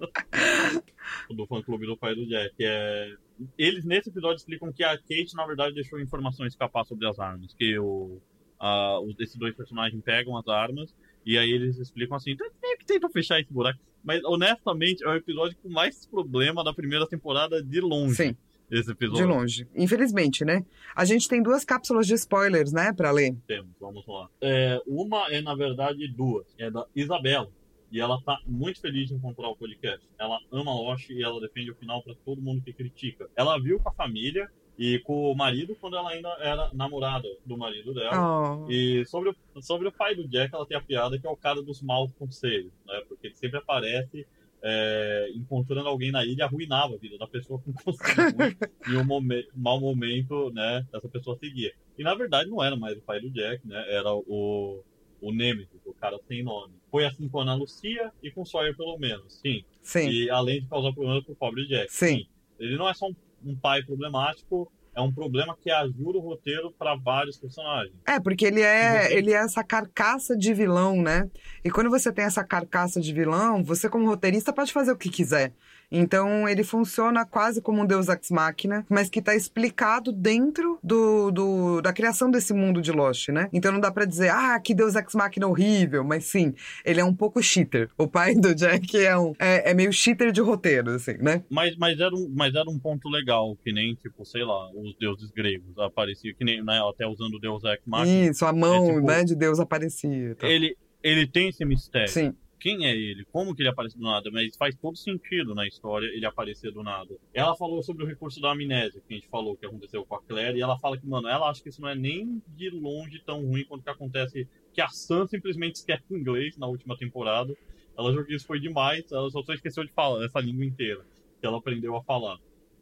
[1.30, 2.54] do fã clube do pai do Jack.
[2.60, 3.14] É...
[3.56, 7.54] Eles nesse episódio explicam que a Kate, na verdade, deixou informações escapar sobre as armas.
[7.54, 8.20] Que o,
[8.58, 10.94] a, os- esses dois personagens pegam as armas
[11.24, 13.78] e aí eles explicam assim, "Então, meio que tentam fechar esse buraco.
[14.02, 18.14] Mas honestamente, é o episódio com mais problema da primeira temporada de longe.
[18.16, 18.36] Sim.
[18.70, 19.26] esse De episódio.
[19.26, 19.66] longe.
[19.74, 20.64] Infelizmente, né?
[20.94, 23.36] A gente tem duas cápsulas de spoilers, né, pra ler.
[23.46, 24.28] Temos, vamos lá.
[24.40, 26.46] É, uma é, na verdade, duas.
[26.56, 27.50] É da Isabela.
[27.90, 30.06] E ela tá muito feliz de encontrar o podcast.
[30.16, 33.28] Ela ama Lost e ela defende o final pra todo mundo que critica.
[33.34, 34.48] Ela viu com a família
[34.80, 38.64] e com o marido quando ela ainda era namorada do marido dela.
[38.64, 38.70] Oh.
[38.70, 41.36] E sobre o, sobre o pai do Jack, ela tem a piada que é o
[41.36, 43.02] cara dos maus conselhos, né?
[43.06, 44.26] Porque ele sempre aparece
[44.62, 48.56] é, encontrando alguém na ilha arruinava a vida da pessoa com conselho
[48.88, 50.86] e um momen- mau momento, né?
[50.90, 51.74] Dessa pessoa seguia.
[51.98, 53.84] E na verdade não era mais o pai do Jack, né?
[53.86, 54.82] Era o,
[55.20, 56.72] o Nemesis, o cara sem nome.
[56.90, 59.62] Foi assim com a Ana Lucia e com o Sawyer, pelo menos, sim.
[59.82, 60.08] Sim.
[60.08, 61.92] E além de causar problemas pro pobre Jack.
[61.92, 62.26] Sim.
[62.58, 63.14] Ele não é só um,
[63.44, 67.94] um pai problemático, é um problema que ajuda o roteiro para vários personagens.
[68.06, 71.30] É, porque ele é, Você- ele é essa carcaça de vilão, né?
[71.64, 75.08] E quando você tem essa carcaça de vilão, você como roteirista pode fazer o que
[75.08, 75.52] quiser.
[75.90, 81.30] Então ele funciona quase como um Deus Ex Machina, mas que tá explicado dentro do,
[81.30, 83.48] do- da criação desse mundo de Lost, né?
[83.52, 87.04] Então não dá pra dizer, ah, que Deus Ex Machina horrível, mas sim, ele é
[87.04, 87.88] um pouco cheater.
[87.98, 91.42] O pai do Jack é, um, é, é meio cheater de roteiro, assim, né?
[91.50, 94.96] Mas, mas, era um, mas era um ponto legal, que nem, tipo, sei lá, os
[94.98, 98.30] deuses gregos apareciam, que nem, né, até usando o deus Ex Machina.
[98.30, 100.34] Isso, a mão, É tipo- né, de Deus aparecia.
[100.36, 100.46] tá?
[100.48, 102.08] Ele, ele tem esse mistério.
[102.08, 102.34] Sim.
[102.60, 103.24] Quem é ele?
[103.32, 104.30] Como que ele aparece do nada?
[104.30, 107.16] Mas faz todo sentido na história ele aparecer do nada.
[107.32, 110.22] Ela falou sobre o recurso da amnésia, que a gente falou que aconteceu com a
[110.22, 113.18] Claire, e ela fala que, mano, ela acha que isso não é nem de longe
[113.24, 117.56] tão ruim quanto que acontece que a Sam simplesmente esquece inglês na última temporada.
[117.96, 121.04] Ela que isso foi demais, ela só esqueceu de falar essa língua inteira,
[121.40, 122.38] que ela aprendeu a falar.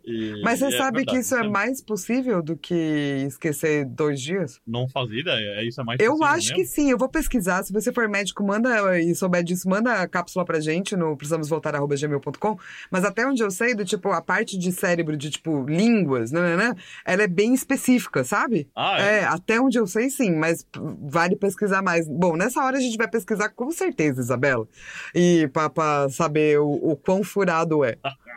[0.08, 4.20] E- Mas você é sabe verdade, que isso é mais possível do que esquecer dois
[4.20, 4.60] dias?
[4.66, 6.74] Não fazia ideia, é isso é mais Eu acho que mesmo?
[6.74, 7.62] sim, eu vou pesquisar.
[7.62, 12.58] Se você for médico, manda e souber disso, manda a cápsula pra gente no precisamosvoltar.gmail.com.
[12.90, 16.40] Mas até onde eu sei, do tipo, a parte de cérebro de tipo línguas, né,
[16.40, 18.68] né, né, ela é bem específica, sabe?
[18.74, 19.18] Ah, é?
[19.20, 20.66] É, até onde eu sei sim, mas
[21.02, 22.06] vale pesquisar mais.
[22.08, 24.66] Bom, nessa hora a gente vai pesquisar com certeza, Isabela.
[25.14, 27.96] E pra, pra saber o, o quão furado é.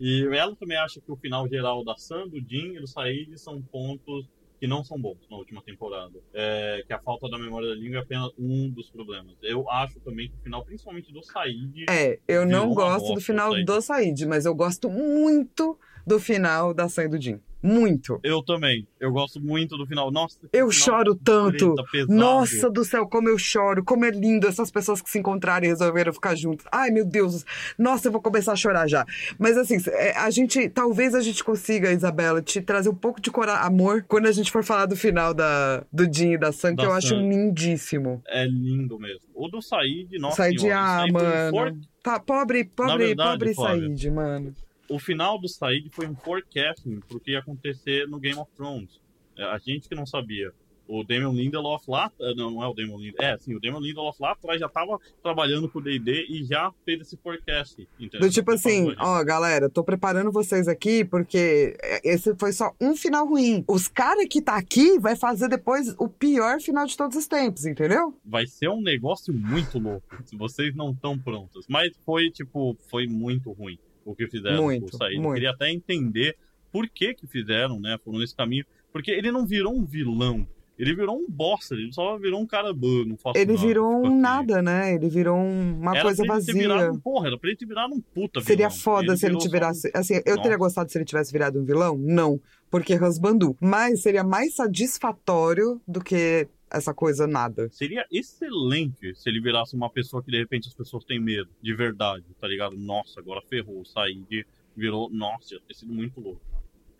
[0.00, 3.36] E ela também acha que o final geral da Sam, do Jim e do Said
[3.38, 4.28] são pontos
[4.60, 6.18] que não são bons na última temporada.
[6.34, 9.36] É, que a falta da memória da língua é apenas um dos problemas.
[9.42, 13.52] Eu acho também que o final, principalmente do Said, É, eu não gosto do final
[13.64, 15.78] do Said, mas eu gosto muito
[16.08, 17.40] do final da Sam e do Jim.
[17.60, 18.20] Muito.
[18.22, 18.86] eu também.
[19.00, 20.12] Eu gosto muito do final.
[20.12, 21.74] Nossa, Eu final choro tanto.
[21.90, 22.14] pesado.
[22.14, 25.68] Nossa do céu, como eu choro, como é lindo essas pessoas que se encontraram e
[25.68, 26.64] resolveram ficar juntas.
[26.70, 27.44] Ai, meu Deus.
[27.76, 29.04] Nossa, eu vou começar a chorar já.
[29.38, 33.30] Mas assim, é, a gente, talvez a gente consiga, Isabela, te trazer um pouco de
[33.30, 36.76] cora amor quando a gente for falar do final da, do Jim e da Sam,
[36.76, 37.28] que eu acho Sam.
[37.28, 38.22] lindíssimo.
[38.28, 39.26] É lindo mesmo.
[39.34, 41.80] O do Said, nossa Said, ah, mano.
[42.04, 44.54] Tá, pobre, pobre, verdade, pobre Said, mano.
[44.88, 49.00] O final do Said foi um forecasting pro que ia acontecer no Game of Thrones.
[49.36, 50.52] É, A gente que não sabia.
[50.88, 54.18] O Damon Lindelof lá, eh, não, é o Damon Lindelof, é, sim, o Damon Lindelof
[54.18, 58.26] lá atrás já tava trabalhando com o D&D e já fez esse forecast, entendeu?
[58.26, 63.28] Do tipo assim, ó, galera, tô preparando vocês aqui porque esse foi só um final
[63.28, 63.62] ruim.
[63.68, 67.66] Os caras que tá aqui vai fazer depois o pior final de todos os tempos,
[67.66, 68.18] entendeu?
[68.24, 71.66] Vai ser um negócio muito louco, se vocês não estão prontos.
[71.68, 73.78] Mas foi, tipo, foi muito ruim
[74.10, 75.16] o que fizeram Muito, Said.
[75.16, 75.34] Eu muito.
[75.34, 76.36] queria até entender
[76.72, 78.64] por que que fizeram, né, foram nesse caminho.
[78.92, 80.46] Porque ele não virou um vilão,
[80.78, 83.90] ele virou um bosta, ele só virou um cara, "Bah, não faço Ele nada, virou
[83.96, 84.94] fico um aqui." nada, né?
[84.94, 86.92] Ele virou um- uma Era coisa ele virado vazia.
[86.92, 88.80] um- porra, era pra ele ter virado um puta Seria vilão.
[88.82, 89.90] foda se ele virou só tivesse.
[89.94, 90.56] Assim, eu teria Nossa.
[90.56, 91.96] gostado se ele tivesse virado um vilão?
[91.98, 92.40] Não.
[92.70, 93.56] Porque Husbandu.
[93.60, 97.68] Mas seria mais satisfatório do que essa coisa nada.
[97.70, 101.74] Seria excelente se ele virasse uma pessoa que de repente as pessoas têm medo, de
[101.74, 102.76] verdade, tá ligado?
[102.76, 104.46] Nossa, agora ferrou, Said
[104.76, 106.40] virou, nossa, ia ter sido muito louco.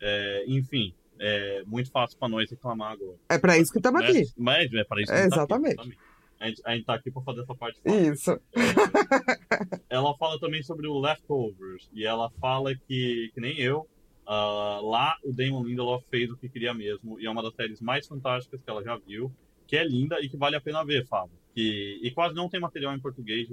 [0.01, 3.17] É, enfim, é muito fácil pra nós reclamar agora.
[3.29, 4.25] É pra isso que estamos aqui.
[4.37, 5.73] Mas, é para isso que É, a gente tá aqui, exatamente.
[5.73, 5.99] exatamente.
[6.39, 8.13] A gente, a gente tá aqui pra fazer essa parte fácil.
[8.13, 8.39] Isso.
[9.89, 11.89] ela fala também sobre o Leftovers.
[11.93, 13.85] E ela fala que, que nem eu,
[14.25, 17.19] ah, lá o Damon Lindelof fez o que queria mesmo.
[17.19, 19.31] E é uma das séries mais fantásticas que ela já viu.
[19.69, 21.37] Que é linda e que vale a pena ver, Fábio.
[21.55, 23.47] Que, e quase não tem material em português,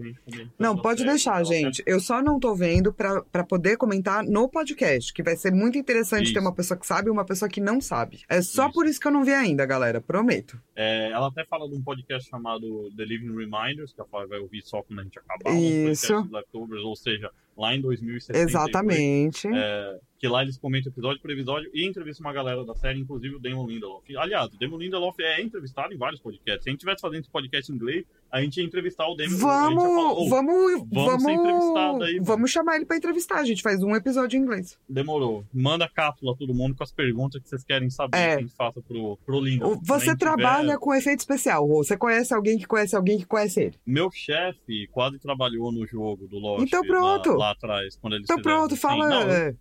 [0.58, 1.10] Não, pode série.
[1.10, 1.82] deixar, gente.
[1.86, 5.78] Eu só não tô vendo pra, pra poder comentar no podcast, que vai ser muito
[5.78, 6.34] interessante Isso.
[6.34, 8.20] ter uma pessoa que sabe e uma pessoa que não sabe.
[8.28, 8.74] É só Isso.
[8.74, 10.00] por isso que eu não vi ainda, galera.
[10.00, 10.60] Prometo.
[10.76, 14.38] É, ela até fala de um podcast chamado The Living Reminders, que a Flávia vai
[14.40, 16.12] ouvir só quando a gente acabar Isso.
[16.12, 18.38] o podcast Leftovers, ou seja, lá em 2060.
[18.38, 19.48] Exatamente.
[19.48, 23.36] É, que lá eles comentam episódio por episódio e entrevistam uma galera da série, inclusive
[23.36, 24.16] o Damon Lindelof.
[24.16, 26.64] Aliás, o Damon Lindelof é entrevistado em vários podcasts.
[26.64, 27.85] Se a gente tivesse fazendo esse podcast em inglês,
[28.30, 29.34] a gente ia entrevistar o Demi.
[29.36, 33.38] Vamos, "Ô, vamos, vamos ser entrevistado aí, vamos, mano." chamar ele pra entrevistar.
[33.38, 34.76] A gente faz um episódio em inglês.
[34.88, 35.44] Demorou.
[35.54, 38.28] Manda cápsula a todo mundo com as perguntas que vocês querem saber É.
[38.28, 39.66] que a gente faça pro, pro Lindo.
[39.68, 41.82] O- Você trabalha com efeito especial, Rô.
[41.84, 43.74] Você conhece alguém que conhece alguém que conhece ele.
[43.86, 46.62] Meu chefe quase trabalhou no jogo do Lost.
[46.66, 47.30] Então lá- pronto.
[47.38, 49.08] Lá, atrás, quando eles Então pronto, fala.
[49.08, 49.54] não, é,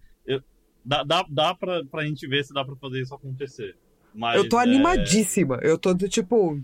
[0.84, 3.76] dá, dá, dá pra, pra gente ver se dá pra fazer isso acontecer.
[4.14, 5.60] Mas, eu tô é, animadíssima.
[5.61, 6.60] Eu tô do tipo.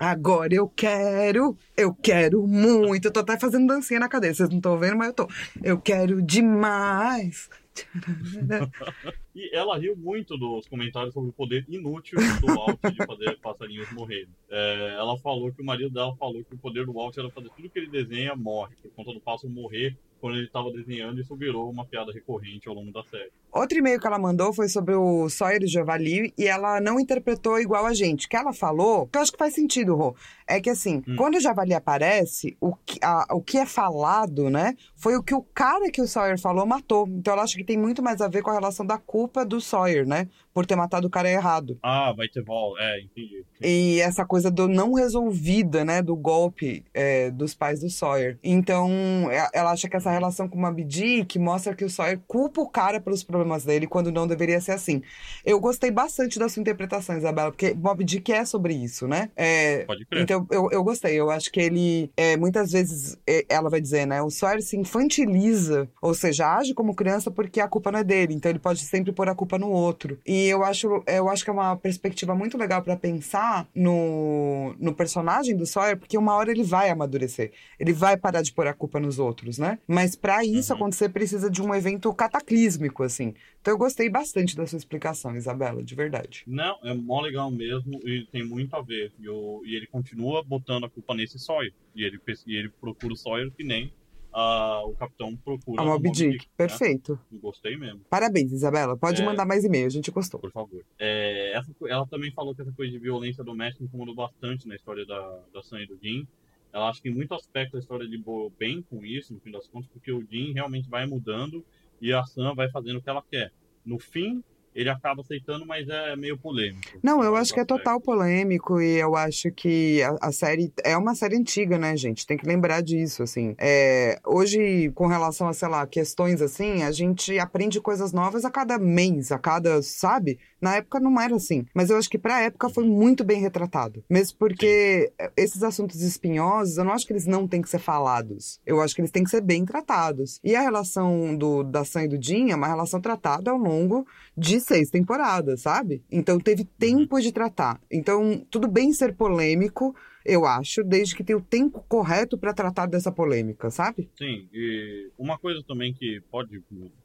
[0.00, 3.04] Agora eu quero, eu quero muito.
[3.04, 4.34] Eu tô até fazendo dancinha na cadeira.
[4.34, 5.28] Vocês não estão vendo, mas eu tô.
[5.62, 7.50] Eu quero demais.
[9.32, 13.90] E ela riu muito dos comentários sobre o poder inútil do Walt de fazer passarinhos
[13.92, 14.28] morrerem.
[14.50, 17.48] É, ela falou que o marido dela falou que o poder do Walt era fazer
[17.56, 21.34] tudo que ele desenha morre, por conta do pássaro morrer quando ele estava desenhando, isso
[21.36, 23.30] virou uma piada recorrente ao longo da série.
[23.52, 27.58] Outro e-mail que ela mandou foi sobre o Sawyer e Javali e ela não interpretou
[27.58, 28.26] igual a gente.
[28.26, 30.14] O que ela falou, que eu acho que faz sentido, Rô,
[30.46, 31.16] é que assim, Hum.
[31.16, 35.34] quando o Javali aparece, o que, a- o que é falado, né, foi o que
[35.34, 37.08] o cara que o Sawyer falou matou.
[37.08, 39.60] Então ela acha que tem muito mais a ver com a relação da culpa do
[39.60, 41.78] Sawyer, né, por ter matado o cara errado.
[41.82, 43.44] Ah, vai ter vol, é, entendi.
[43.60, 48.38] E essa coisa do não resolvida, né, do golpe é, dos pais do Sawyer.
[48.42, 48.90] Então,
[49.30, 52.60] é- ela acha que essa relação com o Moby Dick mostra que o Sawyer culpa
[52.60, 55.02] o cara pelos problemas dele, quando não deveria ser assim.
[55.44, 59.30] Eu gostei bastante da sua interpretação, Isabela, porque Moby Dick é sobre isso, né?
[59.36, 60.22] É, Pode crer.
[60.22, 61.14] então, eu, eu gostei.
[61.14, 64.20] Eu acho que ele, é, muitas vezes, é, ela vai dizer, né?
[64.22, 68.34] O Sawyer se infantiliza, ou seja, age como criança porque a culpa não é dele.
[68.34, 70.18] Então, ele pode sempre pôr a culpa no outro.
[70.26, 74.94] E eu acho, eu acho que é uma perspectiva muito legal pra pensar no, no
[74.94, 77.52] personagem do Sawyer, porque uma hora ele vai amadurecer.
[77.78, 79.78] Ele vai parar de pôr a culpa nos outros, né?
[79.86, 80.78] Mas pra isso Uhum.
[80.78, 83.34] acontecer, precisa de um evento cataclísmico, assim.
[83.60, 86.42] Então, eu gostei bastante da sua explicação, Isabela, de verdade.
[86.46, 89.12] Não, é mó legal mesmo e tem muito a ver.
[89.18, 91.72] E, o- e ele continua botando a culpa nesse Sawyer.
[91.94, 93.92] E ele, e ele procura o Sawyer que nem
[94.32, 96.46] ah, o capitão procura A no Moby Dick.
[96.46, 96.52] né?
[96.56, 97.18] Perfeito.
[97.32, 98.00] Gostei mesmo.
[98.08, 98.96] Parabéns, Isabela.
[98.96, 99.24] Pode É.
[99.24, 100.38] mandar mais e-mail, a gente gostou.
[100.40, 100.84] Por favor.
[100.98, 105.04] É, essa ela também falou que essa coisa de violência doméstica incomodou bastante na história
[105.06, 106.26] da, da Sam e do Jim.
[106.72, 109.66] Ela acha que em muito aspecto a história lidou bem com isso, no fim das
[109.66, 111.64] contas, porque o Jim realmente vai mudando
[112.00, 113.50] e a Sam vai fazendo o que ela quer.
[113.84, 114.44] No fim,
[114.74, 116.98] ele acaba aceitando, mas é meio polêmico.
[117.02, 120.96] Não, eu acho que é total polêmico e eu acho que a, a série é
[120.96, 122.26] uma série antiga, né, gente?
[122.26, 123.54] Tem que lembrar disso, assim.
[123.58, 128.50] É, hoje, com relação a, sei lá, questões assim, a gente aprende coisas novas a
[128.50, 130.38] cada mês, a cada, sabe?
[130.60, 131.66] Na época não era assim.
[131.74, 134.04] Mas eu acho que pra época foi muito bem retratado.
[134.08, 138.60] Mesmo porque esses assuntos espinhosos, eu não acho que eles não têm que ser falados.
[138.64, 140.38] Eu acho que eles têm que ser bem tratados.
[140.44, 144.06] E a relação do, da Sam e do Jim é uma relação tratada ao longo
[144.40, 146.02] de seis temporadas, sabe?
[146.10, 147.78] Então teve tempo de tratar.
[147.90, 149.94] Então, tudo bem ser polêmico,
[150.24, 154.08] eu acho, desde que tenha o tempo correto pra tratar dessa polêmica, sabe?
[154.16, 156.62] Sim, e uma coisa também que pode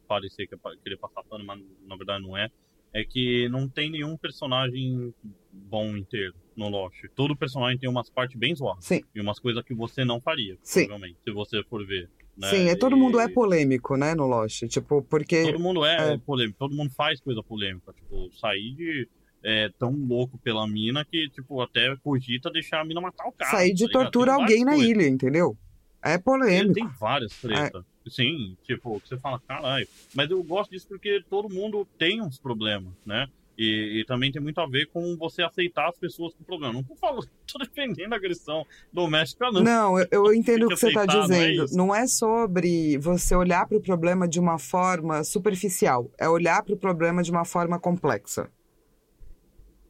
[0.07, 2.49] parecer que é querer passar pano, mas na verdade não é,
[2.93, 5.13] é que não tem nenhum personagem
[5.51, 6.95] bom inteiro no Lost.
[7.13, 8.85] Todo personagem tem umas partes bem zoadas.
[8.85, 9.01] Sim.
[9.13, 10.85] E umas coisas que você não faria, Sim.
[10.85, 12.09] provavelmente, se você for ver.
[12.37, 12.49] Né?
[12.49, 14.63] Sim, é, todo E mundo é polêmico, né, no Lost.
[14.67, 15.43] Tipo, porque.
[15.43, 16.17] Todo mundo é, é.
[16.17, 17.93] polêmico, todo mundo faz coisa polêmica.
[17.93, 19.09] Tipo, sair de.
[19.47, 23.51] É, tão louco pela mina que, tipo, até cogita deixar a mina matar o cara.
[23.51, 24.89] sair de tá tortura alguém na coisas.
[24.89, 25.55] ilha, entendeu?
[26.03, 26.73] É polêmico.
[26.73, 27.83] tem várias tretas.
[28.07, 29.87] Sim, tipo, que você fala, caralho.
[30.15, 33.27] Mas eu gosto disso porque todo mundo tem uns problemas, né?
[33.57, 36.73] E, e também tem muito a ver com você aceitar as pessoas com problema.
[36.73, 39.63] Não tô falando, tô defendendo a agressão doméstica, não.
[39.63, 41.77] Não, eu, eu entendo o que que você está aceitar, não é dizendo.
[41.77, 46.11] Não é sobre você olhar para o problema de uma forma superficial.
[46.17, 48.49] É olhar para o problema de uma forma complexa.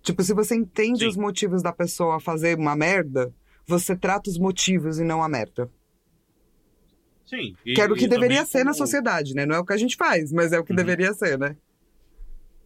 [0.03, 1.07] Tipo, se você entende Sim.
[1.07, 3.33] os motivos da pessoa fazer uma merda,
[3.65, 5.67] você trata os motivos e não a merda.
[7.25, 7.55] Sim.
[7.65, 9.45] E, Que era o que deveria ser na como- sociedade, né?
[9.47, 10.77] Não é o que a gente faz, mas é o que Uhum.
[10.77, 11.57] deveria ser, né?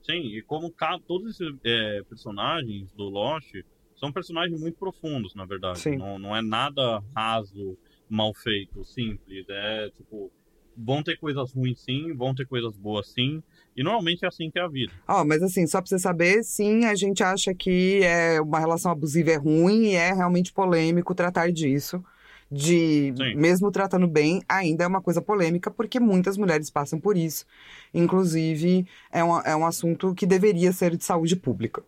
[0.09, 0.73] Sim, e como
[1.05, 3.53] todos esses é, personagens do Lost
[3.95, 5.79] são personagens muito profundos, na verdade.
[5.79, 5.97] Sim.
[5.97, 7.77] Não, não é nada raso,
[8.09, 9.45] mal feito, simples.
[9.47, 10.31] É tipo,
[10.75, 13.43] vão ter coisas ruins sim, vão ter coisas boas sim.
[13.77, 14.93] E normalmente é assim que é a vida.
[15.07, 18.91] Ó, mas assim, só pra você saber, sim, a gente acha que é uma relação
[18.91, 22.03] abusiva é ruim e é realmente polêmico tratar disso.
[22.51, 23.35] De, Sim.
[23.35, 27.45] mesmo tratando bem, ainda é uma coisa polêmica, porque muitas mulheres passam por isso.
[27.93, 31.83] Inclusive, é um, é um assunto que deveria ser de saúde pública.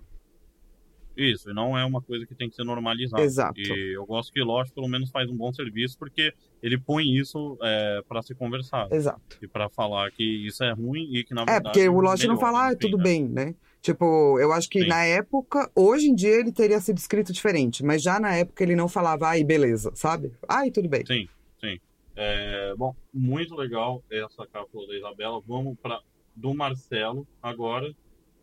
[1.17, 3.21] Isso, e não é uma coisa que tem que ser normalizada.
[3.21, 3.59] Exato.
[3.59, 6.33] E eu gosto que Lost pelo menos faz um bom serviço, porque
[6.63, 8.93] ele põe isso é, para ser conversado.
[8.95, 9.38] Exato.
[9.41, 11.63] E para falar que isso é ruim e que na É, verdade.
[11.63, 13.03] porque o Lost não fala, ah, enfim, tudo né?
[13.03, 13.55] bem, né?
[13.82, 14.88] Tipo, eu acho que Sim.
[14.88, 18.76] na época, hoje em dia ele teria sido escrito diferente, mas já na época ele
[18.76, 20.32] não falava, ai, beleza, sabe?
[20.48, 21.03] Ai, tudo bem.
[21.03, 21.28] Sim,
[21.60, 21.80] sim.
[22.16, 25.41] É, bom, muito legal essa cápsula da Isabela.
[25.48, 25.99] Vamos para
[26.36, 27.91] do Marcelo agora.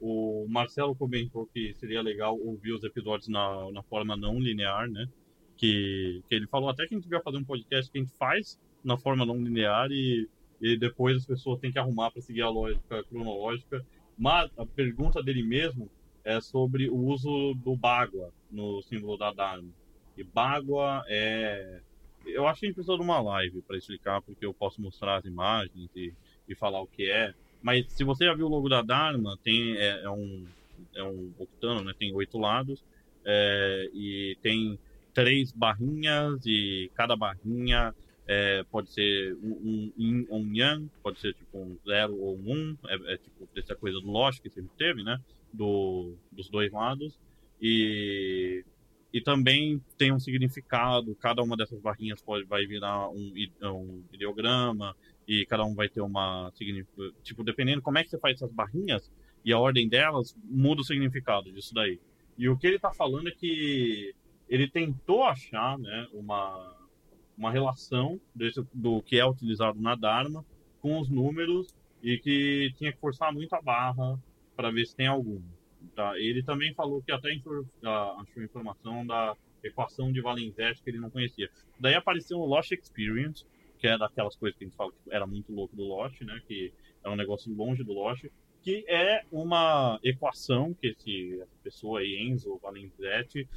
[0.01, 5.07] O Marcelo comentou que seria legal ouvir os episódios na, na forma não linear, né?
[5.57, 8.15] Que, que ele falou até que a gente vai fazer um podcast que a gente
[8.17, 10.29] faz na forma não linear e,
[10.61, 13.85] e depois as pessoas têm que arrumar para seguir a lógica cronológica.
[14.19, 15.89] Mas a pergunta dele mesmo
[16.25, 19.71] é sobre o uso do Bagua no símbolo da Dharma.
[20.17, 21.81] E Bagua é.
[22.27, 25.17] Eu acho que a gente precisa de uma live para explicar, porque eu posso mostrar
[25.17, 26.13] as imagens e,
[26.49, 27.33] e falar o que é.
[27.63, 30.47] Mas se você já viu o logo da Dharma, tem, é, é um,
[30.95, 31.95] é um octano, né?
[31.99, 32.85] Tem oito lados.
[33.25, 34.79] é, e tem
[35.13, 37.95] três barrinhas e cada barrinha
[38.29, 42.37] é, pode ser um, um yin ou um yang, pode ser tipo um zero ou
[42.37, 45.19] um um, é, é tipo essa coisa do Lost que sempre teve, né?
[45.53, 47.19] Do, dos dois lados.
[47.61, 48.63] E,
[49.13, 53.33] e também tem um significado, cada uma dessas barrinhas pode, vai virar um,
[53.63, 54.95] um ideograma,
[55.27, 56.51] e cada um vai ter uma.
[57.23, 59.11] Tipo, dependendo como é que você faz essas barrinhas
[59.45, 61.99] e a ordem delas, muda o significado disso daí.
[62.37, 64.15] E o que ele tá falando é que
[64.49, 66.78] ele tentou achar né, uma,
[67.39, 70.45] uma relação desse, do que é utilizado na Dharma
[70.81, 74.19] com os números e que tinha que forçar muito a barra
[74.57, 75.41] para ver se tem algum.
[75.95, 76.19] Tá?
[76.19, 81.49] Ele também falou que até achou informação da equação de Valenzetti que ele não conhecia.
[81.79, 83.45] Daí apareceu o Lost Experience,
[83.79, 86.41] que é daquelas coisas que a gente fala que era muito louco do Lost, né?
[86.47, 86.73] Que
[87.05, 88.27] é um negócio longe do Lost,
[88.63, 93.49] que é uma equação que esse, essa pessoa aí, Enzo Valenzetti,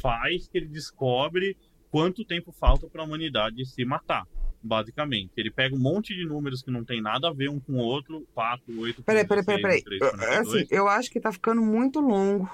[0.00, 1.56] faz que ele descobre
[1.90, 4.24] quanto tempo falta para a humanidade se matar,
[4.62, 5.30] basicamente.
[5.36, 7.78] Ele pega um monte de números que não tem nada a ver um com o
[7.78, 9.82] outro, 4, 8, Peraí, peraí, peraí, peraí.
[9.82, 12.48] 3, Eu- Assim, eu acho que tá ficando muito longo.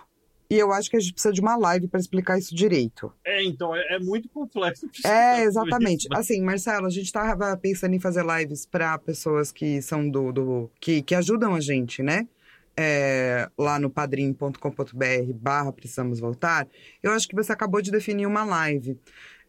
[0.51, 3.11] E eu acho que a gente precisa de uma live pra explicar isso direito.
[3.25, 4.89] É, então, é, é muito complexo.
[5.05, 6.01] É, exatamente.
[6.07, 6.09] isso?
[6.15, 10.31] Assim, Marcelo, a gente tava pensando em fazer lives pra pessoas que são do.
[10.33, 12.29] do que, que ajudam a gente, né?
[12.77, 16.67] É, lá no padrim.com.br barra precisamos voltar.
[17.03, 18.99] Eu acho que você acabou de definir uma live.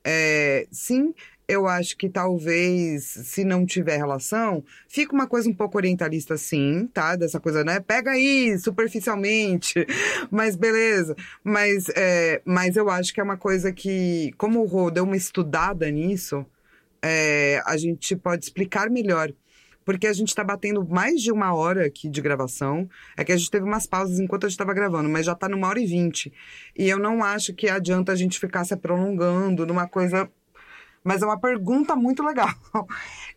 [0.04, 1.14] É, sim,
[1.48, 6.88] eu acho que talvez, se não tiver relação, fica uma coisa um pouco orientalista, sim,
[6.94, 7.16] tá?
[7.16, 7.80] Dessa coisa, né?
[7.80, 9.86] Pega aí, superficialmente,
[10.32, 11.16] mas beleza.
[11.44, 15.18] Mas, é, mas eu acho que é uma coisa que, como o Rô deu uma
[15.18, 16.46] estudada nisso,
[17.02, 19.32] é, a gente pode explicar melhor.
[19.86, 22.90] Porque a gente tá batendo mais de uma hora aqui de gravação.
[23.16, 25.48] É que a gente teve umas pausas enquanto a gente tava gravando, mas já tá
[25.48, 26.34] numa hora e vinte.
[26.76, 30.30] E eu não acho que adianta a gente ficar se prolongando numa coisa.
[31.04, 32.50] Mas é uma pergunta muito legal.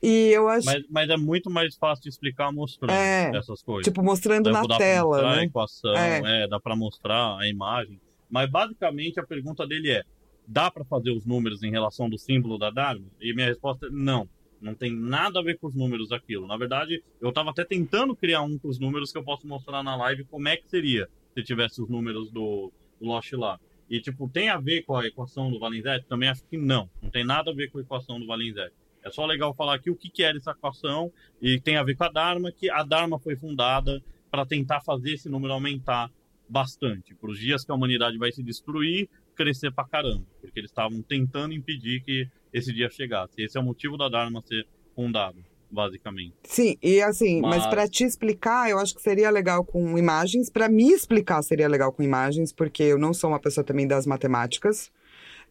[0.01, 3.85] E eu acho, Mas, mas é muito mais fácil de explicar mostrando É, essas coisas.
[3.85, 5.45] tipo, mostrando Dá- na dá pra tela, mostrar a né?
[5.45, 6.45] equação, É.
[6.45, 6.49] é.
[6.49, 8.01] dá pra mostrar a imagem.
[8.31, 10.03] Mas basicamente a pergunta dele é:
[10.47, 13.05] dá pra fazer os números em relação do símbolo da Dharma?
[13.21, 14.29] E minha resposta é não.
[14.61, 16.47] Não tem nada a ver com os números aquilo.
[16.47, 19.83] Na verdade, eu tava até tentando criar um com os números que eu posso mostrar
[19.83, 23.61] na live como é que seria se tivesse os números do, do Lost lá.
[23.89, 26.07] E, tipo, tem a ver com a equação do Valenzetti?
[26.07, 26.91] Também acho que não.
[27.01, 28.75] Não tem nada a ver com a equação do Valenzetti.
[29.03, 31.11] É só legal falar aqui o que, que era essa equação
[31.41, 35.15] e tem a ver com a Dharma, que a Dharma foi fundada para tentar fazer
[35.15, 36.11] esse número aumentar
[36.49, 37.15] bastante.
[37.15, 40.25] Para os dias que a humanidade vai se destruir, crescer pra caramba.
[40.41, 43.35] Porque eles estavam tentando impedir que esse dia chegasse.
[43.39, 45.39] Esse é o motivo da Dharma ser fundado,
[45.71, 46.35] basicamente.
[46.45, 50.51] Sim, e assim, mas, Mas- pra te explicar, eu acho que seria legal com imagens.
[50.51, 54.07] Pra me explicar, seria legal com imagens, porque eu não sou uma pessoa também das
[54.07, 54.91] matemáticas.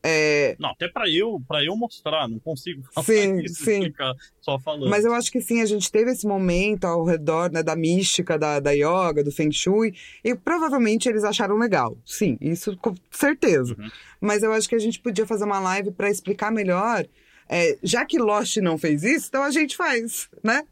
[0.03, 3.94] É, Não, até para eu, para eu mostrar, não consigo falar Sim, isso, sim.
[4.40, 4.90] só falando.
[4.90, 8.38] mas eu acho que sim, a gente teve esse momento ao redor né, da mística,
[8.38, 9.94] da, da yoga, do Feng Shui,
[10.24, 11.98] e provavelmente eles acharam legal.
[12.06, 13.76] Sim, isso com certeza.
[13.78, 13.90] Uhum.
[14.22, 17.06] Mas eu acho que a gente podia fazer uma live pra explicar melhor.
[17.49, 20.64] é, já que Lost não fez isso, então a gente faz, né?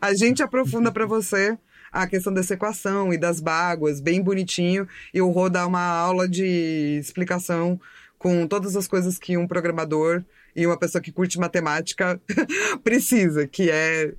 [0.00, 1.56] A gente aprofunda pra você
[1.90, 6.26] a questão dessa equação e das báguas, bem bonitinho, e o Rô dá uma aula
[6.28, 7.78] de explicação
[8.22, 10.24] com todas as coisas que um programador
[10.54, 12.20] e uma pessoa que curte matemática
[12.84, 14.14] precisa, que é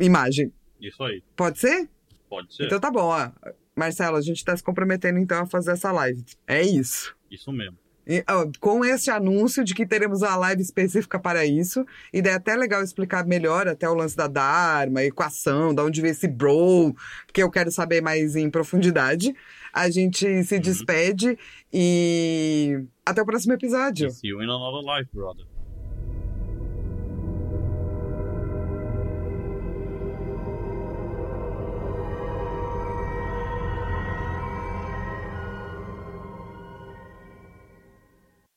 [0.00, 0.50] imagem.
[0.80, 1.86] Isso aí, Pode ser?
[2.30, 2.64] pode ser.
[2.64, 3.30] Então tá bom, ó.
[3.76, 6.24] Marcelo, a gente tá se comprometendo então a fazer essa live.
[6.46, 7.14] É isso.
[7.30, 7.76] Isso mesmo.
[8.06, 12.32] E, ó, com esse anúncio de que teremos uma live específica para isso, e daí
[12.32, 16.26] é até legal explicar melhor até o lance da Dharma, equação, da onde veio esse
[16.26, 16.96] bro,
[17.32, 19.34] que eu quero saber mais em profundidade.
[19.72, 21.38] A gente se despede
[21.72, 24.10] e até o próximo episódio.
[24.10, 25.46] See you in another life, brother.